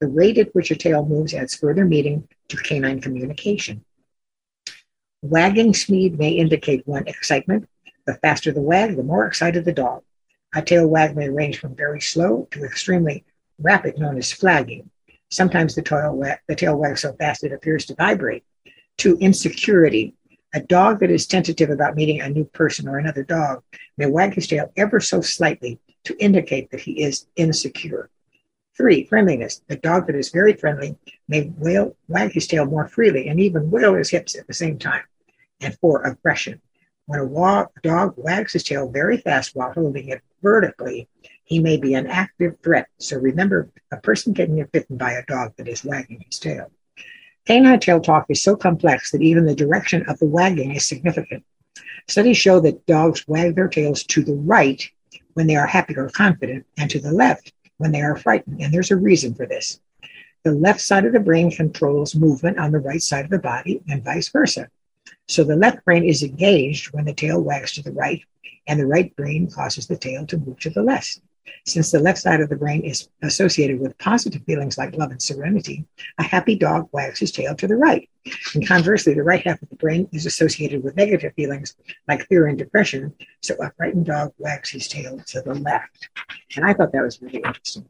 The 0.00 0.08
rate 0.08 0.38
at 0.38 0.54
which 0.54 0.70
a 0.70 0.76
tail 0.76 1.04
moves 1.04 1.34
adds 1.34 1.56
further 1.56 1.84
meaning 1.84 2.28
to 2.48 2.56
canine 2.58 3.00
communication. 3.00 3.84
Wagging 5.22 5.74
speed 5.74 6.18
may 6.18 6.30
indicate 6.30 6.86
one, 6.86 7.08
excitement. 7.08 7.68
The 8.08 8.14
faster 8.14 8.52
the 8.52 8.62
wag, 8.62 8.96
the 8.96 9.02
more 9.02 9.26
excited 9.26 9.66
the 9.66 9.72
dog. 9.72 10.02
A 10.54 10.62
tail 10.62 10.86
wag 10.88 11.14
may 11.14 11.28
range 11.28 11.58
from 11.58 11.76
very 11.76 12.00
slow 12.00 12.48
to 12.52 12.64
extremely 12.64 13.22
rapid, 13.58 13.98
known 13.98 14.16
as 14.16 14.32
flagging. 14.32 14.88
Sometimes 15.28 15.74
the 15.74 15.82
tail, 15.82 16.16
wag, 16.16 16.38
the 16.46 16.54
tail 16.54 16.74
wags 16.74 17.02
so 17.02 17.12
fast 17.12 17.44
it 17.44 17.52
appears 17.52 17.84
to 17.84 17.94
vibrate. 17.94 18.44
To 18.96 19.18
insecurity. 19.18 20.14
A 20.54 20.60
dog 20.60 21.00
that 21.00 21.10
is 21.10 21.26
tentative 21.26 21.68
about 21.68 21.96
meeting 21.96 22.22
a 22.22 22.30
new 22.30 22.46
person 22.46 22.88
or 22.88 22.96
another 22.96 23.24
dog 23.24 23.62
may 23.98 24.06
wag 24.06 24.32
his 24.32 24.46
tail 24.46 24.72
ever 24.74 25.00
so 25.00 25.20
slightly 25.20 25.78
to 26.04 26.16
indicate 26.16 26.70
that 26.70 26.80
he 26.80 27.02
is 27.02 27.26
insecure. 27.36 28.08
Three, 28.74 29.04
friendliness. 29.04 29.60
A 29.68 29.76
dog 29.76 30.06
that 30.06 30.16
is 30.16 30.30
very 30.30 30.54
friendly 30.54 30.96
may 31.28 31.52
wail, 31.58 31.94
wag 32.08 32.32
his 32.32 32.46
tail 32.46 32.64
more 32.64 32.88
freely 32.88 33.28
and 33.28 33.38
even 33.38 33.70
wiggle 33.70 33.96
his 33.96 34.08
hips 34.08 34.34
at 34.34 34.46
the 34.46 34.54
same 34.54 34.78
time. 34.78 35.04
And 35.60 35.76
four, 35.78 36.04
aggression. 36.04 36.62
When 37.08 37.20
a 37.20 37.24
wa- 37.24 37.68
dog 37.82 38.12
wags 38.18 38.52
his 38.52 38.64
tail 38.64 38.86
very 38.86 39.16
fast 39.16 39.56
while 39.56 39.72
holding 39.72 40.10
it 40.10 40.20
vertically, 40.42 41.08
he 41.42 41.58
may 41.58 41.78
be 41.78 41.94
an 41.94 42.06
active 42.06 42.58
threat. 42.62 42.86
So 42.98 43.16
remember, 43.16 43.70
a 43.90 43.96
person 43.96 44.34
getting 44.34 44.62
bitten 44.70 44.98
by 44.98 45.12
a 45.12 45.24
dog 45.24 45.54
that 45.56 45.68
is 45.68 45.82
wagging 45.82 46.22
his 46.26 46.38
tail. 46.38 46.70
Canine 47.46 47.80
tail 47.80 47.98
talk 47.98 48.26
is 48.28 48.42
so 48.42 48.56
complex 48.56 49.10
that 49.10 49.22
even 49.22 49.46
the 49.46 49.54
direction 49.54 50.04
of 50.06 50.18
the 50.18 50.26
wagging 50.26 50.74
is 50.74 50.86
significant. 50.86 51.44
Studies 52.08 52.36
show 52.36 52.60
that 52.60 52.84
dogs 52.84 53.26
wag 53.26 53.56
their 53.56 53.68
tails 53.68 54.02
to 54.04 54.22
the 54.22 54.34
right 54.34 54.86
when 55.32 55.46
they 55.46 55.56
are 55.56 55.66
happy 55.66 55.96
or 55.96 56.10
confident, 56.10 56.66
and 56.76 56.90
to 56.90 57.00
the 57.00 57.10
left 57.10 57.54
when 57.78 57.90
they 57.90 58.02
are 58.02 58.16
frightened. 58.16 58.60
And 58.60 58.70
there's 58.70 58.90
a 58.90 58.96
reason 58.96 59.34
for 59.34 59.46
this. 59.46 59.80
The 60.44 60.52
left 60.52 60.82
side 60.82 61.06
of 61.06 61.14
the 61.14 61.20
brain 61.20 61.50
controls 61.50 62.14
movement 62.14 62.58
on 62.58 62.70
the 62.70 62.80
right 62.80 63.00
side 63.00 63.24
of 63.24 63.30
the 63.30 63.38
body, 63.38 63.80
and 63.88 64.04
vice 64.04 64.28
versa. 64.28 64.68
So 65.28 65.44
the 65.44 65.56
left 65.56 65.84
brain 65.84 66.04
is 66.04 66.22
engaged 66.22 66.92
when 66.92 67.04
the 67.04 67.12
tail 67.12 67.40
wags 67.40 67.72
to 67.72 67.82
the 67.82 67.92
right, 67.92 68.22
and 68.66 68.80
the 68.80 68.86
right 68.86 69.14
brain 69.14 69.50
causes 69.50 69.86
the 69.86 69.96
tail 69.96 70.26
to 70.26 70.38
move 70.38 70.58
to 70.60 70.70
the 70.70 70.82
left. 70.82 71.20
Since 71.66 71.90
the 71.90 72.00
left 72.00 72.18
side 72.18 72.40
of 72.40 72.48
the 72.48 72.56
brain 72.56 72.82
is 72.82 73.08
associated 73.22 73.80
with 73.80 73.96
positive 73.98 74.42
feelings 74.44 74.76
like 74.78 74.96
love 74.96 75.10
and 75.10 75.20
serenity, 75.20 75.84
a 76.18 76.22
happy 76.22 76.54
dog 76.54 76.88
wags 76.92 77.20
his 77.20 77.32
tail 77.32 77.54
to 77.56 77.66
the 77.66 77.76
right. 77.76 78.08
And 78.54 78.66
conversely, 78.66 79.14
the 79.14 79.22
right 79.22 79.44
half 79.46 79.62
of 79.62 79.68
the 79.68 79.76
brain 79.76 80.08
is 80.12 80.26
associated 80.26 80.82
with 80.82 80.96
negative 80.96 81.32
feelings 81.34 81.74
like 82.06 82.26
fear 82.26 82.46
and 82.46 82.58
depression, 82.58 83.14
so 83.42 83.54
a 83.62 83.70
frightened 83.76 84.06
dog 84.06 84.32
wags 84.38 84.70
his 84.70 84.88
tail 84.88 85.18
to 85.26 85.40
the 85.42 85.54
left. 85.54 86.08
And 86.56 86.64
I 86.64 86.72
thought 86.74 86.92
that 86.92 87.02
was 87.02 87.20
really 87.22 87.38
interesting. 87.38 87.86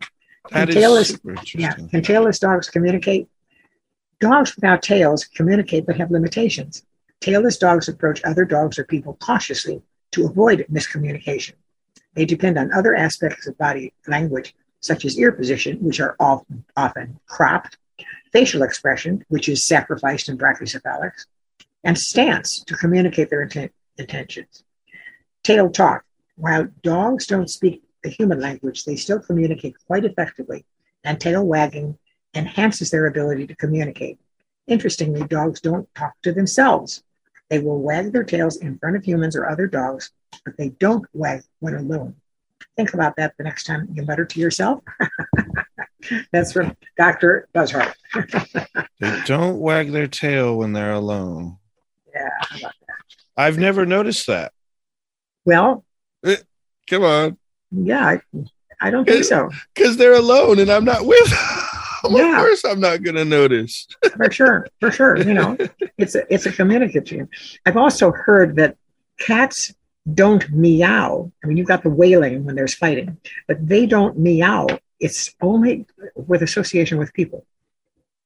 That 0.51 0.71
tail 0.71 0.97
is 0.97 1.09
super 1.09 1.37
Yeah. 1.55 1.75
Can 1.75 2.03
tailless 2.03 2.41
dogs 2.41 2.71
communicate? 2.71 3.29
Dogs 4.21 4.55
without 4.57 4.83
tails 4.83 5.25
communicate 5.25 5.87
but 5.87 5.97
have 5.97 6.11
limitations. 6.11 6.85
Tailless 7.21 7.59
dogs 7.59 7.89
approach 7.89 8.23
other 8.25 8.45
dogs 8.45 8.79
or 8.79 8.85
people 8.85 9.17
cautiously 9.21 9.83
to 10.13 10.27
avoid 10.27 10.67
miscommunication. 10.71 11.55
They 12.15 12.25
depend 12.25 12.59
on 12.59 12.73
other 12.73 12.95
aspects 12.95 13.47
of 13.47 13.59
body 13.59 13.93
language, 14.07 14.55
such 14.81 15.05
as 15.05 15.19
ear 15.19 15.33
position, 15.33 15.79
which 15.79 16.01
are 16.01 16.17
often, 16.21 16.65
often 16.77 17.19
cropped, 17.27 17.77
facial 18.33 18.63
expression, 18.63 19.25
which 19.29 19.49
is 19.49 19.65
sacrificed 19.65 20.29
in 20.29 20.39
brachycephalics, 20.39 21.27
and 21.85 21.99
stance 21.99 22.63
to 22.65 22.77
communicate 22.77 23.31
their 23.31 23.43
intent, 23.43 23.73
intentions. 23.99 24.65
Tail 25.43 25.71
talk. 25.71 26.05
While 26.37 26.69
dogs 26.83 27.27
don't 27.27 27.51
speak 27.51 27.83
the 28.03 28.11
human 28.11 28.41
language, 28.41 28.85
they 28.85 28.97
still 28.97 29.21
communicate 29.21 29.75
quite 29.87 30.05
effectively, 30.05 30.65
and 31.03 31.21
tail 31.21 31.45
wagging 31.45 31.99
enhances 32.35 32.91
their 32.91 33.07
ability 33.07 33.47
to 33.49 33.57
communicate. 33.57 34.19
Interestingly, 34.69 35.27
dogs 35.27 35.61
don't 35.61 35.93
talk 35.95 36.15
to 36.23 36.33
themselves. 36.33 37.03
They 37.51 37.59
will 37.59 37.81
wag 37.81 38.13
their 38.13 38.25
tails 38.25 38.57
in 38.59 38.79
front 38.79 38.97
of 38.97 39.05
humans 39.05 39.35
or 39.37 39.49
other 39.49 39.67
dogs, 39.67 40.11
but 40.45 40.57
they 40.57 40.71
don't 40.71 41.07
wag 41.13 41.43
when 41.61 41.75
alone. 41.75 42.15
Think 42.77 42.95
about 42.95 43.17
that 43.17 43.35
the 43.39 43.45
next 43.45 43.65
time 43.65 43.89
you 43.95 44.03
mutter 44.05 44.25
to 44.25 44.41
yourself. 44.41 44.83
That's 46.33 46.53
from 46.53 46.77
Dr. 46.97 47.49
Buzhardt. 47.55 47.95
They 49.01 49.21
don't 49.27 49.59
wag 49.59 49.93
their 49.93 50.09
tail 50.09 50.57
when 50.59 50.73
they're 50.73 50.93
alone. 50.93 51.59
Yeah. 52.13 52.29
how 52.41 52.59
about 52.59 52.73
that? 52.89 52.97
I've 53.37 53.57
never 53.59 53.87
noticed 53.87 54.27
that. 54.27 54.53
Well, 55.45 55.85
eh, 56.25 56.37
Come 56.91 57.05
on. 57.05 57.39
yeah, 57.71 58.05
I, 58.05 58.21
I 58.81 58.91
don't 58.91 59.05
think 59.05 59.21
eh, 59.21 59.23
so. 59.23 59.51
Because 59.75 59.97
they're 59.97 60.15
alone 60.17 60.59
and 60.59 60.69
I'm 60.71 60.85
not 60.85 61.07
with 61.07 61.31
them. 61.31 61.58
Yeah. 62.05 62.33
Of 62.33 62.37
course 62.39 62.65
I'm 62.65 62.81
not 62.81 63.03
gonna 63.03 63.25
notice. 63.25 63.87
for 64.17 64.31
sure, 64.31 64.67
for 64.81 64.91
sure. 64.91 65.17
You 65.19 65.35
know, 65.35 65.57
it's 65.99 66.15
a 66.15 66.33
it's 66.33 66.47
a 66.47 66.53
communicative. 66.53 67.29
I've 67.67 67.77
also 67.77 68.13
heard 68.13 68.57
that 68.57 68.77
cats 69.19 69.75
don't 70.15 70.51
meow. 70.51 71.31
I 71.43 71.47
mean, 71.47 71.57
you've 71.57 71.69
got 71.69 71.83
the 71.83 71.91
wailing 71.91 72.45
when 72.45 72.55
there's 72.55 72.75
fighting, 72.75 73.19
but 73.47 73.67
they 73.67 73.87
don't 73.87 74.19
meow. 74.19 74.67
It's 75.01 75.35
only 75.41 75.87
with 76.15 76.43
association 76.43 76.99
with 76.99 77.13
people. 77.13 77.47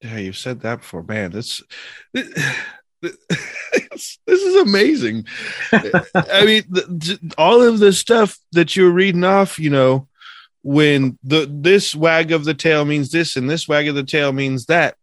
Yeah, 0.03 0.18
you've 0.18 0.37
said 0.39 0.61
that 0.61 0.81
before, 0.81 1.03
man. 1.03 1.31
This, 1.31 1.62
this, 2.12 2.29
this 3.03 4.18
is 4.27 4.57
amazing. 4.57 5.27
I 5.73 6.45
mean, 6.45 6.64
the, 6.70 7.35
all 7.39 7.62
of 7.62 7.79
the 7.79 7.93
stuff 7.93 8.39
that 8.53 8.75
you're 8.75 8.91
reading 8.91 9.25
off, 9.25 9.59
you 9.59 9.70
know, 9.70 10.09
when 10.62 11.18
the 11.22 11.48
this 11.50 11.94
wag 11.94 12.32
of 12.32 12.44
the 12.44 12.54
tail 12.54 12.84
means 12.84 13.10
this 13.10 13.36
and 13.36 13.48
this 13.48 13.68
wag 13.68 13.88
of 13.88 13.94
the 13.94 14.04
tail 14.04 14.32
means 14.32 14.66
that. 14.66 14.96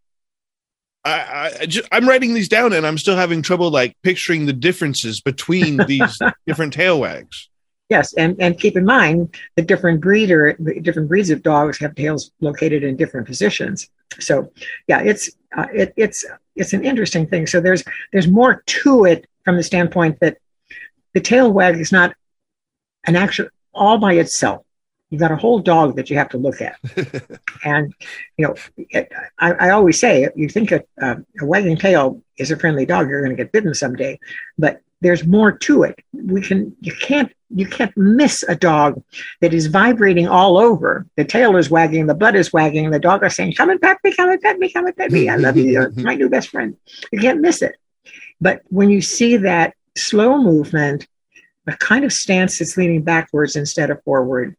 I, 1.06 1.54
I 1.62 1.66
just, 1.66 1.88
I'm 1.94 2.08
writing 2.08 2.34
these 2.34 2.50
down 2.50 2.74
and 2.74 2.86
I'm 2.86 2.98
still 2.98 3.16
having 3.16 3.42
trouble 3.42 3.72
like 3.72 3.96
picturing 4.04 4.46
the 4.46 4.54
differences 4.54 5.22
between 5.22 5.78
these 5.88 6.20
different 6.46 6.74
tail 6.74 7.00
wags. 7.00 7.50
Yes, 7.90 8.14
and, 8.14 8.36
and 8.40 8.60
keep 8.60 8.78
in 8.78 8.86
mind 8.86 9.36
the 9.56 9.64
different 9.64 10.00
breeder, 10.00 10.54
different 10.82 11.10
breeds 11.10 11.32
of 11.32 11.42
dogs 11.42 11.80
have 11.80 11.96
tails 11.96 12.32
located 12.40 12.84
in 12.84 12.96
different 12.96 13.26
positions. 13.26 13.90
So, 14.20 14.52
yeah, 14.88 15.02
it's 15.02 15.32
uh, 15.58 15.66
it, 15.74 15.94
it's 15.98 16.24
it's 16.56 16.74
an 16.74 16.86
interesting 16.86 17.26
thing. 17.26 17.48
So 17.48 17.60
there's 17.60 17.84
there's 18.12 18.28
more 18.28 18.62
to 18.66 19.06
it 19.06 19.26
from 19.44 19.58
the 19.58 19.64
standpoint 19.64 20.20
that 20.20 20.38
the 21.14 21.22
tail 21.22 21.52
wag 21.52 21.80
is 21.80 21.92
not 21.92 22.14
an 23.06 23.16
actual 23.16 23.48
all 23.74 23.98
by 23.98 24.14
itself. 24.14 24.64
You've 25.10 25.22
got 25.22 25.32
a 25.32 25.36
whole 25.36 25.60
dog 25.60 25.96
that 25.96 26.10
you 26.10 26.18
have 26.18 26.30
to 26.30 26.38
look 26.38 26.62
at, 26.62 26.78
and 27.64 27.94
you 28.38 28.48
know 28.48 28.56
it, 28.78 29.12
I, 29.40 29.54
I, 29.54 29.70
always 29.72 30.00
say 30.00 30.30
you 30.36 30.48
think 30.48 30.72
a, 30.72 30.84
uh, 31.02 31.16
a 31.42 31.46
wagging 31.46 31.78
tail 31.78 32.22
is 32.38 32.52
a 32.52 32.58
friendly 32.58 32.86
dog, 32.86 33.10
you're 33.10 33.22
going 33.22 33.36
to 33.36 33.44
get 33.44 33.52
bitten 33.52 33.74
someday, 33.74 34.20
but 34.58 34.82
there's 35.02 35.26
more 35.26 35.52
to 35.52 35.84
it. 35.84 36.00
We 36.14 36.42
can 36.42 36.76
you 36.82 36.94
can't 36.94 37.32
you 37.50 37.66
can't 37.66 37.96
miss 37.98 38.44
a 38.48 38.56
dog 38.56 39.02
that 39.42 39.54
is 39.54 39.68
vibrating 39.68 40.28
all 40.28 40.58
over. 40.58 41.08
The 41.16 41.26
tail 41.26 41.56
is 41.58 41.70
wagging, 41.70 42.06
the 42.06 42.14
butt 42.14 42.36
is 42.36 42.54
wagging, 42.54 42.92
the 42.92 43.00
dog 43.00 43.24
is 43.24 43.36
saying, 43.36 43.54
"Come 43.54 43.70
and 43.70 43.82
pet 43.82 43.98
me, 44.04 44.14
come 44.14 44.30
and 44.30 44.42
pet 44.42 44.60
me, 44.60 44.72
come 44.72 44.86
and 44.86 44.96
pet 44.96 45.12
me. 45.12 45.30
I 45.30 45.38
love 45.38 45.58
you, 45.58 45.64
You're 45.64 45.92
my 45.96 46.16
new 46.16 46.30
best 46.30 46.50
friend." 46.50 46.76
You 47.12 47.20
can't 47.20 47.42
miss 47.42 47.62
it. 47.62 47.76
But 48.42 48.62
when 48.68 48.90
you 48.90 49.02
see 49.02 49.38
that 49.38 49.74
slow 49.98 50.38
movement, 50.42 51.08
a 51.68 51.76
kind 51.78 52.06
of 52.06 52.14
stance 52.14 52.60
that's 52.60 52.78
leaning 52.78 53.04
backwards 53.04 53.56
instead 53.56 53.90
of 53.90 54.04
forward, 54.04 54.56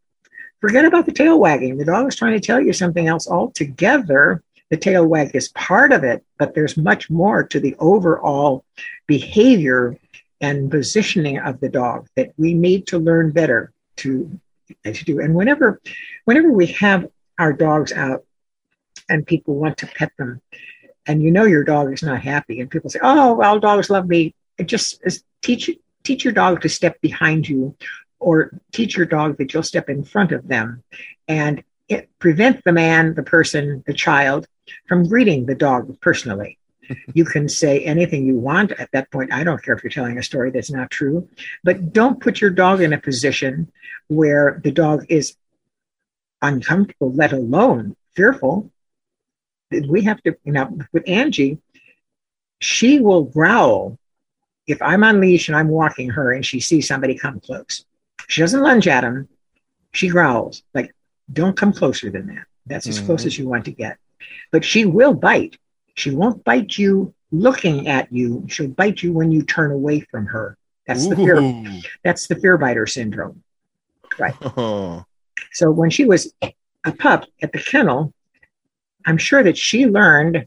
forget 0.61 0.85
about 0.85 1.07
the 1.07 1.13
tail 1.13 1.39
wagging. 1.39 1.79
The 1.79 1.85
dog 1.85 2.09
is 2.09 2.17
trying 2.17 2.35
to 2.39 2.47
tell 2.47 2.61
you 2.61 2.73
something 2.73 3.07
else 3.07 3.29
altogether. 3.29 4.43
The 4.71 4.77
tail 4.77 5.07
wag 5.07 5.35
is 5.35 5.49
part 5.49 5.93
of 5.93 6.05
it, 6.05 6.25
but 6.39 6.55
there's 6.55 6.77
much 6.77 7.11
more 7.11 7.43
to 7.45 7.59
the 7.59 7.75
overall 7.79 8.65
behavior 9.07 9.99
and 10.41 10.71
positioning 10.71 11.39
of 11.39 11.61
the 11.61 11.69
dog 11.69 12.09
that 12.17 12.33
we 12.39 12.55
need 12.55 12.87
to 12.89 12.99
learn 12.99 13.31
better 13.31 13.73
to, 13.97 14.39
to 14.85 15.05
do. 15.05 15.21
And 15.21 15.35
whenever, 15.35 15.81
whenever 16.25 16.53
we 16.53 16.67
have 16.67 17.09
our 17.39 17.53
dogs 17.53 17.93
out 17.93 18.25
and 19.09 19.27
people 19.27 19.57
want 19.57 19.79
to 19.79 19.87
pet 19.87 20.13
them, 20.19 20.41
and 21.07 21.23
you 21.23 21.31
know 21.31 21.45
your 21.45 21.65
dog 21.65 21.93
is 21.93 22.03
not 22.03 22.23
happy, 22.23 22.61
and 22.61 22.71
people 22.71 22.91
say, 22.91 23.01
"Oh, 23.03 23.35
well, 23.35 23.59
dogs 23.59 23.91
love 23.91 24.07
me," 24.07 24.35
it 24.59 24.67
just 24.67 25.01
is 25.05 25.25
teach 25.43 25.71
teach 26.05 26.25
your 26.25 26.33
dog 26.33 26.61
to 26.61 26.69
step 26.69 27.01
behind 27.01 27.49
you, 27.49 27.75
or 28.21 28.51
teach 28.73 28.97
your 28.97 29.07
dog 29.07 29.39
that 29.39 29.53
you'll 29.53 29.63
step 29.63 29.89
in 29.89 30.05
front 30.05 30.33
of 30.33 30.47
them, 30.47 30.83
and 31.27 31.65
it, 31.89 32.09
prevent 32.19 32.63
the 32.65 32.73
man, 32.73 33.15
the 33.15 33.23
person, 33.23 33.83
the 33.87 33.95
child 33.95 34.47
from 34.87 35.09
greeting 35.09 35.47
the 35.47 35.55
dog 35.55 36.01
personally 36.01 36.59
you 37.15 37.25
can 37.25 37.49
say 37.49 37.81
anything 37.81 38.27
you 38.27 38.37
want 38.37 38.73
at 38.73 38.91
that 38.93 39.11
point. 39.11 39.33
I 39.33 39.45
don't 39.45 39.63
care 39.63 39.75
if 39.75 39.83
you're 39.83 39.91
telling 39.91 40.19
a 40.19 40.23
story 40.23 40.51
that's 40.51 40.71
not 40.71 40.91
true, 40.91 41.29
but 41.65 41.93
don't 41.93 42.21
put 42.21 42.41
your 42.41 42.51
dog 42.51 42.81
in 42.81 42.93
a 42.93 42.99
position 42.99 43.71
where 44.09 44.61
the 44.63 44.73
dog 44.73 45.07
is 45.09 45.37
uncomfortable, 46.43 47.13
let 47.13 47.33
alone 47.33 47.97
fearful. 48.15 48.71
We 49.71 50.03
have 50.03 50.23
to, 50.23 50.37
you 50.45 50.53
know, 50.53 50.79
with 50.93 51.09
Angie, 51.09 51.59
she 52.61 53.01
will 53.01 53.25
growl 53.25 53.99
if 54.67 54.83
I'm 54.83 55.05
on 55.05 55.21
leash 55.21 55.49
and 55.49 55.57
I'm 55.57 55.69
walking 55.69 56.11
her 56.11 56.33
and 56.33 56.45
she 56.45 56.61
sees 56.61 56.89
somebody 56.89 57.15
come 57.15 57.41
close. 57.41 57.85
She 58.31 58.41
doesn't 58.41 58.63
lunge 58.63 58.89
at 58.89 59.05
him. 59.05 59.29
She 59.93 60.09
growls 60.09 60.63
like, 60.75 60.95
"Don't 61.33 61.57
come 61.57 61.73
closer 61.73 62.11
than 62.11 62.27
that. 62.29 62.47
That's 62.67 62.87
as 62.87 62.97
mm-hmm. 62.97 63.07
close 63.07 63.27
as 63.27 63.39
you 63.39 63.49
want 63.49 63.65
to 63.67 63.73
get." 63.73 63.99
But 64.53 64.65
she 64.65 64.85
will 64.85 65.15
bite 65.15 65.57
she 66.01 66.11
won't 66.11 66.43
bite 66.45 66.79
you 66.79 67.15
looking 67.31 67.89
at 67.89 68.13
you. 68.13 68.47
She'll 68.49 68.69
bite 68.69 69.03
you 69.03 69.13
when 69.13 69.31
you 69.31 69.43
turn 69.43 69.71
away 69.71 70.01
from 70.01 70.27
her. 70.27 70.57
That's 70.87 71.07
Ooh. 71.07 71.11
the 71.11 71.17
fear. 71.17 71.83
That's 72.03 72.27
the 72.27 72.37
fear 72.37 72.57
biter 72.59 72.87
syndrome. 72.87 73.43
Right. 74.19 74.35
Oh. 74.57 75.05
So 75.53 75.71
when 75.71 75.91
she 75.91 76.05
was 76.05 76.33
a 76.43 76.93
pup 76.93 77.27
at 77.43 77.53
the 77.53 77.59
kennel, 77.59 78.13
I'm 79.07 79.19
sure 79.19 79.43
that 79.43 79.57
she 79.57 79.87
learned, 79.87 80.47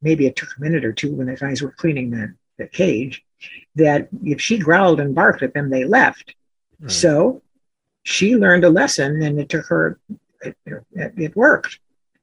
maybe 0.00 0.26
it 0.26 0.36
took 0.36 0.50
a 0.56 0.60
minute 0.60 0.84
or 0.84 0.92
two 0.92 1.14
when 1.14 1.26
the 1.26 1.34
guys 1.34 1.62
were 1.62 1.72
cleaning 1.72 2.10
the, 2.10 2.34
the 2.56 2.66
cage, 2.66 3.24
that 3.74 4.08
if 4.24 4.40
she 4.40 4.58
growled 4.58 5.00
and 5.00 5.14
barked 5.14 5.42
at 5.42 5.54
them, 5.54 5.70
they 5.70 5.84
left. 5.84 6.34
Right. 6.80 6.90
So 6.90 7.42
she 8.04 8.36
learned 8.36 8.64
a 8.64 8.70
lesson 8.70 9.22
and 9.22 9.38
it 9.38 9.48
took 9.48 9.66
her, 9.66 9.98
it, 10.42 10.56
it, 10.66 11.12
it 11.16 11.36
worked. 11.36 11.78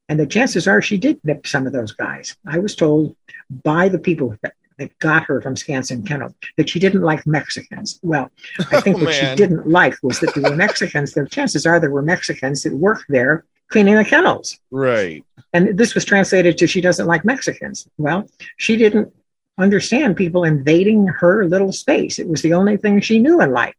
And 0.07 0.19
the 0.19 0.27
chances 0.27 0.67
are 0.67 0.81
she 0.81 0.97
did 0.97 1.19
nip 1.23 1.47
some 1.47 1.65
of 1.65 1.73
those 1.73 1.91
guys. 1.91 2.37
I 2.45 2.59
was 2.59 2.75
told 2.75 3.15
by 3.63 3.89
the 3.89 3.99
people 3.99 4.35
that, 4.41 4.53
that 4.77 4.97
got 4.99 5.23
her 5.23 5.41
from 5.41 5.55
Skansen 5.55 6.05
Kennel 6.05 6.35
that 6.57 6.69
she 6.69 6.79
didn't 6.79 7.01
like 7.01 7.25
Mexicans. 7.25 7.99
Well, 8.03 8.29
I 8.71 8.81
think 8.81 8.97
oh, 8.97 9.05
what 9.05 9.09
man. 9.09 9.31
she 9.31 9.35
didn't 9.35 9.67
like 9.67 9.95
was 10.03 10.19
that 10.19 10.33
there 10.35 10.49
were 10.49 10.55
Mexicans. 10.55 11.13
The 11.13 11.27
chances 11.27 11.65
are 11.65 11.79
there 11.79 11.91
were 11.91 12.01
Mexicans 12.01 12.63
that 12.63 12.73
worked 12.73 13.05
there 13.09 13.45
cleaning 13.69 13.95
the 13.95 14.05
kennels. 14.05 14.59
Right. 14.69 15.23
And 15.53 15.77
this 15.77 15.95
was 15.95 16.05
translated 16.05 16.57
to 16.57 16.67
she 16.67 16.81
doesn't 16.81 17.07
like 17.07 17.25
Mexicans. 17.25 17.87
Well, 17.97 18.29
she 18.57 18.75
didn't 18.75 19.11
understand 19.57 20.17
people 20.17 20.43
invading 20.43 21.07
her 21.07 21.45
little 21.45 21.71
space. 21.71 22.19
It 22.19 22.27
was 22.27 22.41
the 22.41 22.53
only 22.53 22.77
thing 22.77 22.99
she 22.99 23.19
knew 23.19 23.41
in 23.41 23.51
life. 23.51 23.75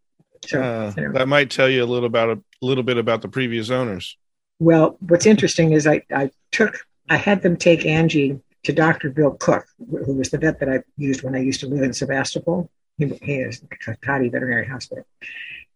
So 0.47 0.63
uh, 0.63 0.93
that 1.13 1.29
might 1.29 1.51
tell 1.51 1.69
you 1.69 1.83
a 1.83 1.87
little 1.87 2.07
about 2.07 2.31
a 2.31 2.41
little 2.63 2.85
bit 2.85 2.99
about 2.99 3.23
the 3.23 3.29
previous 3.29 3.71
owners. 3.71 4.17
Well, 4.59 4.97
what's 5.01 5.27
interesting 5.27 5.73
is 5.73 5.87
I, 5.87 6.03
I 6.15 6.31
took, 6.51 6.79
I 7.09 7.17
had 7.17 7.43
them 7.43 7.57
take 7.57 7.85
Angie 7.85 8.41
to 8.65 8.73
Dr. 8.73 9.11
Bill 9.11 9.33
Cook, 9.33 9.67
who 9.79 10.15
was 10.15 10.31
the 10.31 10.39
vet 10.39 10.61
that 10.61 10.69
I 10.69 10.81
used 10.97 11.23
when 11.23 11.35
I 11.35 11.41
used 11.41 11.61
to 11.61 11.67
live 11.67 11.83
in 11.83 11.93
Sebastopol. 11.93 12.71
He, 12.99 13.07
he 13.23 13.35
is 13.37 13.63
County 14.03 14.29
Veterinary 14.29 14.67
Hospital. 14.67 15.05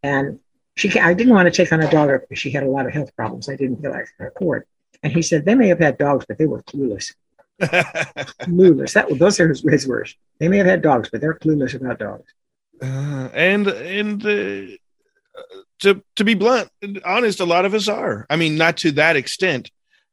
And 0.03 0.41
she, 0.77 0.99
I 0.99 1.15
didn't 1.15 1.35
want 1.35 1.47
to 1.47 1.51
take 1.51 1.73
on 1.73 1.83
a 1.83 1.91
dog 1.91 2.11
because 2.23 2.39
she 2.39 2.51
had 2.51 2.63
a 2.63 2.69
lot 2.69 2.87
of 2.87 2.93
health 2.93 3.15
problems. 3.15 3.49
I 3.49 3.57
didn't 3.57 3.83
feel 3.83 3.91
like 3.91 4.09
I 4.19 4.25
could 4.25 4.33
afford. 4.35 4.67
And 5.03 5.13
he 5.13 5.23
said, 5.23 5.45
they 5.45 5.55
may 5.55 5.69
have 5.69 5.79
had 5.79 5.99
dogs, 5.99 6.25
but 6.27 6.39
they 6.39 6.47
were 6.47 6.63
clueless. 6.63 7.15
clueless. 7.61 8.95
That 8.95 9.19
those 9.19 9.39
are 9.41 9.49
his, 9.49 9.63
his 9.63 9.87
words. 9.87 10.17
They 10.39 10.49
may 10.49 10.59
have 10.59 10.67
had 10.67 10.83
dogs, 10.83 11.11
but 11.11 11.21
they're 11.21 11.35
clueless 11.35 11.75
about 11.75 11.99
dogs. 11.99 12.33
Uh, 12.83 13.29
and 13.35 13.67
and 13.67 14.25
uh, 14.25 14.77
to 15.81 16.03
to 16.17 16.25
be 16.25 16.35
blunt, 16.35 16.71
honest, 17.05 17.41
a 17.41 17.45
lot 17.45 17.65
of 17.65 17.75
us 17.75 17.89
are. 17.89 18.27
I 18.31 18.37
mean, 18.37 18.57
not 18.57 18.79
to 18.79 18.93
that 18.93 19.17
extent, 19.17 19.71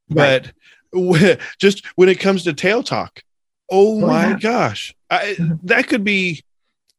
right. 0.09 0.51
but 0.93 1.39
just 1.59 1.85
when 1.95 2.09
it 2.09 2.19
comes 2.19 2.43
to 2.43 2.53
tail 2.53 2.83
talk, 2.83 3.21
oh, 3.69 4.03
oh 4.03 4.07
my 4.07 4.29
yeah. 4.29 4.39
gosh, 4.39 4.95
I, 5.09 5.35
mm-hmm. 5.37 5.55
that 5.63 5.87
could 5.87 6.03
be 6.03 6.43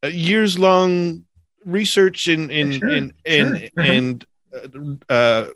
years 0.03 0.59
long 0.59 1.25
research 1.65 2.29
in 2.29 2.51
in 2.51 2.73
sure. 2.73 2.89
in 2.89 3.15
in 3.25 3.57
sure. 3.59 3.71
and 3.77 4.27
uh, 5.09 5.47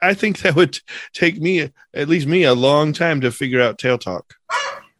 I 0.00 0.14
think 0.14 0.38
that 0.40 0.54
would 0.54 0.78
take 1.12 1.40
me 1.40 1.70
at 1.94 2.08
least 2.08 2.26
me 2.26 2.44
a 2.44 2.54
long 2.54 2.92
time 2.92 3.20
to 3.22 3.30
figure 3.32 3.60
out 3.60 3.78
tail 3.78 3.98
talk. 3.98 4.34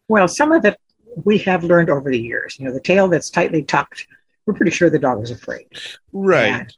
Well, 0.07 0.27
some 0.27 0.51
of 0.51 0.65
it 0.65 0.77
we 1.23 1.37
have 1.39 1.63
learned 1.63 1.89
over 1.89 2.09
the 2.09 2.19
years. 2.19 2.57
You 2.59 2.65
know, 2.65 2.73
the 2.73 2.79
tail 2.79 3.07
that's 3.07 3.29
tightly 3.29 3.63
tucked 3.63 4.07
we're 4.45 4.53
pretty 4.53 4.71
sure 4.71 4.89
the 4.89 4.99
dog 4.99 5.23
is 5.23 5.31
afraid. 5.31 5.67
Right. 6.11 6.71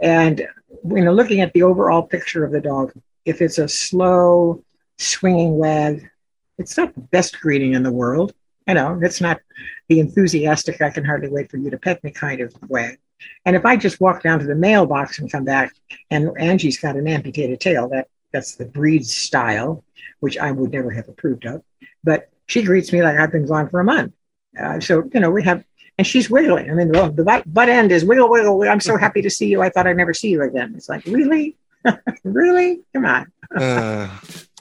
And, 0.00 0.40
and 0.40 0.48
you 0.96 1.04
know, 1.04 1.12
looking 1.12 1.40
at 1.40 1.52
the 1.52 1.62
overall 1.62 2.02
picture 2.02 2.44
of 2.44 2.52
the 2.52 2.60
dog, 2.60 2.92
if 3.24 3.40
it's 3.40 3.58
a 3.58 3.68
slow 3.68 4.64
swinging 4.98 5.56
wag, 5.58 6.10
it's 6.58 6.76
not 6.76 6.94
the 6.94 7.00
best 7.00 7.40
greeting 7.40 7.74
in 7.74 7.82
the 7.82 7.92
world. 7.92 8.34
You 8.66 8.74
know, 8.74 8.98
it's 9.02 9.20
not 9.20 9.40
the 9.88 10.00
enthusiastic, 10.00 10.82
I 10.82 10.90
can 10.90 11.04
hardly 11.04 11.28
wait 11.28 11.50
for 11.50 11.56
you 11.56 11.70
to 11.70 11.78
pet 11.78 12.02
me 12.04 12.10
kind 12.10 12.40
of 12.40 12.54
wag. 12.68 12.98
And 13.46 13.56
if 13.56 13.64
I 13.64 13.76
just 13.76 14.00
walk 14.00 14.22
down 14.22 14.38
to 14.40 14.46
the 14.46 14.54
mailbox 14.54 15.18
and 15.18 15.32
come 15.32 15.44
back 15.44 15.74
and 16.10 16.30
Angie's 16.38 16.78
got 16.78 16.96
an 16.96 17.08
amputated 17.08 17.60
tail, 17.60 17.88
that 17.88 18.08
that's 18.32 18.56
the 18.56 18.66
breed 18.66 19.06
style, 19.06 19.82
which 20.20 20.36
I 20.36 20.52
would 20.52 20.72
never 20.72 20.90
have 20.90 21.08
approved 21.08 21.46
of. 21.46 21.62
But 22.04 22.28
she 22.48 22.62
greets 22.62 22.92
me 22.92 23.02
like 23.02 23.16
I've 23.16 23.30
been 23.30 23.46
gone 23.46 23.68
for 23.68 23.78
a 23.80 23.84
month. 23.84 24.12
Uh, 24.58 24.80
so, 24.80 25.08
you 25.14 25.20
know, 25.20 25.30
we 25.30 25.44
have 25.44 25.64
and 25.98 26.06
she's 26.06 26.30
wiggling. 26.30 26.70
I 26.70 26.74
mean, 26.74 26.88
the, 26.92 27.10
the 27.10 27.42
butt 27.46 27.68
end 27.68 27.90
is 27.90 28.04
wiggle, 28.04 28.30
wiggle. 28.30 28.62
I'm 28.62 28.80
so 28.80 28.96
happy 28.96 29.20
to 29.22 29.30
see 29.30 29.46
you. 29.46 29.62
I 29.62 29.68
thought 29.68 29.86
I'd 29.86 29.96
never 29.96 30.14
see 30.14 30.28
you 30.28 30.42
again. 30.42 30.74
It's 30.76 30.88
like, 30.88 31.04
really? 31.06 31.56
really? 32.24 32.80
Come 32.94 33.04
on. 33.04 33.32
uh, 33.56 34.08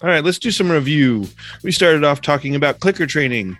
all 0.02 0.10
right, 0.10 0.24
let's 0.24 0.40
do 0.40 0.50
some 0.50 0.72
review. 0.72 1.28
We 1.64 1.72
started 1.72 2.04
off 2.04 2.22
talking 2.22 2.56
about 2.56 2.80
clicker 2.80 3.06
training. 3.06 3.58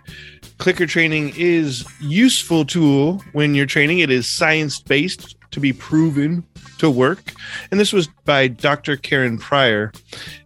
clicker 0.58 0.86
training 0.86 1.34
is 1.36 1.84
useful 2.00 2.64
tool 2.64 3.22
when 3.32 3.54
you're 3.54 3.66
training. 3.66 4.00
It 4.00 4.10
is 4.10 4.28
science 4.28 4.80
based 4.80 5.36
to 5.52 5.60
be 5.60 5.72
proven 5.72 6.44
to 6.78 6.90
work. 6.90 7.32
And 7.70 7.78
this 7.78 7.92
was 7.92 8.08
by 8.24 8.48
Dr. 8.48 8.96
Karen 8.96 9.38
Pryor. 9.38 9.92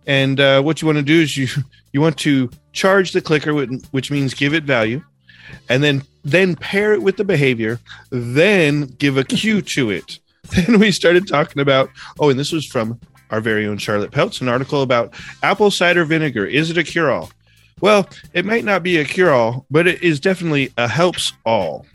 And 0.07 0.39
uh, 0.39 0.63
what 0.63 0.83
you 0.83 0.87
want 0.87 0.99
to 0.99 1.03
do 1.03 1.21
is 1.21 1.37
you 1.37 1.49
you 1.93 2.01
want 2.01 2.19
to 2.19 2.51
charge 2.73 3.13
the 3.13 3.21
clicker, 3.21 3.53
which 3.91 4.11
means 4.11 4.35
give 4.35 4.55
it 4.55 4.65
value, 4.65 5.03
and 5.69 5.83
then 5.83 6.03
then 6.25 6.55
pair 6.55 6.93
it 6.93 7.03
with 7.03 7.17
the 7.17 7.25
behavior, 7.25 7.81
then 8.11 8.87
give 8.99 9.17
a 9.17 9.25
cue 9.25 9.63
to 9.63 9.91
it. 9.91 10.19
Then 10.55 10.81
we 10.81 10.91
started 10.91 11.27
talking 11.27 11.63
about 11.63 11.89
oh, 12.19 12.29
and 12.29 12.39
this 12.39 12.53
was 12.53 12.67
from 12.67 13.01
our 13.31 13.41
very 13.41 13.67
own 13.67 13.79
Charlotte 13.79 14.11
Peltz, 14.11 14.41
an 14.41 14.49
article 14.49 14.83
about 14.83 15.15
apple 15.43 15.71
cider 15.71 16.05
vinegar. 16.05 16.45
Is 16.45 16.69
it 16.69 16.77
a 16.77 16.85
cure 16.85 17.11
all? 17.11 17.31
Well, 17.81 18.09
it 18.33 18.45
might 18.45 18.65
not 18.65 18.83
be 18.83 18.99
a 18.99 19.05
cure 19.05 19.33
all, 19.33 19.67
but 19.71 19.87
it 19.87 20.03
is 20.03 20.21
definitely 20.21 20.73
a 20.77 20.87
helps 20.87 21.33
all. 21.45 21.87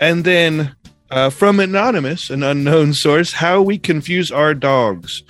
And 0.00 0.24
then 0.24 0.74
uh, 1.10 1.30
from 1.30 1.60
Anonymous, 1.60 2.30
an 2.30 2.42
unknown 2.42 2.92
source, 3.04 3.32
how 3.32 3.62
we 3.62 3.78
confuse 3.78 4.30
our 4.30 4.54
dogs. 4.54 5.22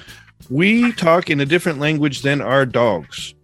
We 0.50 0.92
talk 0.92 1.30
in 1.30 1.40
a 1.40 1.46
different 1.46 1.78
language 1.78 2.22
than 2.22 2.40
our 2.40 2.64
dogs. 2.64 3.34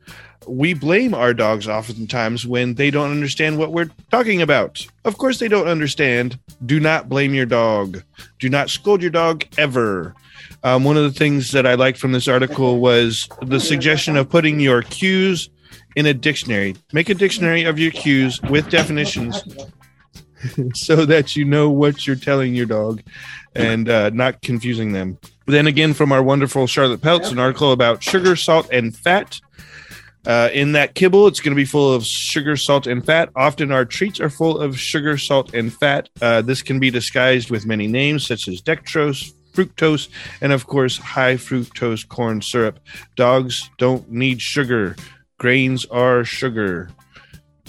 We 0.47 0.75
blame 0.75 1.15
our 1.15 1.35
dogs 1.35 1.69
oftentimes 1.69 2.47
when 2.47 2.75
they 2.75 2.91
don't 2.91 3.11
understand 3.11 3.59
what 3.59 3.73
we're 3.73 3.91
talking 4.11 4.43
about. 4.43 4.87
Of 5.05 5.19
course, 5.19 5.39
they 5.39 5.49
don't 5.49 5.69
understand. 5.69 6.39
Do 6.65 6.81
not 6.81 7.09
blame 7.09 7.35
your 7.35 7.47
dog. 7.47 8.03
Do 8.39 8.49
not 8.49 8.71
scold 8.71 9.03
your 9.03 9.11
dog 9.11 9.45
ever. 9.59 10.15
Um, 10.63 10.85
one 10.85 10.97
of 10.97 11.05
the 11.05 11.19
things 11.19 11.53
that 11.53 11.67
I 11.67 11.75
liked 11.75 11.99
from 11.99 12.13
this 12.13 12.29
article 12.29 12.81
was 12.81 13.29
the 13.43 13.61
suggestion 13.61 14.17
of 14.17 14.29
putting 14.29 14.61
your 14.61 14.83
cues 14.83 15.51
in 15.97 16.07
a 16.07 16.15
dictionary. 16.15 16.77
Make 16.93 17.09
a 17.09 17.15
dictionary 17.15 17.65
of 17.65 17.79
your 17.79 17.91
cues 17.91 18.41
with 18.43 18.71
definitions 18.71 19.43
so 20.75 21.05
that 21.05 21.37
you 21.37 21.45
know 21.45 21.71
what 21.71 22.07
you're 22.07 22.17
telling 22.17 22.55
your 22.55 22.67
dog 22.67 23.03
and 23.55 23.89
uh, 23.89 24.11
not 24.11 24.43
confusing 24.43 24.93
them. 24.93 25.19
Then 25.47 25.67
again, 25.67 25.95
from 25.95 26.13
our 26.13 26.23
wonderful 26.23 26.67
Charlotte 26.67 27.01
Peltz, 27.01 27.31
an 27.31 27.39
article 27.39 27.73
about 27.73 28.03
sugar, 28.03 28.35
salt, 28.35 28.69
and 28.73 28.97
fat. 28.97 29.41
Uh, 30.27 30.49
in 30.53 30.73
that 30.73 30.95
kibble, 30.95 31.27
it's 31.27 31.41
going 31.41 31.55
to 31.55 31.61
be 31.61 31.65
full 31.65 31.93
of 31.93 32.05
sugar, 32.05 32.57
salt, 32.57 32.87
and 32.87 33.05
fat. 33.05 33.31
Often 33.37 33.73
our 33.73 33.85
treats 33.85 34.21
are 34.21 34.31
full 34.31 34.59
of 34.59 34.79
sugar, 34.79 35.19
salt, 35.19 35.53
and 35.55 35.73
fat. 35.73 36.09
Uh, 36.23 36.41
this 36.43 36.63
can 36.63 36.79
be 36.79 36.91
disguised 36.91 37.51
with 37.51 37.67
many 37.67 37.87
names, 37.87 38.27
such 38.27 38.49
as 38.49 38.63
dextrose, 38.63 39.33
fructose, 39.53 40.09
and 40.41 40.53
of 40.53 40.67
course, 40.67 40.97
high 40.97 41.35
fructose 41.35 42.09
corn 42.09 42.41
syrup. 42.41 42.81
Dogs 43.17 43.69
don't 43.79 44.11
need 44.11 44.41
sugar. 44.41 44.97
Grains 45.39 45.85
are 45.87 46.25
sugar. 46.25 46.91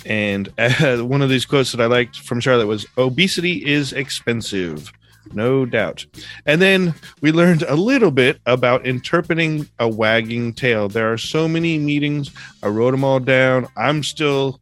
And 0.05 0.51
uh, 0.57 0.97
one 0.99 1.21
of 1.21 1.29
these 1.29 1.45
quotes 1.45 1.71
that 1.71 1.81
I 1.81 1.87
liked 1.87 2.19
from 2.19 2.39
Charlotte 2.39 2.67
was 2.67 2.85
obesity 2.97 3.65
is 3.65 3.91
expensive. 3.93 4.91
No 5.34 5.65
doubt. 5.65 6.05
And 6.45 6.61
then 6.61 6.93
we 7.21 7.32
learned 7.32 7.63
a 7.63 7.76
little 7.76 8.11
bit 8.11 8.39
about 8.45 8.86
interpreting 8.86 9.67
a 9.80 9.88
wagging 9.88 10.53
tail. 10.53 10.88
There 10.88 11.11
are 11.11 11.17
so 11.17 11.47
many 11.47 11.78
meetings. 11.78 12.32
I 12.63 12.67
wrote 12.67 12.91
them 12.91 13.03
all 13.03 13.19
down. 13.19 13.67
I'm 13.76 14.03
still 14.03 14.59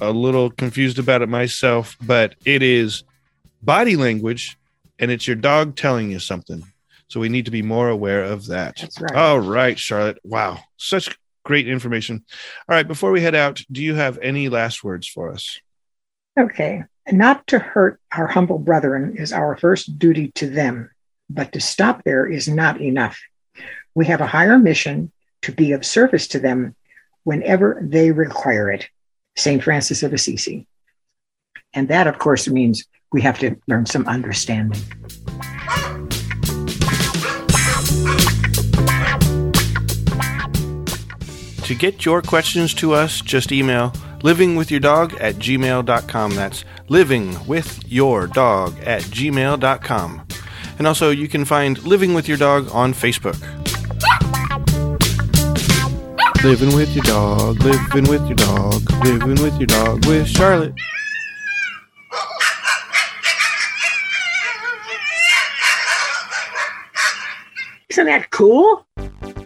a 0.00 0.10
little 0.10 0.50
confused 0.50 0.98
about 0.98 1.22
it 1.22 1.28
myself, 1.28 1.96
but 2.02 2.34
it 2.44 2.62
is 2.62 3.04
body 3.62 3.96
language 3.96 4.58
and 4.98 5.10
it's 5.10 5.26
your 5.26 5.36
dog 5.36 5.76
telling 5.76 6.10
you 6.10 6.18
something. 6.18 6.64
So 7.08 7.20
we 7.20 7.28
need 7.28 7.44
to 7.44 7.50
be 7.50 7.62
more 7.62 7.88
aware 7.88 8.24
of 8.24 8.46
that. 8.46 8.88
Right. 8.98 9.14
All 9.14 9.38
right, 9.38 9.78
Charlotte. 9.78 10.18
Wow. 10.24 10.60
Such 10.76 11.16
great 11.44 11.68
information. 11.68 12.24
All 12.68 12.74
right, 12.74 12.88
before 12.88 13.12
we 13.12 13.20
head 13.20 13.34
out, 13.34 13.62
do 13.70 13.82
you 13.82 13.94
have 13.94 14.18
any 14.22 14.48
last 14.48 14.82
words 14.82 15.06
for 15.06 15.30
us? 15.30 15.60
Okay. 16.38 16.84
Not 17.10 17.46
to 17.48 17.58
hurt 17.58 18.00
our 18.12 18.26
humble 18.26 18.58
brethren 18.58 19.16
is 19.16 19.32
our 19.32 19.56
first 19.56 19.98
duty 19.98 20.30
to 20.36 20.48
them, 20.48 20.90
but 21.28 21.52
to 21.52 21.60
stop 21.60 22.04
there 22.04 22.26
is 22.26 22.48
not 22.48 22.80
enough. 22.80 23.20
We 23.94 24.06
have 24.06 24.20
a 24.20 24.26
higher 24.26 24.58
mission 24.58 25.12
to 25.42 25.52
be 25.52 25.72
of 25.72 25.84
service 25.84 26.28
to 26.28 26.38
them 26.38 26.74
whenever 27.24 27.80
they 27.82 28.12
require 28.12 28.70
it. 28.70 28.88
St. 29.36 29.62
Francis 29.62 30.02
of 30.02 30.12
Assisi. 30.12 30.66
And 31.74 31.88
that, 31.88 32.06
of 32.06 32.18
course, 32.18 32.48
means 32.48 32.84
we 33.12 33.22
have 33.22 33.38
to 33.40 33.56
learn 33.66 33.86
some 33.86 34.06
understanding. 34.06 34.80
To 41.64 41.74
get 41.74 42.04
your 42.04 42.20
questions 42.20 42.74
to 42.74 42.92
us, 42.92 43.20
just 43.20 43.52
email 43.52 43.92
livingwithyourdog 44.22 45.20
at 45.20 45.36
gmail.com. 45.36 46.34
That's 46.34 46.64
livingwithyourdog 46.88 48.86
at 48.86 49.02
gmail.com. 49.02 50.26
And 50.78 50.86
also, 50.86 51.10
you 51.10 51.28
can 51.28 51.44
find 51.44 51.82
Living 51.84 52.14
With 52.14 52.28
Your 52.28 52.38
Dog 52.38 52.68
on 52.72 52.94
Facebook. 52.94 53.38
Living 56.42 56.74
with 56.74 56.92
your 56.92 57.04
dog, 57.04 57.62
living 57.62 58.02
with 58.10 58.26
your 58.26 58.34
dog, 58.34 58.82
living 59.04 59.40
with 59.40 59.56
your 59.60 59.68
dog 59.68 60.04
with 60.06 60.26
Charlotte. 60.26 60.74
Isn't 67.90 68.06
that 68.06 68.30
cool? 68.30 68.84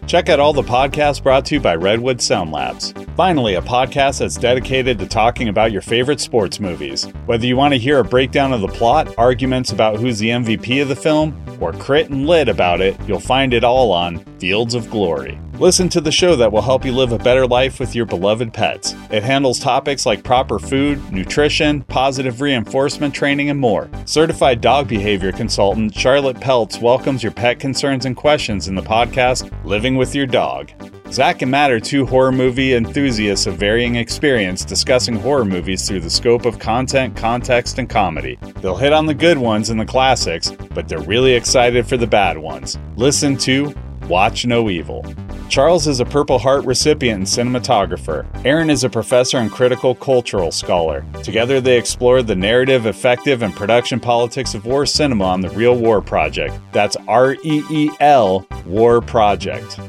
Check 0.07 0.29
out 0.29 0.39
all 0.39 0.53
the 0.53 0.61
podcasts 0.61 1.21
brought 1.21 1.43
to 1.47 1.55
you 1.55 1.59
by 1.59 1.75
Redwood 1.75 2.21
Sound 2.21 2.53
Labs. 2.53 2.93
Finally, 3.17 3.55
a 3.55 3.61
podcast 3.61 4.19
that's 4.19 4.37
dedicated 4.37 4.97
to 4.99 5.05
talking 5.05 5.49
about 5.49 5.73
your 5.73 5.81
favorite 5.81 6.21
sports 6.21 6.61
movies. 6.61 7.03
Whether 7.25 7.45
you 7.45 7.57
want 7.57 7.73
to 7.73 7.77
hear 7.77 7.99
a 7.99 8.05
breakdown 8.05 8.53
of 8.53 8.61
the 8.61 8.69
plot, 8.69 9.13
arguments 9.17 9.73
about 9.73 9.99
who's 9.99 10.17
the 10.17 10.29
MVP 10.29 10.81
of 10.81 10.87
the 10.87 10.95
film, 10.95 11.35
or 11.59 11.73
crit 11.73 12.09
and 12.09 12.25
lit 12.25 12.47
about 12.47 12.79
it, 12.79 12.97
you'll 13.05 13.19
find 13.19 13.53
it 13.53 13.65
all 13.65 13.91
on 13.91 14.19
Fields 14.39 14.75
of 14.75 14.89
Glory. 14.89 15.37
Listen 15.59 15.89
to 15.89 16.01
the 16.01 16.11
show 16.11 16.35
that 16.35 16.51
will 16.51 16.61
help 16.61 16.85
you 16.85 16.91
live 16.91 17.11
a 17.11 17.17
better 17.17 17.47
life 17.47 17.79
with 17.79 17.95
your 17.95 18.05
beloved 18.05 18.53
pets. 18.53 18.93
It 19.09 19.23
handles 19.23 19.57
topics 19.57 20.05
like 20.05 20.23
proper 20.23 20.59
food, 20.59 21.11
nutrition, 21.11 21.81
positive 21.81 22.41
reinforcement 22.41 23.15
training, 23.15 23.49
and 23.49 23.59
more. 23.59 23.89
Certified 24.05 24.61
dog 24.61 24.87
behavior 24.87 25.31
consultant 25.31 25.95
Charlotte 25.95 26.37
Peltz 26.37 26.79
welcomes 26.79 27.23
your 27.23 27.31
pet 27.31 27.59
concerns 27.59 28.05
and 28.05 28.15
questions 28.15 28.67
in 28.67 28.75
the 28.75 28.83
podcast 28.83 29.51
Living 29.65 29.97
with 29.97 30.13
Your 30.13 30.27
Dog. 30.27 30.69
Zach 31.11 31.41
and 31.41 31.49
Matt 31.49 31.71
are 31.71 31.79
two 31.79 32.05
horror 32.05 32.31
movie 32.31 32.75
enthusiasts 32.75 33.47
of 33.47 33.55
varying 33.55 33.95
experience 33.95 34.63
discussing 34.63 35.15
horror 35.15 35.45
movies 35.45 35.87
through 35.87 36.01
the 36.01 36.09
scope 36.09 36.45
of 36.45 36.59
content, 36.59 37.15
context, 37.15 37.79
and 37.79 37.89
comedy. 37.89 38.37
They'll 38.61 38.77
hit 38.77 38.93
on 38.93 39.07
the 39.07 39.15
good 39.15 39.39
ones 39.39 39.71
and 39.71 39.79
the 39.79 39.85
classics, 39.85 40.51
but 40.75 40.87
they're 40.87 40.99
really 40.99 41.33
excited 41.33 41.87
for 41.87 41.97
the 41.97 42.05
bad 42.05 42.37
ones. 42.37 42.77
Listen 42.95 43.35
to 43.37 43.73
Watch 44.07 44.45
No 44.45 44.69
Evil. 44.69 45.05
Charles 45.49 45.87
is 45.87 45.99
a 45.99 46.05
Purple 46.05 46.39
Heart 46.39 46.65
recipient 46.65 47.17
and 47.17 47.55
cinematographer. 47.55 48.25
Aaron 48.45 48.69
is 48.69 48.83
a 48.83 48.89
professor 48.89 49.37
and 49.37 49.51
critical 49.51 49.95
cultural 49.95 50.51
scholar. 50.51 51.05
Together, 51.23 51.59
they 51.59 51.77
explore 51.77 52.21
the 52.21 52.35
narrative, 52.35 52.85
effective, 52.85 53.41
and 53.41 53.53
production 53.53 53.99
politics 53.99 54.53
of 54.53 54.65
war 54.65 54.85
cinema 54.85 55.25
on 55.25 55.41
the 55.41 55.49
Reel 55.49 55.75
War 55.75 56.01
Project. 56.01 56.57
That's 56.71 56.95
R 57.07 57.33
E 57.43 57.63
E 57.69 57.89
L 57.99 58.45
War 58.65 59.01
Project. 59.01 59.79